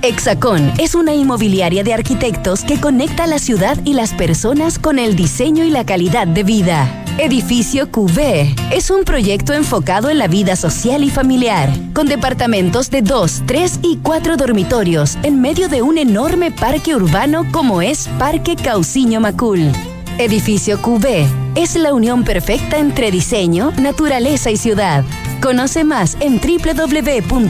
Hexacón 0.05 0.73
es 0.79 0.97
una 0.97 1.15
inmobiliaria 1.15 1.85
de 1.85 1.95
arquitectos 1.95 2.63
que 2.63 2.81
conecta 2.81 3.29
la 3.29 3.39
ciudad 3.39 3.79
y 3.85 3.95
las 3.95 4.13
personas 4.15 4.81
con 4.81 4.99
el 4.99 5.15
diseño 5.15 5.65
y 5.65 5.71
la 5.71 5.87
calidad 5.87 6.27
de 6.27 6.43
vida. 6.43 7.02
Edificio 7.19 7.91
QV 7.91 8.55
es 8.73 8.91
un 8.91 9.05
proyecto 9.05 9.53
enfocado 9.53 10.09
en 10.09 10.19
la 10.19 10.29
vida 10.29 10.57
social 10.57 11.05
y 11.05 11.11
familiar, 11.11 11.69
con 11.93 12.07
departamentos 12.07 12.91
de 12.91 13.03
2, 13.03 13.43
3 13.47 13.81
y 13.83 13.99
4 14.03 14.37
dormitorios 14.39 15.19
en 15.23 15.41
medio 15.41 15.69
de 15.69 15.83
un 15.83 15.99
enorme 15.99 16.51
parque 16.51 16.97
urbano 16.97 17.45
como 17.53 17.83
es 17.83 18.09
Parque 18.19 18.57
Cauciño 18.57 19.21
Macul. 19.21 19.71
Edificio 20.19 20.81
QV 20.81 21.27
es 21.55 21.77
la 21.77 21.93
unión 21.93 22.25
perfecta 22.25 22.79
entre 22.79 23.11
diseño, 23.11 23.73
naturaleza 23.79 24.51
y 24.51 24.57
ciudad. 24.57 25.05
Conoce 25.43 25.85
más 25.85 26.17
en 26.21 26.41
www.exacon.cl. 26.41 27.43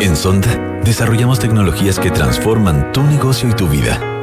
En 0.00 0.16
Sonda, 0.16 0.80
desarrollamos 0.84 1.38
tecnologías 1.38 2.00
que 2.00 2.10
transforman 2.10 2.92
tu 2.92 3.02
negocio 3.02 3.48
y 3.48 3.52
tu 3.52 3.68
vida, 3.68 4.00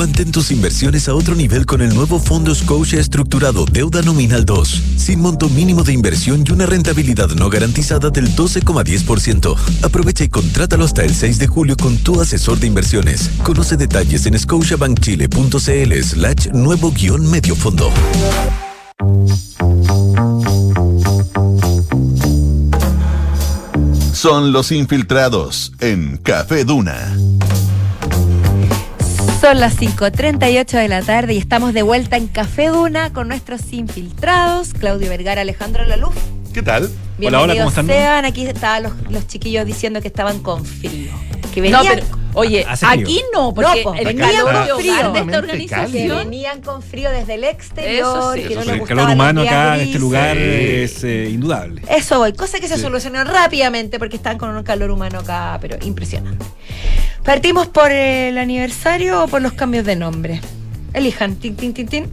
Mantén 0.00 0.32
tus 0.32 0.50
inversiones 0.50 1.10
a 1.10 1.14
otro 1.14 1.34
nivel 1.34 1.66
con 1.66 1.82
el 1.82 1.94
nuevo 1.94 2.18
Fondo 2.18 2.54
Scotia 2.54 2.98
Estructurado 2.98 3.66
Deuda 3.66 4.00
Nominal 4.00 4.46
2, 4.46 4.82
sin 4.96 5.20
monto 5.20 5.50
mínimo 5.50 5.82
de 5.82 5.92
inversión 5.92 6.42
y 6.46 6.52
una 6.52 6.64
rentabilidad 6.64 7.28
no 7.32 7.50
garantizada 7.50 8.08
del 8.08 8.34
12,10%. 8.34 9.54
Aprovecha 9.82 10.24
y 10.24 10.30
contrátalo 10.30 10.86
hasta 10.86 11.04
el 11.04 11.14
6 11.14 11.38
de 11.38 11.46
julio 11.48 11.76
con 11.76 11.98
tu 11.98 12.18
asesor 12.18 12.58
de 12.58 12.68
inversiones. 12.68 13.28
Conoce 13.42 13.76
detalles 13.76 14.24
en 14.24 14.38
scotiabankchile.cl 14.38 16.02
slash 16.02 16.48
nuevo 16.54 16.92
guion 16.92 17.30
medio 17.30 17.54
fondo. 17.54 17.92
Son 24.14 24.50
los 24.52 24.72
infiltrados 24.72 25.74
en 25.78 26.16
Café 26.16 26.64
Duna. 26.64 27.14
Son 29.40 29.58
las 29.58 29.78
5.38 29.80 30.66
de 30.78 30.88
la 30.88 31.02
tarde 31.02 31.32
y 31.34 31.38
estamos 31.38 31.72
de 31.72 31.82
vuelta 31.82 32.16
en 32.18 32.26
Café 32.28 32.68
Duna 32.68 33.12
con 33.12 33.28
nuestros 33.28 33.72
infiltrados, 33.72 34.74
Claudio 34.74 35.08
Vergara, 35.08 35.40
Alejandro 35.40 35.84
Laluz. 35.86 36.14
¿Qué 36.52 36.62
tal? 36.62 36.84
Hola, 36.84 36.90
Bienvenidos 37.18 37.44
hola, 37.44 37.54
¿cómo 37.54 37.68
están? 37.70 37.86
sean. 37.86 38.24
Aquí 38.26 38.46
estaban 38.46 38.82
los, 38.82 38.92
los 39.10 39.26
chiquillos 39.26 39.64
diciendo 39.64 40.02
que 40.02 40.08
estaban 40.08 40.40
con 40.40 40.64
frío. 40.66 41.12
Que 41.52 41.60
No, 41.70 41.78
venían, 41.78 41.94
pero, 41.94 42.06
oye, 42.34 42.64
aquí 42.68 43.22
no, 43.34 43.52
porque 43.52 43.82
No, 43.84 43.94
el 43.94 44.04
venían 44.06 44.30
calor 44.30 44.68
con 44.68 44.78
frío. 44.80 44.94
de 45.12 45.18
esta 45.18 45.30
que 45.30 45.36
organización. 45.36 46.18
venían 46.18 46.60
con 46.62 46.82
frío 46.82 47.10
desde 47.10 47.34
el 47.34 47.44
exterior, 47.44 47.92
Eso 48.18 48.32
sí. 48.34 48.42
que 48.42 48.54
no 48.54 48.60
Eso 48.60 48.70
les 48.70 48.74
sí, 48.76 48.82
el 48.82 48.88
calor 48.88 49.04
los 49.06 49.14
humano 49.14 49.42
acá 49.42 49.74
en 49.76 49.80
este 49.82 49.98
lugar 49.98 50.36
es 50.38 51.02
eh, 51.04 51.28
indudable. 51.30 51.82
Eso 51.88 52.18
voy, 52.18 52.32
cosa 52.32 52.60
que 52.60 52.68
se 52.68 52.76
Sí. 52.76 52.82
solucionó 52.82 53.24
rápidamente 53.24 53.98
porque 53.98 54.16
están 54.16 54.38
con 54.38 54.54
un 54.54 54.62
calor 54.62 54.90
humano 54.90 55.18
acá, 55.20 55.58
pero 55.60 55.76
impresionante. 55.84 56.44
¿Partimos 57.24 57.66
por 57.66 57.90
el 57.90 58.38
aniversario 58.38 59.24
o 59.24 59.28
por 59.28 59.42
los 59.42 59.52
cambios 59.52 59.84
de 59.84 59.96
nombre? 59.96 60.40
Elijan, 60.94 61.36
tin, 61.36 61.56
tin, 61.56 61.74
tin, 61.74 61.86
tin. 61.88 62.10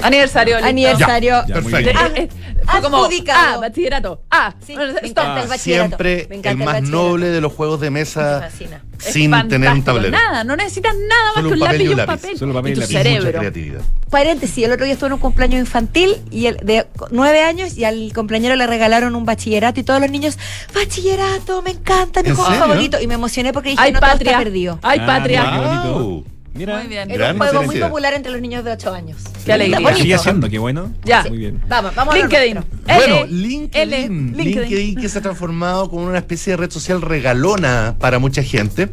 Aniversario. 0.00 0.54
listo. 0.56 0.68
Aniversario. 0.68 1.42
Ya, 1.48 1.60
muy 1.60 1.72
Perfecto. 1.72 2.36
Fue 2.70 2.82
como, 2.82 3.08
ah, 3.32 3.56
bachillerato. 3.60 4.22
Ah, 4.30 4.54
Sí, 4.64 4.74
bueno, 4.74 4.92
me 4.92 4.98
stop. 5.08 5.24
encanta 5.24 5.42
el 5.42 5.48
bachillerato. 5.48 5.88
Siempre 5.88 6.26
Me 6.28 6.36
encanta 6.36 6.50
el 6.50 6.82
más 6.82 6.82
noble 6.90 7.26
de 7.30 7.40
los 7.40 7.52
juegos 7.52 7.80
de 7.80 7.90
Me 7.90 8.00
mesa 8.00 8.40
fascina. 8.42 8.82
Es 8.98 9.12
sin 9.12 9.30
tener 9.48 9.70
un 9.72 9.82
tablero. 9.82 10.10
Nada, 10.10 10.44
no 10.44 10.56
necesitas 10.56 10.94
nada 10.96 11.24
más 11.26 11.34
Solo 11.36 11.48
que 11.48 11.54
un 11.54 11.60
lápiz 11.60 11.82
y 11.84 11.88
un 11.88 11.96
lápiz. 11.96 12.12
papel. 12.22 12.38
Solo 12.38 12.52
papel 12.54 12.70
y 12.70 12.72
y 12.72 12.74
tu 12.74 12.80
lápiz. 12.80 12.92
Y 12.92 12.96
mucha 12.98 13.10
cerebro. 13.10 13.38
creatividad. 13.38 13.80
Paréntesis, 14.10 14.64
el 14.64 14.72
otro 14.72 14.84
día 14.84 14.94
estuve 14.94 15.06
en 15.08 15.12
un 15.14 15.18
cumpleaños 15.20 15.60
infantil 15.60 16.16
y 16.30 16.46
el 16.46 16.56
de 16.58 16.86
nueve 17.10 17.42
años 17.42 17.76
y 17.76 17.84
al 17.84 18.12
compañero 18.12 18.56
le 18.56 18.66
regalaron 18.66 19.14
un 19.14 19.24
bachillerato 19.24 19.80
y 19.80 19.82
todos 19.84 20.00
los 20.00 20.10
niños, 20.10 20.38
bachillerato, 20.74 21.62
me 21.62 21.70
encanta, 21.70 22.22
mi 22.22 22.30
¿En 22.30 22.34
juego 22.34 22.50
serio? 22.50 22.66
favorito. 22.66 23.00
Y 23.00 23.06
me 23.06 23.14
emocioné 23.14 23.52
porque 23.52 23.70
dije, 23.70 23.82
Ay, 23.82 23.92
no 23.92 24.00
todo 24.00 24.06
está 24.10 24.18
patria. 24.18 24.38
perdido. 24.38 24.78
Ay, 24.82 24.98
Ah, 25.02 25.06
patria. 25.06 25.60
Wow. 25.94 26.24
Mira, 26.54 26.78
Muy 26.78 26.88
bien. 26.88 27.10
Era 27.10 27.32
Gran 27.32 27.36
un 27.36 27.48
juego 27.48 27.62
muy 27.64 27.78
popular 27.78 28.14
entre 28.14 28.32
los 28.32 28.40
niños 28.40 28.64
de 28.64 28.72
8 28.72 28.94
años. 28.94 29.18
Qué 29.44 29.52
alegría. 29.52 29.94
Sigue 29.94 30.18
siendo, 30.18 30.48
qué 30.48 30.58
bueno. 30.58 30.92
Ya. 31.04 31.24
Muy 31.28 31.38
bien. 31.38 31.60
Vamos, 31.68 31.94
vamos 31.94 32.14
a 32.14 32.18
LinkedIn. 32.18 32.54
nuestro. 32.54 32.78
Bueno, 32.84 33.26
LinkedIn, 33.26 33.92
L, 33.92 34.08
LinkedIn. 34.44 34.96
que 34.96 35.08
se 35.08 35.18
ha 35.18 35.22
transformado 35.22 35.88
como 35.88 36.04
una 36.04 36.18
especie 36.18 36.52
de 36.52 36.56
red 36.56 36.70
social 36.70 37.02
regalona 37.02 37.96
para 37.98 38.18
mucha 38.18 38.42
gente, 38.42 38.88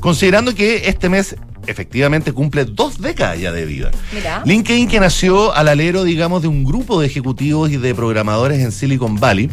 considerando 0.00 0.54
que 0.54 0.88
este 0.88 1.08
mes 1.08 1.36
efectivamente 1.66 2.32
cumple 2.32 2.64
dos 2.64 3.00
décadas 3.00 3.38
ya 3.38 3.52
de 3.52 3.64
vida. 3.64 3.90
Mira. 4.12 4.42
LinkedIn 4.44 4.88
que 4.88 5.00
nació 5.00 5.54
al 5.54 5.68
alero, 5.68 6.04
digamos, 6.04 6.42
de 6.42 6.48
un 6.48 6.64
grupo 6.64 7.00
de 7.00 7.06
ejecutivos 7.06 7.70
y 7.70 7.76
de 7.76 7.94
programadores 7.94 8.60
en 8.60 8.72
Silicon 8.72 9.16
Valley, 9.16 9.50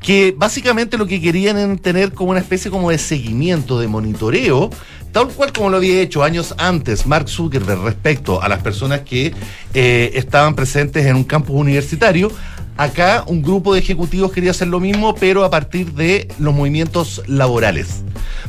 que 0.00 0.34
básicamente 0.36 0.96
lo 0.96 1.06
que 1.06 1.20
querían 1.20 1.56
era 1.56 1.76
tener 1.76 2.12
como 2.12 2.30
una 2.30 2.40
especie 2.40 2.70
como 2.70 2.90
de 2.90 2.98
seguimiento, 2.98 3.80
de 3.80 3.88
monitoreo, 3.88 4.70
tal 5.12 5.28
cual 5.28 5.52
como 5.52 5.70
lo 5.70 5.78
había 5.78 6.00
hecho 6.00 6.22
años 6.22 6.54
antes 6.58 7.06
Mark 7.06 7.28
Zuckerberg 7.28 7.82
respecto 7.82 8.42
a 8.42 8.48
las 8.48 8.62
personas 8.62 9.00
que 9.00 9.34
eh, 9.74 10.10
estaban 10.14 10.54
presentes 10.54 11.06
en 11.06 11.16
un 11.16 11.24
campus 11.24 11.56
universitario. 11.56 12.30
Acá 12.76 13.24
un 13.26 13.42
grupo 13.42 13.74
de 13.74 13.80
ejecutivos 13.80 14.30
quería 14.30 14.52
hacer 14.52 14.68
lo 14.68 14.78
mismo, 14.78 15.14
pero 15.14 15.44
a 15.44 15.50
partir 15.50 15.92
de 15.94 16.28
los 16.38 16.54
movimientos 16.54 17.22
laborales. 17.26 18.02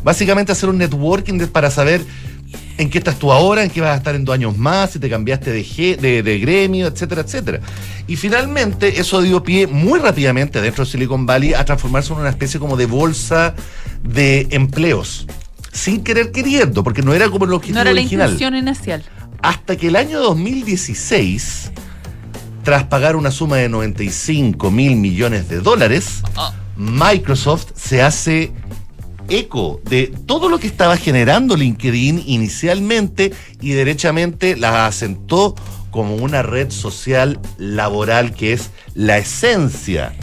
Básicamente 0.04 0.52
hacer 0.52 0.70
un 0.70 0.78
networking 0.78 1.48
para 1.48 1.72
saber 1.72 2.06
en 2.78 2.90
qué 2.90 3.00
estás 3.00 3.20
tú 3.20 3.32
ahora, 3.32 3.64
en 3.64 3.70
qué 3.70 3.82
vas 3.82 3.92
a 3.92 3.96
estar 3.96 4.16
en 4.16 4.24
dos 4.24 4.34
años 4.34 4.58
más, 4.58 4.92
si 4.92 5.00
te 5.00 5.10
cambiaste 5.10 5.52
de, 5.52 6.24
de 6.24 6.40
gremio, 6.40 6.88
etcétera, 6.88 7.22
etcétera. 7.22 7.60
Y 8.08 8.16
finalmente 8.16 9.00
eso 9.00 9.22
dio 9.22 9.44
pie 9.44 9.68
muy 9.68 10.00
rápidamente 10.00 10.62
dentro 10.62 10.86
de 10.86 10.92
Silicon 10.92 11.26
Valley 11.26 11.54
a 11.54 11.66
transformarse 11.66 12.14
en 12.14 12.20
una 12.20 12.30
especie 12.30 12.60
como 12.60 12.78
de 12.78 12.86
bolsa 12.86 13.54
de 14.04 14.48
empleos. 14.52 15.28
Sin 15.72 16.04
querer 16.04 16.32
queriendo, 16.32 16.84
porque 16.84 17.02
no 17.02 17.14
era 17.14 17.30
como 17.30 17.46
el 17.46 17.54
objetivo 17.54 17.76
No 17.76 17.82
era 17.82 17.92
la 17.92 18.00
original. 18.00 18.32
intención 18.32 18.56
inicial. 18.56 19.04
Hasta 19.42 19.78
que 19.78 19.88
el 19.88 19.96
año 19.96 20.20
2016, 20.20 21.72
tras 22.64 22.84
pagar 22.86 23.16
una 23.16 23.32
suma 23.32 23.58
de 23.58 23.70
95 23.70 24.70
mil 24.72 24.96
millones 24.96 25.48
de 25.48 25.60
dólares, 25.62 26.22
Microsoft 26.76 27.68
se 27.76 28.02
hace 28.02 28.52
eco 29.30 29.80
de 29.86 30.08
todo 30.26 30.50
lo 30.50 30.60
que 30.60 30.68
estaba 30.68 30.98
generando 30.98 31.56
LinkedIn 31.56 32.24
inicialmente 32.26 33.32
y 33.62 33.72
derechamente 33.72 34.56
la 34.56 34.88
asentó 34.88 35.56
como 35.92 36.16
una 36.16 36.42
red 36.42 36.70
social 36.72 37.40
laboral 37.58 38.34
que 38.34 38.54
es 38.54 38.72
la 38.96 39.18
esencia 39.18 40.14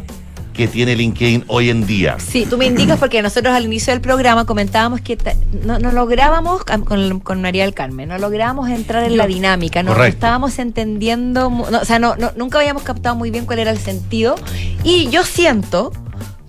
que 0.56 0.66
tiene 0.68 0.96
LinkedIn 0.96 1.44
hoy 1.48 1.68
en 1.70 1.86
día. 1.86 2.16
Sí, 2.18 2.46
tú 2.48 2.56
me 2.56 2.64
indicas 2.66 2.98
porque 2.98 3.20
nosotros 3.22 3.54
al 3.54 3.64
inicio 3.66 3.92
del 3.92 4.00
programa 4.00 4.46
comentábamos 4.46 5.00
que 5.02 5.18
no, 5.64 5.78
no 5.78 5.92
lográbamos, 5.92 6.64
con, 6.64 7.20
con 7.20 7.42
María 7.42 7.64
del 7.64 7.74
Carmen, 7.74 8.08
no 8.08 8.18
lográbamos 8.18 8.68
entrar 8.70 9.04
en 9.04 9.16
la 9.18 9.26
dinámica, 9.26 9.82
no, 9.82 9.92
Correcto. 9.92 10.14
estábamos 10.16 10.58
entendiendo, 10.58 11.50
no, 11.50 11.78
o 11.80 11.84
sea, 11.84 11.98
no, 11.98 12.16
no- 12.16 12.32
nunca 12.36 12.58
habíamos 12.58 12.82
captado 12.84 13.14
muy 13.14 13.30
bien 13.30 13.44
cuál 13.44 13.58
era 13.58 13.70
el 13.70 13.78
sentido. 13.78 14.36
Y 14.82 15.08
yo 15.10 15.24
siento 15.24 15.92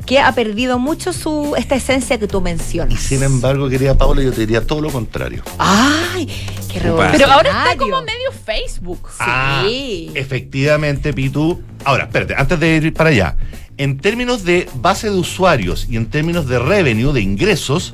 que 0.06 0.20
ha 0.22 0.32
perdido 0.32 0.80
mucho 0.80 1.12
su 1.12 1.54
esta 1.58 1.76
esencia 1.76 2.18
que 2.18 2.30
tú 2.30 2.38
Y 2.40 2.42
mencionas. 2.44 2.98
sin 3.02 3.24
embargo, 3.24 3.68
querida 3.68 3.98
Paula, 3.98 4.22
yo 4.22 4.32
te 4.32 4.40
diría 4.42 4.66
todo 4.66 4.80
lo 4.80 4.90
contrario. 4.90 5.44
¡Ay! 5.58 6.28
¡Qué 6.72 6.80
Opa. 6.90 7.10
Pero 7.12 7.26
ahora 7.30 7.50
está 7.50 7.64
revolucionario! 7.72 7.78
como 7.80 8.02
medio 8.04 8.32
Facebook. 8.46 9.10
Ah, 9.20 9.66
Sí. 9.68 10.12
efectivamente, 10.16 11.12
Pitu. 11.12 11.62
Ahora, 11.84 12.06
espérate, 12.06 12.36
antes 12.38 12.58
de 12.60 12.76
ir 12.78 12.94
para 12.94 13.10
allá. 13.10 13.36
En 13.78 14.00
términos 14.00 14.44
de 14.44 14.68
base 14.82 15.08
de 15.08 15.16
usuarios 15.16 15.86
y 15.88 15.98
en 15.98 16.08
términos 16.08 16.48
de 16.48 16.58
revenue, 16.58 17.14
de 17.14 17.22
ingresos, 17.22 17.94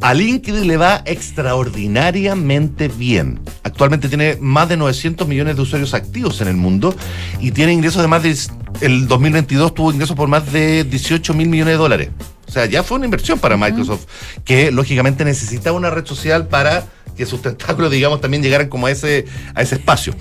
a 0.00 0.12
LinkedIn 0.12 0.66
le 0.66 0.76
va 0.76 1.02
extraordinariamente 1.06 2.88
bien. 2.88 3.40
Actualmente 3.62 4.08
tiene 4.08 4.36
más 4.40 4.68
de 4.68 4.76
900 4.76 5.28
millones 5.28 5.54
de 5.54 5.62
usuarios 5.62 5.94
activos 5.94 6.40
en 6.40 6.48
el 6.48 6.56
mundo 6.56 6.96
y 7.40 7.52
tiene 7.52 7.72
ingresos 7.72 8.02
de 8.02 8.08
más 8.08 8.24
de... 8.24 8.36
El 8.80 9.06
2022 9.06 9.72
tuvo 9.72 9.92
ingresos 9.92 10.16
por 10.16 10.28
más 10.28 10.52
de 10.52 10.82
18 10.82 11.32
mil 11.32 11.48
millones 11.48 11.74
de 11.74 11.78
dólares. 11.78 12.08
O 12.48 12.50
sea, 12.50 12.66
ya 12.66 12.82
fue 12.82 12.96
una 12.96 13.04
inversión 13.04 13.38
para 13.38 13.56
Microsoft, 13.56 14.06
que 14.44 14.72
lógicamente 14.72 15.24
necesitaba 15.24 15.76
una 15.76 15.90
red 15.90 16.04
social 16.04 16.48
para 16.48 16.86
que 17.16 17.26
sus 17.26 17.42
tentáculos, 17.42 17.90
digamos, 17.90 18.20
también 18.20 18.42
llegaran 18.42 18.68
como 18.68 18.86
a 18.86 18.90
ese, 18.90 19.24
a 19.54 19.62
ese 19.62 19.76
espacio. 19.76 20.14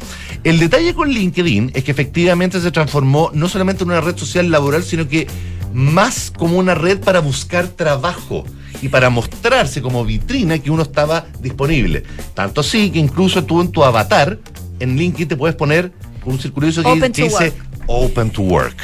El 0.43 0.59
detalle 0.59 0.93
con 0.93 1.09
LinkedIn 1.09 1.71
es 1.73 1.83
que 1.83 1.91
efectivamente 1.91 2.59
se 2.61 2.71
transformó 2.71 3.31
no 3.33 3.47
solamente 3.47 3.83
en 3.83 3.91
una 3.91 4.01
red 4.01 4.17
social 4.17 4.49
laboral, 4.51 4.83
sino 4.83 5.07
que 5.07 5.27
más 5.73 6.31
como 6.31 6.57
una 6.57 6.75
red 6.75 6.99
para 6.99 7.19
buscar 7.19 7.67
trabajo 7.67 8.45
y 8.81 8.89
para 8.89 9.09
mostrarse 9.09 9.81
como 9.81 10.05
vitrina 10.05 10.59
que 10.59 10.69
uno 10.69 10.83
estaba 10.83 11.25
disponible. 11.39 12.03
Tanto 12.33 12.61
así 12.61 12.91
que 12.91 12.99
incluso 12.99 13.43
tú 13.43 13.61
en 13.61 13.71
tu 13.71 13.83
avatar, 13.83 14.39
en 14.79 14.97
LinkedIn 14.97 15.29
te 15.29 15.35
puedes 15.35 15.55
poner 15.55 15.91
un 16.25 16.39
circulito 16.39 16.83
que, 16.83 17.09
dice 17.09 17.29
work. 17.29 17.53
Open 17.87 18.29
to 18.29 18.41
Work, 18.43 18.75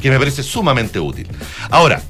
que 0.00 0.10
me 0.10 0.18
parece 0.18 0.42
sumamente 0.42 0.98
útil. 0.98 1.28
Ahora, 1.70 2.02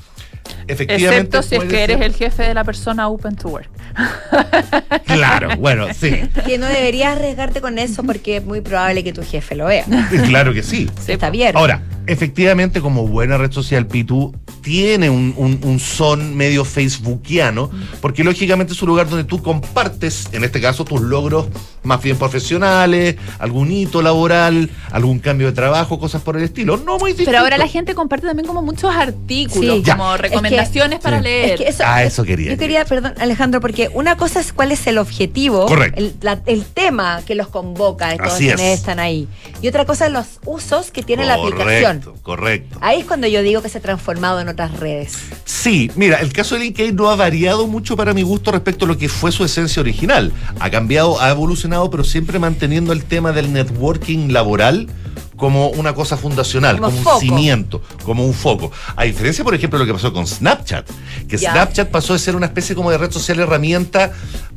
efectivamente... 0.69 1.37
Excepto 1.39 1.43
si 1.43 1.55
es 1.57 1.65
que 1.65 1.85
eres 1.85 1.97
ser- 1.99 2.07
el 2.07 2.15
jefe 2.15 2.43
de 2.45 2.55
la 2.55 2.65
persona 2.65 3.09
open 3.09 3.37
to 3.37 3.49
work. 3.49 3.69
Claro, 5.07 5.57
bueno, 5.59 5.87
sí. 5.99 6.23
Que 6.47 6.59
no 6.59 6.67
deberías 6.67 7.17
arriesgarte 7.17 7.61
con 7.61 7.79
eso 7.79 8.03
porque 8.03 8.39
es 8.39 8.45
muy 8.45 8.61
probable 8.61 9.05
que 9.05 9.12
tu 9.12 9.23
jefe 9.23 9.55
lo 9.55 9.67
vea. 9.67 9.85
Claro 10.27 10.53
que 10.53 10.62
sí. 10.62 10.89
Está 11.07 11.31
bien. 11.31 11.57
Ahora, 11.57 11.83
efectivamente, 12.07 12.81
como 12.81 13.07
buena 13.07 13.37
red 13.39 13.53
social, 13.53 13.87
Pitu 13.87 14.35
tiene 14.62 15.11
un, 15.11 15.35
un- 15.37 15.61
un 15.62 15.79
son 15.79 16.37
medio 16.37 16.65
facebookiano, 16.65 17.71
porque 18.01 18.25
lógicamente 18.25 18.73
es 18.73 18.83
un 18.83 18.89
lugar 18.89 19.09
donde 19.09 19.25
tú 19.25 19.43
compartes, 19.43 20.29
en 20.33 20.43
este 20.45 20.61
caso, 20.61 20.85
tus 20.85 21.01
logros 21.01 21.47
más 21.83 22.03
bien 22.03 22.17
profesionales, 22.17 23.17
algún 23.39 23.71
hito 23.71 24.01
laboral, 24.03 24.71
algún 24.91 25.19
cambio 25.19 25.49
de 25.49 25.53
trabajo, 25.53 25.99
cosas 25.99 26.23
por 26.23 26.37
el 26.37 26.43
estilo. 26.45 26.79
No 26.79 26.99
muy 26.99 27.11
distinto. 27.11 27.31
Pero 27.31 27.43
ahora 27.45 27.59
la 27.59 27.69
gente 27.69 27.95
comparte 27.95 28.27
también 28.27 28.47
como 28.47 28.62
muchos 28.62 28.95
artículos, 28.95 29.77
Sí. 29.77 29.83
Ya. 29.85 29.97
como 29.97 30.15
Es 30.15 30.23
que- 30.23 30.53
recomendaciones 30.57 31.00
para 31.00 31.18
Sí. 31.18 31.24
leer. 31.24 31.50
Es 31.52 31.61
que 31.61 31.68
eso, 31.68 31.82
Ah, 31.86 32.02
eso 32.02 32.24
quería 32.24 32.50
Yo 32.52 32.59
quería, 32.59 32.84
perdón, 32.84 33.14
Alejandro, 33.18 33.61
porque 33.61 33.90
una 33.92 34.16
cosa 34.16 34.40
es 34.40 34.52
cuál 34.52 34.72
es 34.72 34.86
el 34.86 34.98
objetivo, 34.98 35.66
Correcto. 35.66 35.98
El, 36.00 36.14
la- 36.20 36.40
el 36.46 36.64
tema 36.64 37.22
que 37.26 37.34
los 37.34 37.48
convoca, 37.48 38.09
de 38.09 38.16
todos 38.18 38.32
Así 38.34 38.44
quienes 38.46 38.61
es. 38.61 38.78
están 38.80 38.98
ahí. 38.98 39.28
Y 39.62 39.68
otra 39.68 39.84
cosa 39.84 40.07
es 40.07 40.12
los 40.12 40.26
usos 40.44 40.90
que 40.90 41.02
tiene 41.02 41.24
la 41.26 41.34
aplicación. 41.34 42.00
Correcto, 42.00 42.14
correcto. 42.22 42.78
Ahí 42.80 43.00
es 43.00 43.07
cuando 43.07 43.26
yo 43.26 43.42
digo 43.42 43.62
que 43.62 43.68
se 43.68 43.78
ha 43.78 43.82
transformado 43.82 44.40
en 44.40 44.48
otras 44.48 44.78
redes. 44.78 45.14
Sí, 45.44 45.90
mira, 45.96 46.18
el 46.20 46.32
caso 46.32 46.55
de 46.57 46.62
LinkedIn 46.62 46.94
no 46.96 47.11
ha 47.11 47.16
variado 47.16 47.66
mucho 47.66 47.96
para 47.96 48.12
mi 48.14 48.22
gusto 48.22 48.50
respecto 48.52 48.84
a 48.84 48.88
lo 48.88 48.98
que 48.98 49.09
fue 49.09 49.32
su 49.32 49.44
esencia 49.44 49.80
original. 49.80 50.32
Ha 50.61 50.70
cambiado, 50.70 51.20
ha 51.20 51.30
evolucionado, 51.30 51.90
pero 51.90 52.05
siempre 52.05 52.38
manteniendo 52.38 52.92
el 52.92 53.05
tema 53.05 53.32
del 53.32 53.52
networking 53.52 54.28
laboral 54.32 54.88
como 55.37 55.68
una 55.70 55.95
cosa 55.95 56.16
fundacional, 56.16 56.76
Como 56.78 56.91
como, 56.91 57.03
foco. 57.03 57.14
un 57.16 57.20
cimiento, 57.20 57.82
como 58.05 58.24
un 58.24 58.35
foco. 58.35 58.70
A 58.97 59.05
diferencia, 59.05 59.43
por 59.45 59.55
ejemplo, 59.55 59.78
de 59.78 59.85
lo 59.85 59.89
que 59.93 59.95
pasó 59.95 60.12
con 60.12 60.26
Snapchat, 60.26 60.89
que. 61.28 61.39
Snapchat 61.39 61.91
pasó 61.91 62.12
de 62.12 62.18
ser 62.18 62.37
una 62.37 62.47
especie 62.47 62.74
como 62.76 62.91
de 62.91 62.99
red 62.99 63.11
social 63.11 63.41
herramienta 63.41 64.12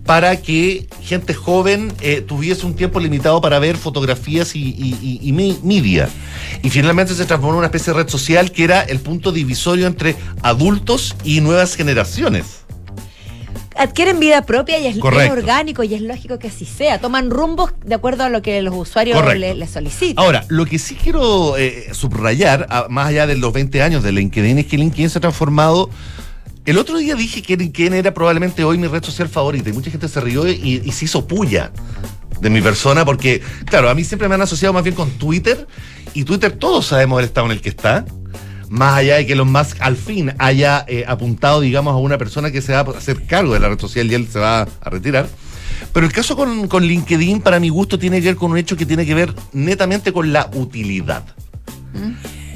para 0.05 0.38
que 0.41 0.88
gente 1.03 1.34
joven 1.34 1.91
eh, 1.99 2.21
tuviese 2.21 2.65
un 2.65 2.75
tiempo 2.75 2.99
limitado 2.99 3.41
para 3.41 3.59
ver 3.59 3.75
fotografías 3.75 4.55
y, 4.55 4.59
y- 4.69 4.97
y- 5.01 5.19
y 5.21 5.32
media. 5.63 6.07
Y 6.63 6.69
finalmente 6.69 7.13
se 7.13 7.25
transformó 7.25 7.53
en 7.55 7.57
una 7.59 7.67
especie 7.67 7.91
de 7.93 8.03
red 8.03 8.09
social 8.09 8.51
que 8.51 8.63
era 8.63 8.82
el 8.82 8.99
punto 8.99 9.32
divisorio 9.32 9.86
entre 9.88 10.15
adultos 10.43 11.15
y 11.23 11.41
nuevas 11.41 11.75
generaciones. 11.75 12.57
Adquieren 13.78 14.19
vida 14.19 14.41
propia 14.43 14.80
y 14.80 14.88
es, 14.88 14.97
es 14.97 15.30
orgánico 15.32 15.84
y 15.84 15.93
es 15.93 16.01
lógico 16.01 16.39
que 16.39 16.47
así 16.47 16.65
sea. 16.65 16.99
Toman 16.99 17.30
rumbos 17.30 17.73
de 17.86 17.95
acuerdo 17.95 18.23
a 18.23 18.30
lo 18.30 18.41
que 18.41 18.61
los 18.61 18.73
usuarios 18.75 19.17
Correcto. 19.17 19.39
le, 19.39 19.55
le 19.55 19.67
solicitan. 19.67 20.23
Ahora, 20.23 20.43
lo 20.49 20.65
que 20.65 20.80
sí 20.80 20.95
quiero 20.95 21.57
eh, 21.57 21.89
subrayar, 21.93 22.65
a- 22.69 22.88
más 22.89 23.07
allá 23.07 23.28
de 23.28 23.36
los 23.38 23.53
20 23.53 23.82
años 23.82 24.03
de 24.03 24.11
LinkedIn, 24.11 24.57
es 24.59 24.65
que 24.65 24.78
LinkedIn 24.78 25.09
se 25.09 25.17
ha 25.19 25.21
transformado. 25.21 25.89
El 26.65 26.78
otro 26.78 26.97
día 26.97 27.15
dije 27.15 27.41
que 27.41 27.55
LinkedIn 27.55 27.93
era 27.93 28.13
probablemente 28.13 28.63
hoy 28.63 28.78
mi 28.78 28.88
red 28.88 29.03
social 29.03 29.30
favorita 29.30 29.69
y 29.69 29.73
mucha 29.73 29.89
gente 29.89 30.07
se 30.09 30.19
rió 30.19 30.47
y, 30.49 30.82
y 30.84 30.91
se 30.91 31.05
hizo 31.05 31.25
puya 31.28 31.71
de 32.41 32.49
mi 32.49 32.61
persona 32.61 33.05
porque, 33.05 33.41
claro, 33.65 33.89
a 33.89 33.95
mí 33.95 34.03
siempre 34.03 34.28
me 34.28 34.36
han 34.36 34.41
asociado 34.41 34.73
más 34.73 34.84
bien 34.84 34.95
con 34.95 35.09
Twitter 35.11 35.65
y 36.13 36.23
Twitter 36.23 36.51
todos 36.51 36.86
sabemos 36.88 37.19
el 37.19 37.25
estado 37.25 37.45
en 37.47 37.53
el 37.53 37.61
que 37.61 37.69
está. 37.69 38.05
Más 38.70 38.97
allá 38.97 39.15
de 39.15 39.26
que 39.26 39.34
Elon 39.34 39.51
Musk 39.51 39.78
al 39.80 39.95
fin 39.95 40.34
haya 40.39 40.84
eh, 40.88 41.05
apuntado, 41.07 41.61
digamos, 41.61 41.93
a 41.93 41.97
una 41.97 42.18
persona 42.18 42.51
que 42.51 42.61
se 42.61 42.74
va 42.74 42.80
a 42.80 42.97
hacer 42.97 43.26
cargo 43.26 43.53
de 43.53 43.59
la 43.59 43.70
red 43.70 43.80
social 43.80 44.11
y 44.11 44.15
él 44.15 44.28
se 44.28 44.39
va 44.39 44.61
a 44.61 44.89
retirar. 44.89 45.28
Pero 45.93 46.05
el 46.05 46.11
caso 46.11 46.36
con, 46.36 46.68
con 46.68 46.84
LinkedIn, 46.84 47.41
para 47.41 47.59
mi 47.59 47.70
gusto, 47.70 47.97
tiene 47.97 48.20
que 48.20 48.28
ver 48.28 48.36
con 48.36 48.51
un 48.51 48.57
hecho 48.57 48.76
que 48.76 48.86
tiene 48.86 49.05
que 49.05 49.13
ver 49.13 49.34
netamente 49.53 50.11
con 50.11 50.34
la 50.34 50.49
utilidad. 50.53 51.24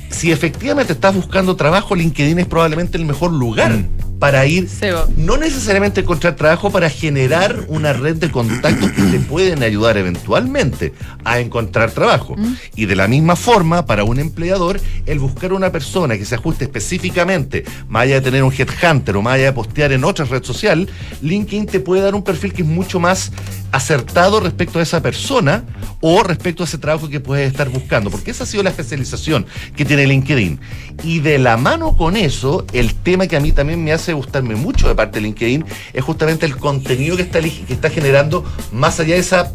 Si 0.10 0.32
efectivamente 0.32 0.94
estás 0.94 1.16
buscando 1.16 1.56
trabajo, 1.56 1.96
LinkedIn 1.96 2.40
es 2.40 2.46
probablemente 2.46 2.98
el 2.98 3.06
mejor 3.06 3.32
lugar 3.32 3.86
para 4.22 4.46
ir 4.46 4.70
Sebo. 4.70 5.08
no 5.18 5.36
necesariamente 5.36 6.02
encontrar 6.02 6.36
trabajo, 6.36 6.70
para 6.70 6.92
generar 6.92 7.66
una 7.70 7.92
red 7.92 8.18
de 8.18 8.30
contactos 8.30 8.92
que 8.92 9.02
te 9.02 9.20
pueden 9.20 9.64
ayudar 9.64 9.98
eventualmente 9.98 10.94
a 11.24 11.40
encontrar 11.40 11.90
trabajo. 11.90 12.36
Y 12.76 12.86
de 12.86 12.96
la 12.96 13.08
misma 13.08 13.36
forma, 13.36 13.88
para 13.88 14.04
un 14.04 14.20
empleador, 14.20 14.80
el 15.08 15.18
buscar 15.18 15.54
una 15.54 15.72
persona 15.72 16.20
que 16.20 16.26
se 16.26 16.36
ajuste 16.36 16.66
específicamente, 16.66 17.66
más 17.90 18.04
allá 18.04 18.16
de 18.16 18.22
tener 18.22 18.44
un 18.44 18.54
headhunter 18.54 19.18
o 19.18 19.24
más 19.24 19.34
allá 19.34 19.46
de 19.46 19.54
postear 19.54 19.92
en 19.92 20.04
otra 20.04 20.26
red 20.26 20.44
social, 20.44 20.88
LinkedIn 21.24 21.66
te 21.66 21.80
puede 21.80 22.04
dar 22.04 22.14
un 22.14 22.24
perfil 22.24 22.54
que 22.54 22.62
es 22.62 22.68
mucho 22.68 23.00
más 23.00 23.32
acertado 23.72 24.40
respecto 24.40 24.78
a 24.78 24.84
esa 24.84 25.02
persona 25.02 25.64
o 26.02 26.24
respecto 26.24 26.64
a 26.64 26.66
ese 26.66 26.78
trabajo 26.78 27.10
que 27.10 27.20
puedes 27.20 27.50
estar 27.50 27.70
buscando, 27.70 28.10
porque 28.12 28.32
esa 28.32 28.44
ha 28.44 28.48
sido 28.48 28.64
la 28.64 28.70
especialización 28.70 29.46
que 29.76 29.86
tiene 29.86 30.06
LinkedIn. 30.06 30.60
Y 31.04 31.20
de 31.20 31.40
la 31.40 31.58
mano 31.58 31.96
con 31.96 32.18
eso, 32.18 32.66
el 32.74 32.94
tema 32.96 33.28
que 33.28 33.38
a 33.38 33.40
mí 33.40 33.52
también 33.52 33.84
me 33.84 33.94
hace 33.94 34.11
gustarme 34.14 34.56
mucho 34.56 34.88
de 34.88 34.96
parte 34.96 35.20
de 35.20 35.26
LinkedIn 35.28 35.66
es 35.94 36.04
justamente 36.04 36.46
el 36.46 36.58
contenido 36.58 37.16
que 37.18 37.24
está, 37.24 37.40
que 37.42 37.64
está 37.74 37.90
generando 37.90 38.44
más 38.72 39.00
allá 39.00 39.16
de 39.16 39.20
esa 39.22 39.52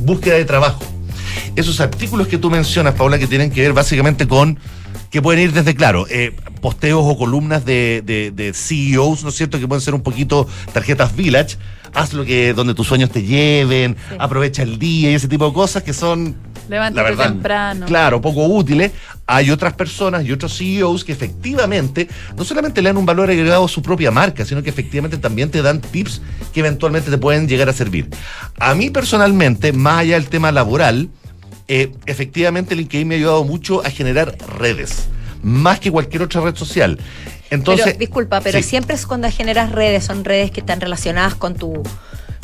búsqueda 0.00 0.34
de 0.34 0.44
trabajo. 0.44 0.82
Esos 1.56 1.80
artículos 1.80 2.26
que 2.28 2.38
tú 2.38 2.50
mencionas, 2.50 2.94
Paula, 2.94 3.18
que 3.18 3.26
tienen 3.26 3.50
que 3.50 3.60
ver 3.62 3.72
básicamente 3.72 4.26
con 4.26 4.58
que 5.10 5.22
pueden 5.22 5.40
ir 5.44 5.52
desde, 5.52 5.74
claro, 5.76 6.06
eh, 6.10 6.34
posteos 6.60 7.02
o 7.04 7.16
columnas 7.16 7.64
de, 7.64 8.02
de- 8.04 8.32
de 8.32 8.52
CEOs, 8.52 9.22
¿no 9.22 9.28
es 9.28 9.36
cierto? 9.36 9.60
Que 9.60 9.68
pueden 9.68 9.80
ser 9.80 9.94
un 9.94 10.02
poquito 10.02 10.48
tarjetas 10.72 11.14
Village. 11.14 11.56
Haz 11.92 12.12
lo 12.12 12.24
que 12.24 12.52
donde 12.54 12.74
tus 12.74 12.88
sueños 12.88 13.10
te 13.10 13.22
lleven, 13.22 13.96
aprovecha 14.18 14.62
el 14.64 14.80
día 14.80 15.12
y 15.12 15.14
ese 15.14 15.28
tipo 15.28 15.46
de 15.46 15.52
cosas 15.52 15.84
que 15.84 15.92
son 15.92 16.34
Levántate 16.68 16.96
la 16.96 17.02
verdad, 17.02 17.32
temprano. 17.32 17.86
Claro, 17.86 18.20
poco 18.20 18.46
útiles. 18.46 18.92
Hay 19.26 19.50
otras 19.50 19.72
personas 19.72 20.24
y 20.24 20.32
otros 20.32 20.56
CEOs 20.56 21.04
que 21.04 21.12
efectivamente 21.12 22.08
no 22.36 22.44
solamente 22.44 22.82
le 22.82 22.90
dan 22.90 22.98
un 22.98 23.06
valor 23.06 23.30
agregado 23.30 23.64
a 23.64 23.68
su 23.68 23.80
propia 23.80 24.10
marca, 24.10 24.44
sino 24.44 24.62
que 24.62 24.70
efectivamente 24.70 25.16
también 25.16 25.50
te 25.50 25.62
dan 25.62 25.80
tips 25.80 26.20
que 26.52 26.60
eventualmente 26.60 27.10
te 27.10 27.18
pueden 27.18 27.48
llegar 27.48 27.68
a 27.68 27.72
servir. 27.72 28.08
A 28.58 28.74
mí 28.74 28.90
personalmente, 28.90 29.72
más 29.72 30.00
allá 30.00 30.14
del 30.14 30.28
tema 30.28 30.52
laboral, 30.52 31.08
eh, 31.68 31.92
efectivamente 32.04 32.76
LinkedIn 32.76 33.08
me 33.08 33.14
ha 33.14 33.18
ayudado 33.18 33.44
mucho 33.44 33.84
a 33.84 33.90
generar 33.90 34.36
redes, 34.58 35.08
más 35.42 35.80
que 35.80 35.90
cualquier 35.90 36.22
otra 36.22 36.42
red 36.42 36.54
social. 36.54 36.98
Entonces, 37.50 37.86
pero, 37.86 37.98
disculpa, 37.98 38.40
pero 38.40 38.58
sí. 38.58 38.68
siempre 38.68 38.94
es 38.94 39.06
cuando 39.06 39.30
generas 39.30 39.72
redes, 39.72 40.04
son 40.04 40.24
redes 40.24 40.50
que 40.50 40.60
están 40.60 40.80
relacionadas 40.80 41.34
con 41.34 41.54
tu 41.54 41.82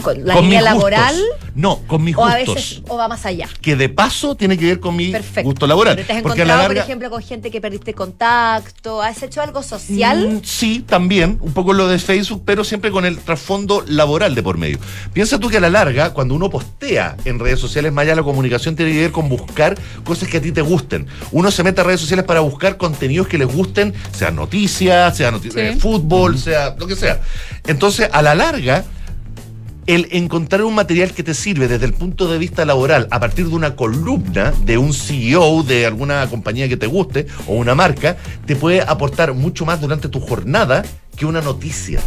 con 0.01 0.25
la 0.27 0.35
Con 0.35 0.45
línea 0.45 0.61
gustos. 0.61 0.75
laboral 0.91 1.17
No, 1.55 1.79
con 1.87 2.03
mis 2.05 2.17
o 2.17 2.25
a 2.25 2.37
gustos. 2.39 2.55
veces 2.55 2.83
o 2.89 2.97
va 2.97 3.09
más 3.09 3.27
allá. 3.27 3.49
que 3.61 3.77
de 3.77 3.89
paso 3.89 4.35
tiene 4.35 4.57
que 4.59 4.67
ver 4.67 4.81
con 4.81 4.97
mi 4.97 5.11
Perfecto. 5.11 5.49
gusto 5.49 5.67
laboral. 5.67 5.97
Pero 5.97 6.07
te 6.07 6.13
has 6.15 6.23
porque 6.23 6.43
a 6.43 6.45
la 6.45 6.53
encontrado, 6.55 6.75
por 6.75 6.85
ejemplo, 6.85 7.11
con 7.11 7.23
gente 7.23 7.51
que 7.51 7.61
perdiste 7.61 7.95
contacto, 7.95 9.03
¿has 9.03 9.23
hecho 9.23 9.43
algo 9.43 9.63
social? 9.63 10.29
Mm, 10.29 10.41
sí, 10.45 10.85
también, 10.87 11.39
un 11.41 11.53
poco 11.53 11.73
lo 11.73 11.89
de 11.89 11.99
Facebook, 11.99 12.43
pero 12.45 12.65
siempre 12.65 12.91
con 12.91 13.05
el 13.05 13.19
trasfondo 13.19 13.85
laboral 13.87 14.35
de 14.35 14.43
por 14.43 14.59
medio. 14.59 14.79
Piensa 15.13 15.39
tú 15.39 15.49
que 15.49 15.57
a 15.57 15.61
la 15.61 15.71
larga, 15.71 16.11
cuando 16.15 16.35
uno 16.35 16.49
postea 16.51 17.17
en 17.25 17.39
redes 17.39 17.59
sociales, 17.61 17.93
más 17.93 18.03
allá 18.03 18.13
de 18.13 18.17
la 18.17 18.23
comunicación 18.23 18.77
tiene 18.77 18.93
que 18.93 19.01
ver 19.01 19.13
con 19.13 19.29
buscar 19.29 19.77
cosas 20.05 20.29
que 20.29 20.37
a 20.39 20.41
ti 20.41 20.53
te 20.53 20.63
gusten. 20.63 21.07
Uno 21.33 21.51
se 21.51 21.63
mete 21.63 21.81
a 21.81 21.85
redes 21.85 22.01
sociales 22.01 22.25
para 22.25 22.41
buscar 22.41 22.77
contenidos 22.77 23.27
que 23.29 23.39
les 23.39 23.49
gusten, 23.49 23.93
sea 24.13 24.31
noticias, 24.31 25.17
sea 25.17 25.31
noti- 25.33 25.51
Sí. 25.51 25.59
eh, 25.61 25.77
fútbol, 25.79 26.39
sea 26.39 26.75
lo 26.79 26.87
que 26.87 26.97
sea. 26.97 27.21
Entonces, 27.67 28.09
a 28.13 28.23
la 28.23 28.35
larga, 28.35 28.85
el 29.87 30.09
encontrar 30.12 30.62
un 30.62 30.74
material 30.74 31.12
que 31.12 31.22
te 31.22 31.35
sirve 31.35 31.68
desde 31.68 31.87
el 31.87 31.93
punto 31.93 32.31
de 32.31 32.39
vista 32.39 32.64
laboral 32.64 33.09
a 33.11 33.20
partir 33.20 33.49
de 33.49 33.55
una 33.55 33.76
columna 33.76 34.53
de 34.64 34.78
un 34.78 34.93
CEO 34.93 35.62
de 35.62 35.87
alguna 35.87 36.26
compañía 36.28 36.68
que 36.68 36.76
te 36.76 36.87
guste 36.87 37.26
o 37.47 37.55
una 37.55 37.74
marca, 37.74 38.16
te 38.47 38.57
puede 38.57 38.83
aportar 38.83 39.35
mucho 39.35 39.64
más 39.64 39.81
durante 39.81 40.09
tu 40.09 40.20
jornada 40.20 40.85
que 41.16 41.26
una 41.26 41.41
noticia. 41.41 42.01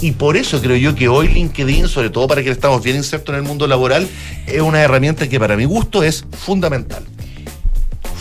Y 0.00 0.12
por 0.12 0.36
eso 0.36 0.60
creo 0.60 0.76
yo 0.76 0.94
que 0.94 1.08
hoy 1.08 1.28
LinkedIn, 1.28 1.88
sobre 1.88 2.10
todo 2.10 2.26
para 2.28 2.42
que 2.42 2.50
estamos 2.50 2.82
bien 2.82 2.96
insertos 2.96 3.34
en 3.34 3.42
el 3.42 3.46
mundo 3.46 3.66
laboral, 3.66 4.06
es 4.46 4.60
una 4.60 4.80
herramienta 4.80 5.28
que 5.28 5.38
para 5.38 5.56
mi 5.56 5.64
gusto 5.64 6.02
es 6.02 6.24
fundamental. 6.32 7.04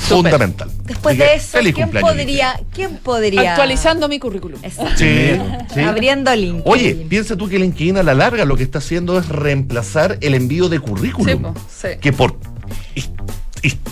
Fundamental. 0.02 0.70
Después 0.84 1.18
que 1.18 1.24
de 1.24 1.34
eso, 1.36 1.58
feliz 1.58 1.74
¿quién 1.74 1.86
cumpleaños, 1.86 2.12
podría, 2.12 2.60
¿quién 2.74 2.98
podría 2.98 3.52
Actualizando 3.52 4.08
mi 4.08 4.20
currículum. 4.20 4.60
Exacto. 4.64 4.98
Sí, 4.98 5.32
sí. 5.74 5.80
Abriendo 5.82 6.34
LinkedIn. 6.36 6.64
Oye, 6.66 6.96
piensa 6.96 7.36
tú 7.36 7.48
que 7.48 7.60
LinkedIn 7.60 7.98
a 7.98 8.04
la 8.04 8.14
larga 8.14 8.46
lo 8.46 8.58
que 8.58 8.64
está 8.64 8.80
haciendo 8.80 9.18
es 9.18 9.30
reemplazar 9.30 10.18
el 10.22 10.36
envío 10.36 10.70
de 10.70 10.80
currículum. 10.80 11.28
Sí, 11.28 11.36
po, 11.36 11.54
sí. 11.70 11.88
Que 12.00 12.14
por, 12.14 12.38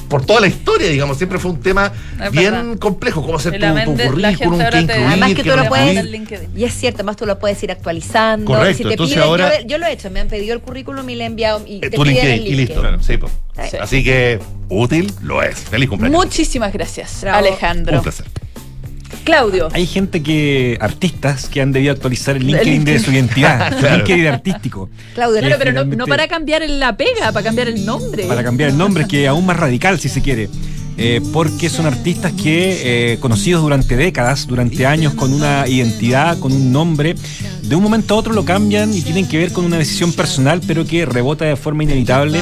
por 0.08 0.26
toda 0.26 0.42
la 0.42 0.48
historia, 0.48 0.88
digamos, 0.90 1.18
siempre 1.18 1.38
fue 1.40 1.52
un 1.52 1.60
tema 1.62 1.92
Es 2.24 2.32
bien 2.32 2.52
verdad. 2.54 2.78
complejo. 2.80 3.22
¿Cómo 3.22 3.38
hacer 3.38 3.54
tu, 3.54 3.60
tu 3.60 3.64
currículum? 4.10 4.60
¿Qué 4.70 4.80
incluir? 4.80 5.06
Además 5.08 5.30
que 5.30 5.36
qué 5.36 5.44
tú 5.44 5.50
no 5.50 5.64
lo 5.64 5.70
puedes-. 5.70 6.50
Y 6.56 6.64
es 6.64 6.74
cierto, 6.74 6.98
además 6.98 7.16
tú 7.18 7.26
lo 7.26 7.38
puedes 7.40 7.62
ir 7.64 7.72
actualizando. 7.72 8.46
Correcto, 8.46 8.78
Si 8.78 8.84
te 8.84 8.90
entonces 8.92 9.16
piden, 9.16 9.28
ahora- 9.30 9.62
yo, 9.62 9.68
yo 9.68 9.78
lo 9.78 9.86
he 9.86 9.92
hecho, 9.94 10.10
me 10.10 10.20
han 10.20 10.28
pedido 10.28 10.54
el 10.56 10.62
currículum 10.62 11.08
y 11.10 11.16
le 11.16 11.24
he 11.24 11.28
enviado. 11.28 11.62
Y 11.68 11.78
Eh, 11.78 11.80
te 11.82 11.90
tu 11.92 12.02
piden 12.04 12.16
LinkedIn, 12.16 12.42
el 12.42 12.48
y 12.48 12.56
listo. 12.56 12.82
Sí. 13.02 13.20
Sí. 13.70 13.78
Así 13.80 14.04
que 14.04 14.40
útil 14.70 15.14
lo 15.22 15.44
es. 15.44 15.58
Feliz 15.60 15.90
cumpleaños. 15.90 16.18
Muchísimas 16.24 16.72
gracias, 16.74 17.20
Bravo. 17.22 17.38
Alejandro. 17.40 17.98
Un 17.98 18.04
placer. 18.04 18.26
Claudio. 19.24 19.68
Hay 19.74 19.86
gente 19.86 20.24
que, 20.24 20.78
artistas, 20.82 21.48
que 21.48 21.62
han 21.62 21.72
debido 21.72 21.94
actualizar 21.94 22.36
el 22.38 22.46
LinkedIn 22.48 22.86
de 22.86 23.00
su 23.00 23.12
identidad, 23.12 23.74
su 23.74 23.80
Claro. 23.80 23.98
LinkedIn 23.98 24.28
artístico. 24.28 24.90
Claudio, 25.14 25.40
Claro, 25.42 25.56
pero 25.60 25.86
no, 25.86 26.06
para 26.08 26.28
cambiar 26.28 26.62
el- 26.64 26.80
la 26.80 26.96
pega, 26.98 27.32
para 27.32 27.44
cambiar 27.44 27.68
el 27.68 27.86
nombre. 27.86 28.24
Para 28.26 28.44
cambiar 28.44 28.70
el 28.72 28.78
nombre, 28.78 29.06
que 29.08 29.24
es 29.24 29.30
aún 29.30 29.46
más 29.46 29.58
radical, 29.58 30.00
si 30.00 30.10
se 30.10 30.22
quiere. 30.22 30.50
Eh, 31.02 31.22
porque 31.32 31.70
son 31.70 31.86
artistas 31.86 32.34
que, 32.34 33.14
eh, 33.14 33.18
conocidos 33.20 33.62
durante 33.62 33.96
décadas, 33.96 34.48
durante 34.48 34.86
años, 34.86 35.14
con 35.14 35.32
una 35.34 35.66
identidad, 35.66 36.38
con 36.40 36.52
un 36.52 36.74
nombre, 36.74 37.16
de 37.62 37.76
un 37.76 37.82
momento 37.84 38.16
a 38.16 38.18
otro 38.18 38.34
lo 38.34 38.44
cambian 38.44 38.94
y 38.94 39.02
tienen 39.02 39.26
que 39.28 39.38
ver 39.38 39.54
con 39.54 39.64
una 39.64 39.78
decisión 39.78 40.12
personal, 40.12 40.60
pero 40.68 40.86
que 40.86 41.06
rebota 41.06 41.46
de 41.46 41.56
forma 41.56 41.84
inevitable 41.84 42.42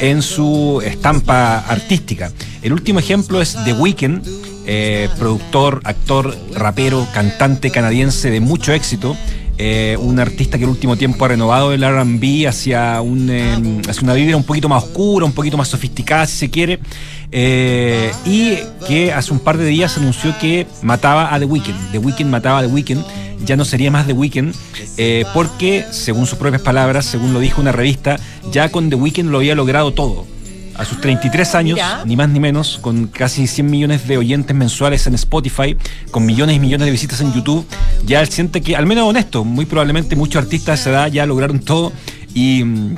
en 0.00 0.22
su 0.22 0.80
estampa 0.82 1.58
artística. 1.58 2.32
El 2.62 2.72
último 2.72 2.98
ejemplo 2.98 3.42
es 3.42 3.56
The 3.66 3.74
Weeknd, 3.74 4.22
eh, 4.70 5.08
productor, 5.18 5.80
actor, 5.84 6.36
rapero, 6.54 7.06
cantante 7.14 7.70
canadiense 7.70 8.30
de 8.30 8.40
mucho 8.40 8.74
éxito. 8.74 9.16
eh, 9.60 9.96
un 9.98 10.20
artista 10.20 10.56
que 10.56 10.64
el 10.64 10.70
último 10.70 10.96
tiempo 10.96 11.24
ha 11.24 11.28
renovado 11.28 11.72
el 11.72 11.82
RB 11.82 12.46
hacia, 12.46 13.00
un, 13.00 13.28
eh, 13.28 13.80
hacia 13.88 14.02
una 14.02 14.12
vibra 14.14 14.36
un 14.36 14.44
poquito 14.44 14.68
más 14.68 14.84
oscura, 14.84 15.26
un 15.26 15.32
poquito 15.32 15.56
más 15.56 15.68
sofisticada, 15.68 16.26
si 16.26 16.36
se 16.36 16.50
quiere, 16.50 16.78
y 18.24 18.58
que 18.86 19.12
hace 19.12 19.32
un 19.32 19.40
par 19.40 19.56
de 19.56 19.64
días 19.64 19.96
anunció 19.96 20.38
que 20.38 20.66
mataba 20.82 21.34
a 21.34 21.38
The 21.40 21.46
Weeknd. 21.46 21.90
The 21.90 21.98
Weeknd 21.98 22.30
mataba 22.30 22.58
a 22.58 22.62
The 22.62 22.68
Weeknd, 22.68 23.02
ya 23.44 23.56
no 23.56 23.64
sería 23.64 23.90
más 23.90 24.06
The 24.06 24.12
Weeknd, 24.12 24.54
porque, 25.34 25.86
según 25.90 26.26
sus 26.26 26.38
propias 26.38 26.62
palabras, 26.62 27.06
según 27.06 27.32
lo 27.32 27.40
dijo 27.40 27.60
una 27.60 27.72
revista, 27.72 28.16
ya 28.52 28.70
con 28.70 28.90
The 28.90 28.96
Weeknd 28.96 29.30
lo 29.30 29.38
había 29.38 29.56
logrado 29.56 29.92
todo. 29.92 30.24
A 30.78 30.84
sus 30.84 31.00
33 31.00 31.54
años, 31.56 31.74
Mira. 31.74 32.02
ni 32.06 32.14
más 32.16 32.28
ni 32.28 32.38
menos, 32.38 32.78
con 32.80 33.08
casi 33.08 33.48
100 33.48 33.68
millones 33.68 34.06
de 34.06 34.16
oyentes 34.16 34.54
mensuales 34.56 35.06
en 35.08 35.14
Spotify, 35.16 35.76
con 36.12 36.24
millones 36.24 36.54
y 36.56 36.60
millones 36.60 36.84
de 36.86 36.92
visitas 36.92 37.20
en 37.20 37.32
YouTube, 37.32 37.66
ya 38.06 38.20
él 38.20 38.28
siente 38.28 38.60
que, 38.60 38.76
al 38.76 38.86
menos 38.86 39.04
honesto, 39.08 39.44
muy 39.44 39.66
probablemente 39.66 40.14
muchos 40.14 40.40
artistas 40.42 40.78
de 40.78 40.80
esa 40.82 40.90
edad 40.90 41.06
ya 41.12 41.26
lograron 41.26 41.58
todo 41.58 41.92
y 42.32 42.62
mm, 42.62 42.96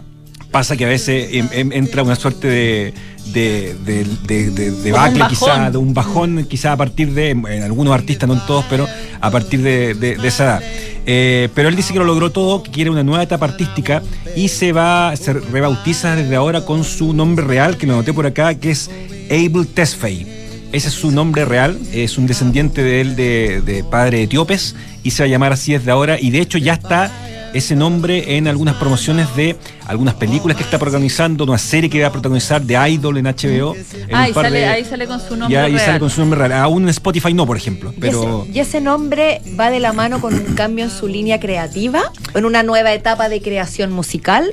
pasa 0.50 0.76
que 0.76 0.84
a 0.84 0.88
veces 0.88 1.28
em, 1.32 1.48
em, 1.52 1.72
entra 1.72 2.02
una 2.02 2.16
suerte 2.16 2.48
de 2.48 2.94
de, 3.32 3.76
de, 3.84 4.04
de, 4.26 4.50
de- 4.50 4.70
de 4.72 4.92
bacle 4.92 5.24
quizá, 5.28 5.46
bajón. 5.46 5.72
de 5.72 5.78
un 5.78 5.94
bajón 5.94 6.46
quizá 6.48 6.72
a 6.72 6.76
partir 6.76 7.12
de, 7.12 7.30
en 7.30 7.62
algunos 7.62 7.94
artistas, 7.94 8.26
no 8.28 8.34
en 8.34 8.40
todos, 8.46 8.64
pero 8.68 8.88
a 9.20 9.30
partir 9.30 9.62
de, 9.62 9.94
de- 9.94 10.16
de 10.16 10.28
esa 10.28 10.44
edad. 10.44 10.62
Eh, 11.06 11.48
pero 11.54 11.68
él 11.68 11.76
dice 11.76 11.92
que 11.92 11.98
lo 11.98 12.04
logró 12.04 12.30
todo, 12.30 12.62
que 12.62 12.70
quiere 12.70 12.90
una 12.90 13.02
nueva 13.02 13.22
etapa 13.22 13.46
artística 13.46 14.02
y 14.36 14.48
se 14.48 14.72
va, 14.72 15.14
se 15.16 15.32
rebautiza 15.32 16.14
desde 16.14 16.36
ahora 16.36 16.64
con 16.64 16.84
su 16.84 17.12
nombre 17.12 17.44
real, 17.44 17.76
que 17.76 17.86
lo 17.86 17.94
anoté 17.94 18.12
por 18.12 18.26
acá, 18.26 18.54
que 18.54 18.70
es 18.70 18.90
Abel 19.30 19.66
Tesfaye. 19.66 20.26
Ese 20.72 20.88
es 20.88 20.94
su 20.94 21.10
nombre 21.10 21.44
real, 21.44 21.78
es 21.92 22.16
un 22.16 22.26
descendiente 22.26 22.82
de 22.82 23.00
él 23.00 23.16
de, 23.16 23.60
de 23.62 23.82
padre 23.82 24.22
etíopes 24.22 24.76
y 25.02 25.10
se 25.10 25.22
va 25.22 25.26
a 25.26 25.30
llamar 25.30 25.52
así 25.52 25.72
desde 25.72 25.90
ahora 25.90 26.20
y 26.20 26.30
de 26.30 26.40
hecho 26.40 26.58
ya 26.58 26.74
está 26.74 27.10
ese 27.52 27.74
nombre 27.76 28.36
en 28.36 28.46
algunas 28.48 28.74
promociones 28.76 29.34
de 29.36 29.56
algunas 29.86 30.14
películas 30.14 30.56
que 30.56 30.62
está 30.62 30.78
protagonizando, 30.78 31.44
una 31.44 31.58
serie 31.58 31.90
que 31.90 32.00
va 32.00 32.08
a 32.08 32.12
protagonizar 32.12 32.62
de 32.62 32.74
Idol 32.90 33.16
en 33.18 33.26
HBO. 33.26 33.74
en 33.74 34.14
Ah, 34.14 34.22
ahí 34.24 34.32
par 34.32 34.44
sale, 34.46 34.58
de- 34.60 34.66
ahí 34.66 34.84
sale 34.84 35.06
con 35.06 35.20
su 35.20 35.36
nombre 35.36 35.54
y 35.54 35.56
ahí 35.60 35.72
real. 35.72 35.86
sale 35.86 35.98
con 36.00 36.10
su 36.10 36.20
nombre 36.20 36.38
real. 36.38 36.52
Aún 36.62 36.84
en 36.84 36.88
Spotify 36.90 37.34
no, 37.34 37.46
por 37.46 37.56
ejemplo. 37.56 37.92
¿Y 37.96 38.00
Pero 38.00 38.42
ese- 38.44 38.52
¿Y 38.56 38.60
ese 38.60 38.80
nombre 38.80 39.40
va 39.58 39.70
de 39.70 39.80
la 39.80 39.92
mano 39.92 40.20
con 40.20 40.34
un 40.34 40.54
cambio 40.54 40.84
en 40.84 40.90
su 40.90 41.08
línea 41.08 41.40
creativa? 41.40 42.02
¿En 42.34 42.44
una 42.44 42.62
nueva 42.62 42.92
etapa 42.92 43.28
de 43.28 43.40
creación 43.42 43.92
musical? 43.92 44.50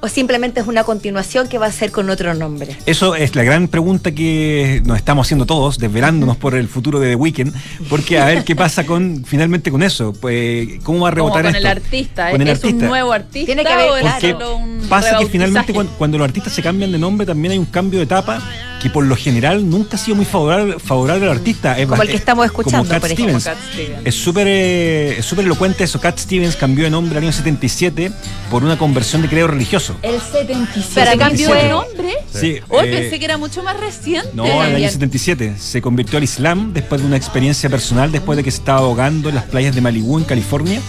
¿O 0.00 0.08
simplemente 0.08 0.60
es 0.60 0.66
una 0.66 0.82
continuación 0.84 1.46
que 1.48 1.58
va 1.58 1.66
a 1.66 1.72
ser 1.72 1.90
con 1.92 2.08
otro 2.08 2.32
nombre? 2.34 2.76
eso 2.86 3.14
es 3.14 3.34
la 3.34 3.42
gran 3.42 3.68
pregunta 3.68 4.12
que 4.12 4.82
nos 4.86 4.96
estamos 4.96 5.26
haciendo 5.26 5.44
todos, 5.46 5.78
desvelándonos 5.78 6.36
por 6.38 6.54
el 6.54 6.68
futuro 6.68 7.00
de 7.00 7.10
The 7.10 7.16
Weeknd, 7.16 7.52
porque 7.90 8.18
a 8.18 8.24
ver 8.24 8.44
qué 8.44 8.56
pasa 8.56 8.86
con 8.86 9.24
finalmente 9.26 9.70
con 9.70 9.82
eso. 9.82 10.12
Pues, 10.12 10.68
¿Cómo 10.82 11.00
va 11.00 11.08
a 11.10 11.12
Como 11.12 11.28
rebotar 11.28 11.42
con 11.42 11.46
esto? 11.46 11.58
el 11.58 11.66
artista. 11.66 12.30
Con 12.30 12.40
el 12.42 12.48
¿Es 12.48 12.60
un 12.60 12.66
artista. 12.66 12.86
nuevo 12.86 13.12
artista 13.12 13.46
Tiene 13.46 13.62
que 13.64 13.72
es 13.74 14.02
Porque 14.12 14.32
solo 14.32 14.56
un 14.56 14.86
pasa 14.88 15.18
que 15.18 15.26
finalmente 15.26 15.72
cuando, 15.74 15.92
cuando 15.98 16.18
los 16.18 16.24
artistas 16.26 16.52
se 16.52 16.62
cambian 16.62 16.90
de 16.90 16.98
nombre 16.98 17.26
también 17.26 17.52
hay 17.52 17.58
un 17.58 17.66
cambio 17.66 17.98
de 17.98 18.04
etapa 18.04 18.42
que 18.84 18.90
por 18.90 19.06
lo 19.06 19.16
general 19.16 19.66
nunca 19.70 19.96
ha 19.96 19.98
sido 19.98 20.14
muy 20.14 20.26
favorable, 20.26 20.78
favorable 20.78 21.24
al 21.24 21.30
artista. 21.32 21.78
Es 21.78 21.86
Como 21.88 22.02
el 22.02 22.08
bast- 22.08 22.10
que 22.10 22.16
estamos 22.18 22.44
escuchando, 22.44 22.78
como 22.80 22.90
Cat 22.90 23.00
por 23.00 23.10
ejemplo. 23.12 23.40
Stevens. 23.40 23.44
Cat 23.64 23.72
Stevens. 23.72 24.00
Es 24.06 24.14
súper 24.14 24.46
eh, 24.46 25.16
es 25.18 25.24
súper 25.24 25.46
elocuente 25.46 25.84
eso. 25.84 25.98
Cat 26.00 26.18
Stevens 26.18 26.54
cambió 26.54 26.84
de 26.84 26.90
nombre 26.90 27.16
al 27.16 27.24
año 27.24 27.32
77 27.32 28.12
por 28.50 28.62
una 28.62 28.76
conversión 28.76 29.22
de 29.22 29.28
credo 29.28 29.46
religioso. 29.46 29.96
El 30.02 30.20
77 30.20 30.88
Para 30.94 31.16
cambió 31.16 31.48
de 31.54 31.68
nombre. 31.70 32.12
Sí, 32.30 32.58
Hoy 32.68 32.88
eh, 32.88 32.92
pensé 33.00 33.18
que 33.18 33.24
era 33.24 33.38
mucho 33.38 33.62
más 33.62 33.80
reciente. 33.80 34.28
No, 34.34 34.44
en 34.44 34.50
el 34.52 34.58
año 34.60 34.68
También. 34.72 34.90
77 34.90 35.54
se 35.58 35.80
convirtió 35.80 36.18
al 36.18 36.24
Islam 36.24 36.74
después 36.74 37.00
de 37.00 37.06
una 37.06 37.16
experiencia 37.16 37.70
personal, 37.70 38.12
después 38.12 38.36
de 38.36 38.44
que 38.44 38.50
se 38.50 38.58
estaba 38.58 38.80
ahogando 38.80 39.30
en 39.30 39.34
las 39.36 39.44
playas 39.44 39.74
de 39.74 39.80
Malibú, 39.80 40.18
en 40.18 40.24
California. 40.24 40.80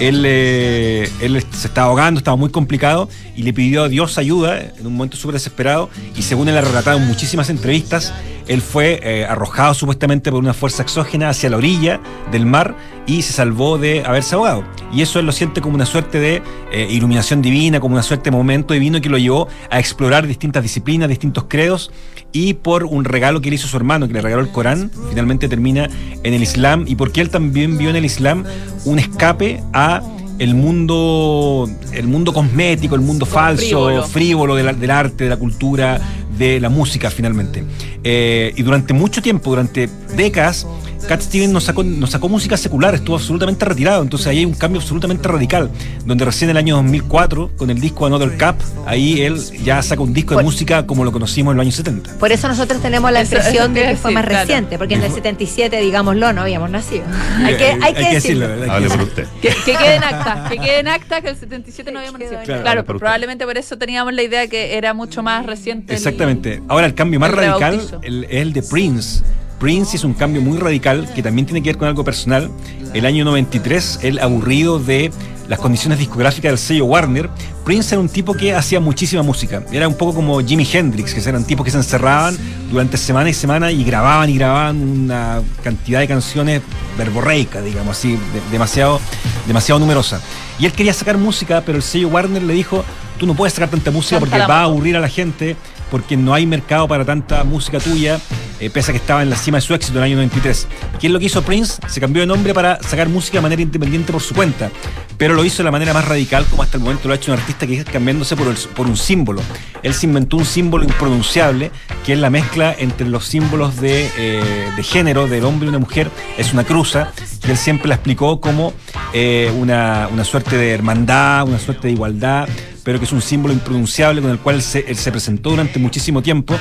Él, 0.00 0.24
eh, 0.26 1.08
él 1.20 1.44
se 1.52 1.66
estaba 1.66 1.88
ahogando, 1.88 2.18
estaba 2.18 2.36
muy 2.36 2.50
complicado 2.50 3.08
y 3.36 3.42
le 3.42 3.52
pidió 3.52 3.84
a 3.84 3.88
Dios 3.88 4.18
ayuda 4.18 4.60
en 4.60 4.86
un 4.86 4.94
momento 4.94 5.16
súper 5.16 5.34
desesperado. 5.34 5.90
Y 6.16 6.22
según 6.22 6.48
él 6.48 6.56
ha 6.56 6.60
relatado 6.60 6.98
en 6.98 7.06
muchísimas 7.06 7.50
entrevistas, 7.50 8.12
él 8.48 8.60
fue 8.60 9.00
eh, 9.02 9.24
arrojado 9.24 9.74
supuestamente 9.74 10.30
por 10.30 10.40
una 10.40 10.54
fuerza 10.54 10.82
exógena 10.82 11.28
hacia 11.28 11.50
la 11.50 11.56
orilla 11.56 12.00
del 12.30 12.46
mar 12.46 12.76
y 13.06 13.22
se 13.22 13.32
salvó 13.32 13.78
de 13.78 14.02
haberse 14.04 14.34
ahogado. 14.34 14.64
Y 14.92 15.02
eso 15.02 15.18
él 15.18 15.26
lo 15.26 15.32
siente 15.32 15.60
como 15.60 15.74
una 15.74 15.86
suerte 15.86 16.18
de 16.18 16.42
eh, 16.72 16.88
iluminación 16.90 17.42
divina, 17.42 17.80
como 17.80 17.94
una 17.94 18.02
suerte 18.02 18.30
de 18.30 18.36
momento 18.36 18.74
divino 18.74 19.00
que 19.00 19.08
lo 19.08 19.18
llevó 19.18 19.48
a 19.70 19.78
explorar 19.78 20.26
distintas 20.26 20.62
disciplinas, 20.62 21.08
distintos 21.08 21.44
credos 21.48 21.90
y 22.32 22.54
por 22.54 22.84
un 22.84 23.04
regalo 23.04 23.40
que 23.40 23.50
le 23.50 23.56
hizo 23.56 23.68
su 23.68 23.76
hermano, 23.76 24.08
que 24.08 24.14
le 24.14 24.20
regaló 24.20 24.42
el 24.42 24.48
Corán, 24.48 24.90
finalmente 25.10 25.48
termina 25.48 25.88
en 26.22 26.34
el 26.34 26.42
Islam 26.42 26.84
y 26.86 26.96
porque 26.96 27.20
él 27.20 27.30
también 27.30 27.78
vio 27.78 27.90
en 27.90 27.96
el 27.96 28.04
Islam 28.04 28.44
un 28.84 28.98
escape 28.98 29.62
a 29.72 30.02
el 30.38 30.54
mundo 30.54 31.70
el 31.92 32.08
mundo 32.08 32.32
cosmético, 32.32 32.94
el 32.94 33.02
mundo 33.02 33.26
falso, 33.26 33.86
frívolo. 33.86 34.06
frívolo, 34.06 34.54
del, 34.56 34.80
del 34.80 34.90
arte, 34.90 35.24
de 35.24 35.30
la 35.30 35.36
cultura, 35.36 36.00
de 36.36 36.58
la 36.58 36.68
música 36.68 37.10
finalmente. 37.10 37.64
Eh, 38.02 38.52
y 38.56 38.62
durante 38.62 38.94
mucho 38.94 39.22
tiempo, 39.22 39.50
durante 39.50 39.88
décadas, 40.16 40.66
Cat 41.08 41.20
Stevens 41.20 41.52
nos 41.52 41.64
sacó, 41.64 41.82
nos 41.82 42.10
sacó 42.10 42.28
música 42.28 42.56
secular, 42.56 42.94
estuvo 42.94 43.16
absolutamente 43.16 43.64
retirado. 43.64 44.02
Entonces 44.02 44.26
ahí 44.28 44.38
hay 44.38 44.44
un 44.44 44.54
cambio 44.54 44.80
absolutamente 44.80 45.28
radical, 45.28 45.70
donde 46.06 46.24
recién 46.24 46.48
en 46.50 46.56
el 46.56 46.58
año 46.58 46.76
2004, 46.76 47.50
con 47.56 47.70
el 47.70 47.80
disco 47.80 48.06
Another 48.06 48.30
Cup, 48.38 48.56
ahí 48.86 49.20
él 49.22 49.36
ya 49.64 49.82
saca 49.82 50.00
un 50.02 50.12
disco 50.12 50.30
de 50.30 50.36
Por- 50.36 50.44
música 50.44 50.86
como 50.86 51.04
lo 51.04 51.12
conocimos 51.12 51.52
en 51.52 51.56
los 51.58 51.62
años 51.64 51.74
70. 51.74 52.18
Por 52.18 52.32
eso 52.32 52.48
nosotros 52.48 52.80
tenemos 52.80 53.10
la 53.12 53.22
impresión 53.22 53.76
eso 53.76 53.80
de 53.80 53.82
que 53.92 53.96
fue 53.96 54.10
más 54.12 54.24
claro. 54.24 54.40
reciente, 54.46 54.78
porque 54.78 54.94
en 54.94 55.02
el 55.02 55.12
77, 55.12 55.80
digámoslo, 55.80 56.32
no 56.32 56.42
habíamos 56.42 56.70
nacido. 56.70 57.04
Hay 57.44 57.56
que, 57.56 57.76
hay 57.82 57.94
que 57.94 58.14
decirlo. 58.14 58.46
hay 58.46 58.60
que 58.62 58.70
Hable 58.70 58.88
por 58.88 59.00
usted. 59.02 59.26
Que, 59.40 59.48
que 59.48 59.72
quede 59.76 59.96
en 59.96 60.04
acta, 60.04 60.46
que 60.48 60.58
quede 60.58 60.78
en 60.80 60.88
acta 60.88 61.20
que 61.20 61.28
el 61.30 61.36
77 61.36 61.90
no 61.92 61.98
habíamos 61.98 62.20
nacido. 62.20 62.40
Claro, 62.44 62.62
Claro, 62.62 62.84
por 62.84 62.96
usted. 62.96 63.00
probablemente 63.04 63.44
por 63.44 63.58
eso 63.58 63.76
teníamos 63.76 64.12
la 64.14 64.22
idea 64.22 64.46
que 64.46 64.76
era 64.76 64.94
mucho 64.94 65.22
más 65.22 65.44
reciente. 65.46 65.92
el- 65.92 65.96
Exactamente. 65.98 66.62
Ahora 66.68 66.86
el 66.86 66.94
cambio 66.94 67.18
más 67.20 67.30
el 67.30 67.36
radical 67.36 67.80
el- 68.02 68.24
es 68.24 68.30
el 68.30 68.52
de 68.52 68.62
Prince. 68.62 69.22
Prince 69.62 69.96
es 69.96 70.02
un 70.02 70.12
cambio 70.14 70.42
muy 70.42 70.58
radical 70.58 71.08
que 71.14 71.22
también 71.22 71.46
tiene 71.46 71.62
que 71.62 71.68
ver 71.68 71.78
con 71.78 71.86
algo 71.86 72.02
personal. 72.02 72.50
El 72.94 73.06
año 73.06 73.24
93, 73.24 74.00
él 74.02 74.18
aburrido 74.18 74.80
de 74.80 75.12
las 75.46 75.60
condiciones 75.60 76.00
discográficas 76.00 76.50
del 76.50 76.58
sello 76.58 76.86
Warner, 76.86 77.30
Prince 77.64 77.94
era 77.94 78.00
un 78.00 78.08
tipo 78.08 78.34
que 78.34 78.52
hacía 78.56 78.80
muchísima 78.80 79.22
música. 79.22 79.62
Era 79.70 79.86
un 79.86 79.94
poco 79.94 80.14
como 80.14 80.40
Jimi 80.40 80.66
Hendrix, 80.70 81.14
que 81.14 81.20
eran 81.28 81.44
tipos 81.44 81.64
que 81.64 81.70
se 81.70 81.76
encerraban 81.76 82.36
durante 82.72 82.96
semana 82.96 83.30
y 83.30 83.34
semana 83.34 83.70
y 83.70 83.84
grababan 83.84 84.30
y 84.30 84.34
grababan 84.34 84.82
una 84.82 85.40
cantidad 85.62 86.00
de 86.00 86.08
canciones 86.08 86.60
verborreicas, 86.98 87.64
digamos 87.64 87.96
así, 87.96 88.12
de- 88.14 88.18
demasiado, 88.50 88.98
demasiado 89.46 89.78
numerosa. 89.78 90.20
Y 90.58 90.66
él 90.66 90.72
quería 90.72 90.92
sacar 90.92 91.18
música, 91.18 91.62
pero 91.64 91.76
el 91.78 91.84
sello 91.84 92.08
Warner 92.08 92.42
le 92.42 92.54
dijo, 92.54 92.84
tú 93.16 93.26
no 93.28 93.34
puedes 93.34 93.54
sacar 93.54 93.68
tanta 93.70 93.92
música 93.92 94.18
porque 94.18 94.36
va 94.38 94.44
a 94.44 94.48
moto". 94.48 94.72
aburrir 94.72 94.96
a 94.96 95.00
la 95.00 95.08
gente 95.08 95.54
porque 95.88 96.16
no 96.16 96.34
hay 96.34 96.46
mercado 96.46 96.88
para 96.88 97.04
tanta 97.04 97.44
música 97.44 97.78
tuya, 97.78 98.18
eh, 98.62 98.70
pese 98.70 98.92
a 98.92 98.94
que 98.94 98.98
estaba 98.98 99.22
en 99.22 99.30
la 99.30 99.34
cima 99.34 99.58
de 99.58 99.62
su 99.62 99.74
éxito 99.74 99.98
en 99.98 100.04
el 100.04 100.04
año 100.04 100.16
93. 100.16 100.68
¿Qué 101.00 101.08
es 101.08 101.12
lo 101.12 101.18
que 101.18 101.24
hizo 101.24 101.42
Prince? 101.42 101.82
Se 101.88 102.00
cambió 102.00 102.22
de 102.22 102.26
nombre 102.26 102.54
para 102.54 102.80
sacar 102.80 103.08
música 103.08 103.38
de 103.38 103.42
manera 103.42 103.60
independiente 103.60 104.12
por 104.12 104.22
su 104.22 104.34
cuenta, 104.34 104.70
pero 105.18 105.34
lo 105.34 105.44
hizo 105.44 105.58
de 105.58 105.64
la 105.64 105.72
manera 105.72 105.92
más 105.92 106.06
radical 106.06 106.46
como 106.46 106.62
hasta 106.62 106.76
el 106.76 106.84
momento 106.84 107.08
lo 107.08 107.14
ha 107.14 107.16
hecho 107.16 107.32
un 107.32 107.38
artista 107.38 107.66
que 107.66 107.78
es 107.78 107.84
cambiándose 107.84 108.36
por, 108.36 108.86
un 108.86 108.96
símbolo. 108.96 109.42
Él 109.82 109.94
se 109.94 110.06
inventó 110.06 110.36
un 110.36 110.44
símbolo 110.44 110.84
impronunciable, 110.84 111.72
que 112.06 112.12
es 112.12 112.18
la 112.20 112.30
mezcla 112.30 112.72
entre 112.78 113.08
los 113.08 113.26
símbolos 113.26 113.80
de, 113.80 114.08
eh, 114.16 114.42
de 114.76 114.82
género 114.84 115.26
del 115.26 115.44
hombre 115.44 115.66
y 115.66 115.68
una 115.70 115.80
mujer, 115.80 116.08
es 116.38 116.52
una 116.52 116.62
cruza, 116.62 117.10
y 117.44 117.50
él 117.50 117.56
siempre 117.56 117.88
la 117.88 117.96
explicó 117.96 118.40
como 118.40 118.74
eh, 119.12 119.52
una, 119.58 120.08
una 120.12 120.22
suerte 120.22 120.56
de 120.56 120.70
hermandad, 120.70 121.48
una 121.48 121.58
suerte 121.58 121.88
de 121.88 121.94
igualdad, 121.94 122.48
pero 122.84 122.98
que 122.98 123.04
es 123.04 123.12
un 123.12 123.22
símbolo 123.22 123.54
impronunciable 123.54 124.20
con 124.20 124.30
el 124.30 124.38
cual 124.38 124.62
se, 124.62 124.94
se 124.94 125.10
presentó 125.10 125.50
durante 125.50 125.78
muchísimo 125.78 126.22
tiempo 126.22 126.54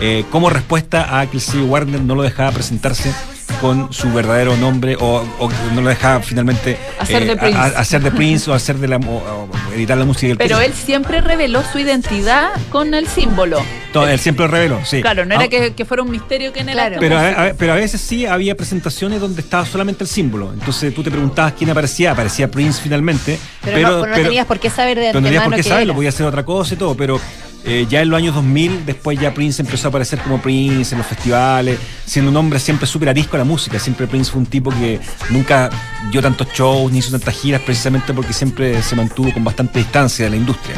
eh, 0.00 0.24
como 0.30 0.50
respuesta 0.50 1.20
a 1.20 1.26
que 1.28 1.36
el 1.36 1.40
sello 1.40 1.66
Warner 1.66 2.00
no 2.00 2.14
lo 2.14 2.22
dejaba 2.22 2.52
presentarse 2.52 3.12
con 3.60 3.92
su 3.92 4.12
verdadero 4.12 4.56
nombre 4.56 4.96
o, 4.98 5.24
o 5.38 5.50
no 5.74 5.80
lo 5.80 5.88
dejaba 5.88 6.20
finalmente 6.20 6.72
eh, 6.72 6.78
Hacer 6.98 7.26
de 7.26 7.36
Prince. 7.36 7.58
a- 7.58 7.64
hacer 7.80 8.02
de 8.02 8.10
Prince 8.10 8.50
o 8.50 8.54
hacer 8.54 8.76
de 8.78 8.88
la 8.88 8.96
o- 8.96 9.48
o 9.70 9.74
editar 9.74 9.96
la 9.98 10.04
música 10.04 10.28
del 10.28 10.38
Pero 10.38 10.60
él 10.60 10.72
siempre 10.74 11.20
reveló 11.20 11.62
su 11.70 11.78
identidad 11.78 12.50
con 12.70 12.94
el 12.94 13.06
símbolo. 13.06 13.60
Todo, 13.92 14.06
él 14.06 14.18
siempre 14.18 14.46
lo 14.46 14.50
reveló, 14.52 14.80
sí. 14.84 15.00
Claro, 15.00 15.24
no 15.24 15.34
era 15.34 15.44
Ah, 15.44 15.48
que, 15.48 15.72
que 15.74 15.84
fuera 15.84 16.02
un 16.02 16.10
misterio 16.10 16.52
era. 16.54 16.72
Claro. 16.72 16.94
este 16.96 17.00
Pero 17.00 17.18
a, 17.18 17.22
músico. 17.22 17.40
a- 17.40 17.52
pero 17.58 17.72
a 17.72 17.76
veces 17.76 18.00
sí 18.00 18.26
había 18.26 18.54
presentaciones 18.56 19.20
donde 19.20 19.40
estaba 19.40 19.64
solamente 19.66 20.04
el 20.04 20.08
símbolo. 20.10 20.52
Entonces 20.52 20.94
tú 20.94 21.02
te 21.02 21.10
preguntabas 21.10 21.54
quién 21.54 21.70
aparecía. 21.70 22.12
Aparecía 22.12 22.50
Prince 22.50 22.80
finalmente. 22.82 23.38
Pero, 23.64 23.78
no, 23.80 24.00
pero 24.02 24.16
no 24.16 24.22
tenías 24.22 24.46
por 24.46 24.58
qué 24.60 24.70
saber 24.70 24.98
de 24.98 25.06
pero 25.08 25.20
no 25.20 25.26
tenías 25.26 25.40
antemano 25.42 25.50
por 25.50 25.56
qué 25.56 25.62
que 25.62 25.68
saberlo, 25.68 25.94
podía 25.94 26.08
hacer 26.10 26.26
otra 26.26 26.44
cosa 26.44 26.74
y 26.74 26.76
todo. 26.76 26.94
Pero 26.96 27.20
eh, 27.68 27.86
ya 27.88 28.00
en 28.00 28.08
los 28.10 28.16
años 28.18 28.34
2000, 28.34 28.86
después 28.86 29.18
ya 29.20 29.34
Prince 29.34 29.60
empezó 29.62 29.88
a 29.88 29.90
aparecer 29.90 30.18
como 30.20 30.40
Prince 30.40 30.94
en 30.94 30.98
los 30.98 31.06
festivales, 31.06 31.78
siendo 32.06 32.30
un 32.30 32.36
hombre 32.38 32.58
siempre 32.58 32.86
súper 32.86 33.10
arisco 33.10 33.36
a 33.36 33.38
la 33.38 33.44
música. 33.44 33.78
Siempre 33.78 34.06
Prince 34.06 34.30
fue 34.30 34.40
un 34.40 34.46
tipo 34.46 34.70
que 34.70 34.98
nunca 35.30 35.68
dio 36.10 36.22
tantos 36.22 36.48
shows 36.54 36.90
ni 36.90 36.98
hizo 36.98 37.10
tantas 37.10 37.34
giras, 37.38 37.60
precisamente 37.60 38.14
porque 38.14 38.32
siempre 38.32 38.82
se 38.82 38.96
mantuvo 38.96 39.32
con 39.32 39.44
bastante 39.44 39.78
distancia 39.80 40.24
de 40.24 40.30
la 40.30 40.36
industria. 40.36 40.76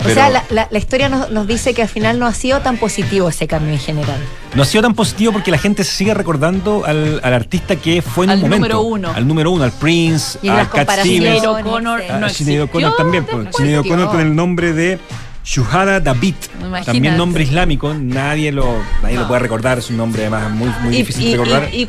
O 0.00 0.04
Pero- 0.04 0.14
sea, 0.14 0.30
la, 0.30 0.42
la- 0.50 0.66
la 0.70 0.78
historia 0.78 1.08
nos, 1.08 1.30
nos 1.30 1.46
dice 1.46 1.74
que 1.74 1.82
al 1.82 1.88
final 1.88 2.18
no 2.18 2.26
ha 2.26 2.34
sido 2.34 2.60
tan 2.60 2.76
positivo 2.78 3.28
ese 3.28 3.46
cambio 3.46 3.72
en 3.74 3.78
general. 3.78 4.18
No 4.54 4.62
ha 4.62 4.66
sido 4.66 4.82
tan 4.82 4.94
positivo 4.94 5.32
porque 5.32 5.50
la 5.50 5.58
gente 5.58 5.84
se 5.84 5.92
sigue 5.92 6.12
recordando 6.14 6.84
al, 6.84 7.20
al 7.22 7.34
artista 7.34 7.76
que 7.76 8.02
fue 8.02 8.24
en 8.24 8.30
Al 8.30 8.36
un 8.38 8.42
momento. 8.44 8.58
número 8.58 8.80
uno. 8.82 9.12
Al 9.14 9.26
número 9.28 9.50
uno, 9.50 9.64
al 9.64 9.72
Prince, 9.72 10.38
Y 10.42 10.48
al 10.48 10.56
las 10.56 10.68
Cat 10.68 10.76
comparaciones, 10.78 11.38
Stevens, 11.38 12.10
a 12.10 12.18
no 12.18 12.26
existió 12.26 12.68
también. 12.96 13.24
pues. 13.24 13.48
Sinead 13.56 13.80
O'Connor 13.80 14.08
con 14.10 14.20
el 14.20 14.34
nombre 14.34 14.72
de 14.72 14.98
Shuhada 15.44 15.98
David. 16.00 16.34
Imagínate. 16.60 16.84
También 16.92 17.16
nombre 17.16 17.42
islámico, 17.42 17.92
nadie 17.94 18.52
lo, 18.52 18.76
nadie 19.02 19.16
No. 19.16 19.22
lo 19.22 19.28
puede 19.28 19.40
recordar, 19.40 19.78
es 19.78 19.90
un 19.90 19.96
nombre 19.96 20.22
además 20.22 20.50
muy, 20.52 20.68
muy 20.82 20.94
Y, 20.94 20.98
difícil 20.98 21.24
y- 21.26 21.30
de 21.32 21.36
recordar. 21.36 21.68
y- 21.74 21.88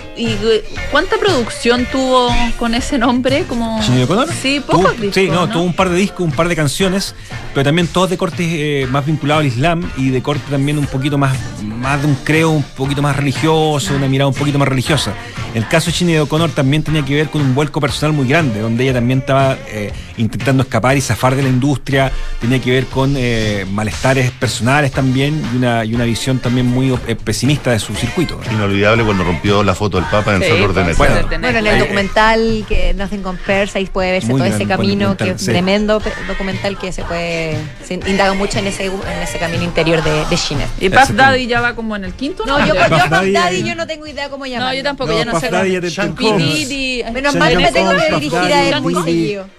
¿Cuánta 0.91 1.17
producción 1.17 1.85
tuvo 1.91 2.29
con 2.57 2.73
ese 2.73 2.97
nombre? 2.97 3.43
Como... 3.47 3.79
O'Connor. 3.79 4.27
Sí, 4.33 4.59
Tuvo- 4.65 4.77
pocos 4.81 4.91
discos, 4.99 5.13
Sí, 5.15 5.27
no, 5.27 5.45
¿no? 5.45 5.49
tuvo 5.49 5.63
un 5.63 5.73
par 5.73 5.89
de 5.89 5.97
discos, 5.97 6.21
un 6.21 6.31
par 6.31 6.47
de 6.47 6.55
canciones, 6.55 7.13
pero 7.53 7.63
también 7.63 7.87
todos 7.87 8.09
de 8.09 8.17
corte 8.17 8.81
eh, 8.83 8.87
más 8.87 9.05
vinculado 9.05 9.41
al 9.41 9.45
Islam 9.45 9.87
y 9.97 10.09
de 10.09 10.21
corte 10.23 10.43
también 10.49 10.77
un 10.79 10.87
poquito 10.87 11.17
más, 11.19 11.35
más 11.63 12.01
de 12.01 12.07
un 12.07 12.15
creo 12.23 12.49
un 12.49 12.63
poquito 12.63 13.01
más 13.03 13.15
religioso, 13.15 13.95
una 13.95 14.07
mirada 14.07 14.27
un 14.29 14.33
poquito 14.35 14.57
más 14.57 14.67
religiosa. 14.67 15.13
El 15.53 15.67
caso 15.67 15.87
de 15.91 15.97
Sinead 15.97 16.21
O'Connor 16.23 16.49
también 16.51 16.81
tenía 16.83 17.03
que 17.05 17.15
ver 17.15 17.29
con 17.29 17.41
un 17.41 17.53
vuelco 17.53 17.79
personal 17.79 18.13
muy 18.15 18.27
grande, 18.27 18.59
donde 18.59 18.83
ella 18.85 18.93
también 18.93 19.19
estaba 19.19 19.57
eh, 19.67 19.91
intentando 20.17 20.63
escapar 20.63 20.97
y 20.97 21.01
zafar 21.01 21.35
de 21.35 21.43
la 21.43 21.49
industria, 21.49 22.11
tenía 22.41 22.59
que 22.59 22.71
ver 22.71 22.85
con 22.87 23.13
eh, 23.17 23.65
malestares 23.71 24.31
personales 24.31 24.91
también 24.91 25.41
y 25.53 25.57
una, 25.57 25.85
y 25.85 25.93
una 25.93 26.05
visión 26.05 26.39
también 26.39 26.65
muy 26.67 26.91
eh, 27.07 27.15
pesimista 27.15 27.71
de 27.71 27.79
su 27.79 27.93
circuito. 27.95 28.39
Inolvidable 28.51 29.03
cuando 29.03 29.23
rompió 29.23 29.63
la 29.63 29.75
foto 29.75 29.97
del 29.97 30.07
Papa 30.09 30.35
en 30.35 30.41
el 30.43 30.49
Salvador 30.49 30.73
de 30.73 30.83
Mesa. 30.85 31.03
tener- 31.29 31.41
Bueno, 31.53 31.59
en 31.59 31.67
el 31.67 31.79
documental 31.79 32.65
que 32.67 32.93
Nothing 32.93 33.21
Compares, 33.21 33.75
ahí 33.75 33.85
puede 33.85 34.11
verse 34.11 34.27
Muy 34.27 34.39
todo 34.39 34.49
gran 34.49 34.61
ese 34.61 34.67
camino, 34.67 35.15
que 35.17 35.29
es 35.31 35.41
sí. 35.41 35.45
tremendo 35.47 36.01
documental 36.27 36.77
que 36.77 36.91
se 36.91 37.03
puede, 37.03 37.57
se 37.85 37.93
indaga 37.93 38.33
mucho 38.33 38.59
en 38.59 38.67
ese, 38.67 38.85
en 38.85 39.21
ese 39.21 39.37
camino 39.37 39.63
interior 39.63 40.03
de, 40.03 40.11
de. 40.25 40.37
Y 40.79 40.89
Puff. 40.89 41.11
Daddy 41.11 41.47
ya 41.47 41.61
va 41.61 41.75
como 41.75 41.95
en 41.95 42.03
el 42.05 42.13
quinto. 42.13 42.43
No, 42.45 42.59
yo, 42.59 42.73
yo 42.73 42.75
Puff 42.75 43.09
Daddy, 43.09 43.31
Daddy, 43.31 43.63
yo 43.63 43.75
no 43.75 43.87
tengo 43.87 44.07
idea 44.07 44.29
cómo 44.29 44.45
llamarlo. 44.45 44.71
No, 44.71 44.77
yo 44.77 44.83
tampoco, 44.83 45.11
No, 45.11 45.17
ya 45.17 45.25
no 45.25 45.39
Puff. 45.49 45.59
Daddy 45.59 45.71
ya 45.73 45.81
te-. 45.81 47.11
Menos 47.11 47.35
mal 47.35 47.55
me 47.55 47.63
Combs, 47.63 47.73
tengo 47.73 47.91
que 47.91 48.15
dirigir 48.15 48.53
a 48.53 48.69
él 48.69 48.81
muy 48.81 48.95
seguido. 48.95 49.49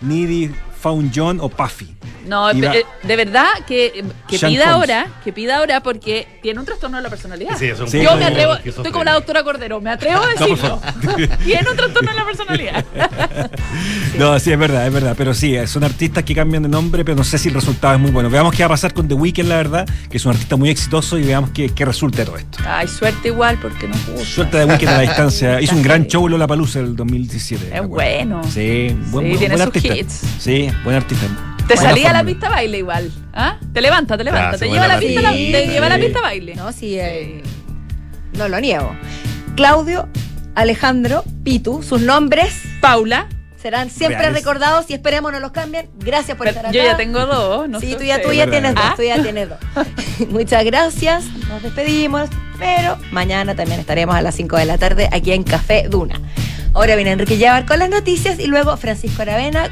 Found 0.84 1.12
John 1.14 1.38
o 1.40 1.48
Puffy. 1.48 1.88
No, 2.26 2.50
Iba- 2.52 2.74
eh, 2.76 2.84
de 3.02 3.16
verdad 3.16 3.46
que, 3.66 4.04
que 4.28 4.38
Sean 4.38 4.52
pida 4.52 4.70
ahora, 4.72 5.06
que 5.24 5.32
pida 5.32 5.58
ahora 5.58 5.82
porque 5.82 6.26
tiene 6.42 6.58
un 6.60 6.64
trastorno 6.66 6.96
de 6.98 7.02
la 7.02 7.08
personalidad. 7.10 7.56
Sí, 7.58 7.66
es 7.66 7.80
un 7.80 7.88
Sí, 7.88 8.02
Yo 8.02 8.16
me 8.16 8.24
atrevo, 8.26 8.54
estoy 8.64 8.92
como 8.92 9.04
la 9.04 9.12
doctora 9.14 9.42
Cordero, 9.42 9.80
me 9.80 9.90
atrevo 9.90 10.22
a 10.22 10.28
decirlo. 10.38 10.80
Tiene 11.44 11.70
un 11.70 11.76
trastorno 11.76 12.10
de 12.10 12.16
la 12.16 12.24
personalidad. 12.24 12.84
No, 14.18 14.38
sí, 14.38 14.52
es 14.52 14.58
verdad, 14.58 14.86
es 14.86 14.92
verdad. 14.92 15.14
Pero 15.18 15.34
sí, 15.34 15.56
son 15.66 15.82
artistas 15.82 16.22
que 16.22 16.34
cambian 16.36 16.62
de 16.62 16.68
nombre, 16.68 17.04
pero 17.04 17.16
no 17.16 17.24
sé 17.24 17.36
si 17.36 17.48
el 17.48 17.54
resultado 17.54 17.94
es 17.94 18.00
muy 18.00 18.12
bueno. 18.12 18.30
Veamos 18.30 18.54
qué 18.54 18.62
va 18.62 18.66
a 18.66 18.68
pasar 18.68 18.94
con 18.94 19.08
The 19.08 19.14
Weeknd, 19.14 19.48
la 19.48 19.56
verdad, 19.56 19.88
que 20.08 20.18
es 20.18 20.24
un 20.24 20.30
artista 20.32 20.54
muy 20.54 20.68
exitoso, 20.70 21.18
y 21.18 21.24
veamos 21.24 21.50
qué, 21.50 21.70
qué 21.70 21.84
resulta 21.84 22.18
de 22.18 22.26
todo 22.26 22.36
esto. 22.36 22.58
Ay, 22.64 22.86
suerte 22.86 23.28
igual 23.28 23.58
porque 23.60 23.88
no 23.88 23.96
gusta. 24.12 24.24
Suerte 24.24 24.58
de 24.58 24.64
Weeknd 24.66 24.88
a 24.88 24.92
la 24.92 25.00
distancia. 25.00 25.60
Hizo 25.60 25.74
un 25.74 25.82
gran 25.82 26.06
show 26.06 26.28
Lola 26.28 26.46
Palusa 26.46 26.78
el 26.78 26.94
2017. 26.94 27.70
me 27.70 27.76
Es 27.78 27.88
bueno. 27.88 28.42
Sí, 28.44 28.94
buen, 28.94 29.04
Sí, 29.04 29.10
buen- 29.10 29.38
tiene 29.38 29.56
buen 29.56 29.58
sus 29.58 29.76
artista. 29.76 29.96
hits. 29.96 30.22
Sí, 30.38 30.70
buen 30.82 30.96
artista. 30.96 31.26
Te 31.68 31.74
Buena 31.76 31.90
salía 31.90 32.10
a 32.10 32.12
la 32.12 32.24
pista 32.24 32.48
baile 32.50 32.78
igual. 32.78 33.10
¿Ah? 33.32 33.56
Te 33.72 33.80
levanta, 33.80 34.16
te 34.18 34.24
levanta. 34.24 34.52
Ya, 34.52 34.58
te 34.58 34.68
lleva 34.68 34.84
a 34.84 34.88
la 34.88 34.98
pista, 34.98 35.22
la- 35.22 35.30
te 35.32 35.66
lleva 35.66 35.86
a 35.86 35.88
la 35.88 35.96
sí. 35.96 36.02
pista 36.02 36.20
baile. 36.20 36.54
No, 36.56 36.72
sí, 36.72 36.98
eh, 36.98 37.42
no 38.34 38.48
lo 38.48 38.60
niego. 38.60 38.94
Claudio, 39.56 40.08
Alejandro, 40.54 41.24
Pitu, 41.42 41.82
sus 41.82 42.00
nombres 42.02 42.54
Paula. 42.80 43.28
serán 43.60 43.88
siempre 43.88 44.18
Reales. 44.18 44.40
recordados 44.40 44.84
y 44.90 44.92
esperemos 44.94 45.32
no 45.32 45.40
los 45.40 45.52
cambien. 45.52 45.88
Gracias 45.98 46.36
por 46.36 46.46
pero 46.46 46.50
estar 46.58 46.66
acá. 46.66 46.76
yo 46.76 46.84
ya 46.84 46.96
tengo 46.98 47.24
dos. 47.24 47.66
No 47.68 47.80
sí, 47.80 47.94
tú 47.96 48.04
ya, 48.04 48.20
tú 48.20 48.30
ya 48.32 48.46
tienes 48.50 48.74
dos, 48.74 48.84
¿Ah? 48.86 48.92
tú 48.94 49.02
ya 49.02 49.22
tienes 49.22 49.48
dos. 49.48 49.58
Muchas 50.28 50.64
gracias, 50.66 51.24
nos 51.48 51.62
despedimos, 51.62 52.28
pero 52.58 52.98
mañana 53.10 53.54
también 53.54 53.80
estaremos 53.80 54.14
a 54.14 54.20
las 54.20 54.34
5 54.34 54.58
de 54.58 54.66
la 54.66 54.76
tarde 54.76 55.08
aquí 55.12 55.32
en 55.32 55.44
Café 55.44 55.86
Duna. 55.88 56.20
Ahora 56.74 56.94
viene 56.96 57.12
Enrique 57.12 57.38
Llevar 57.38 57.64
con 57.64 57.78
las 57.78 57.88
noticias 57.88 58.38
y 58.38 58.48
luego 58.48 58.76
Francisco 58.76 59.22
Aravena 59.22 59.62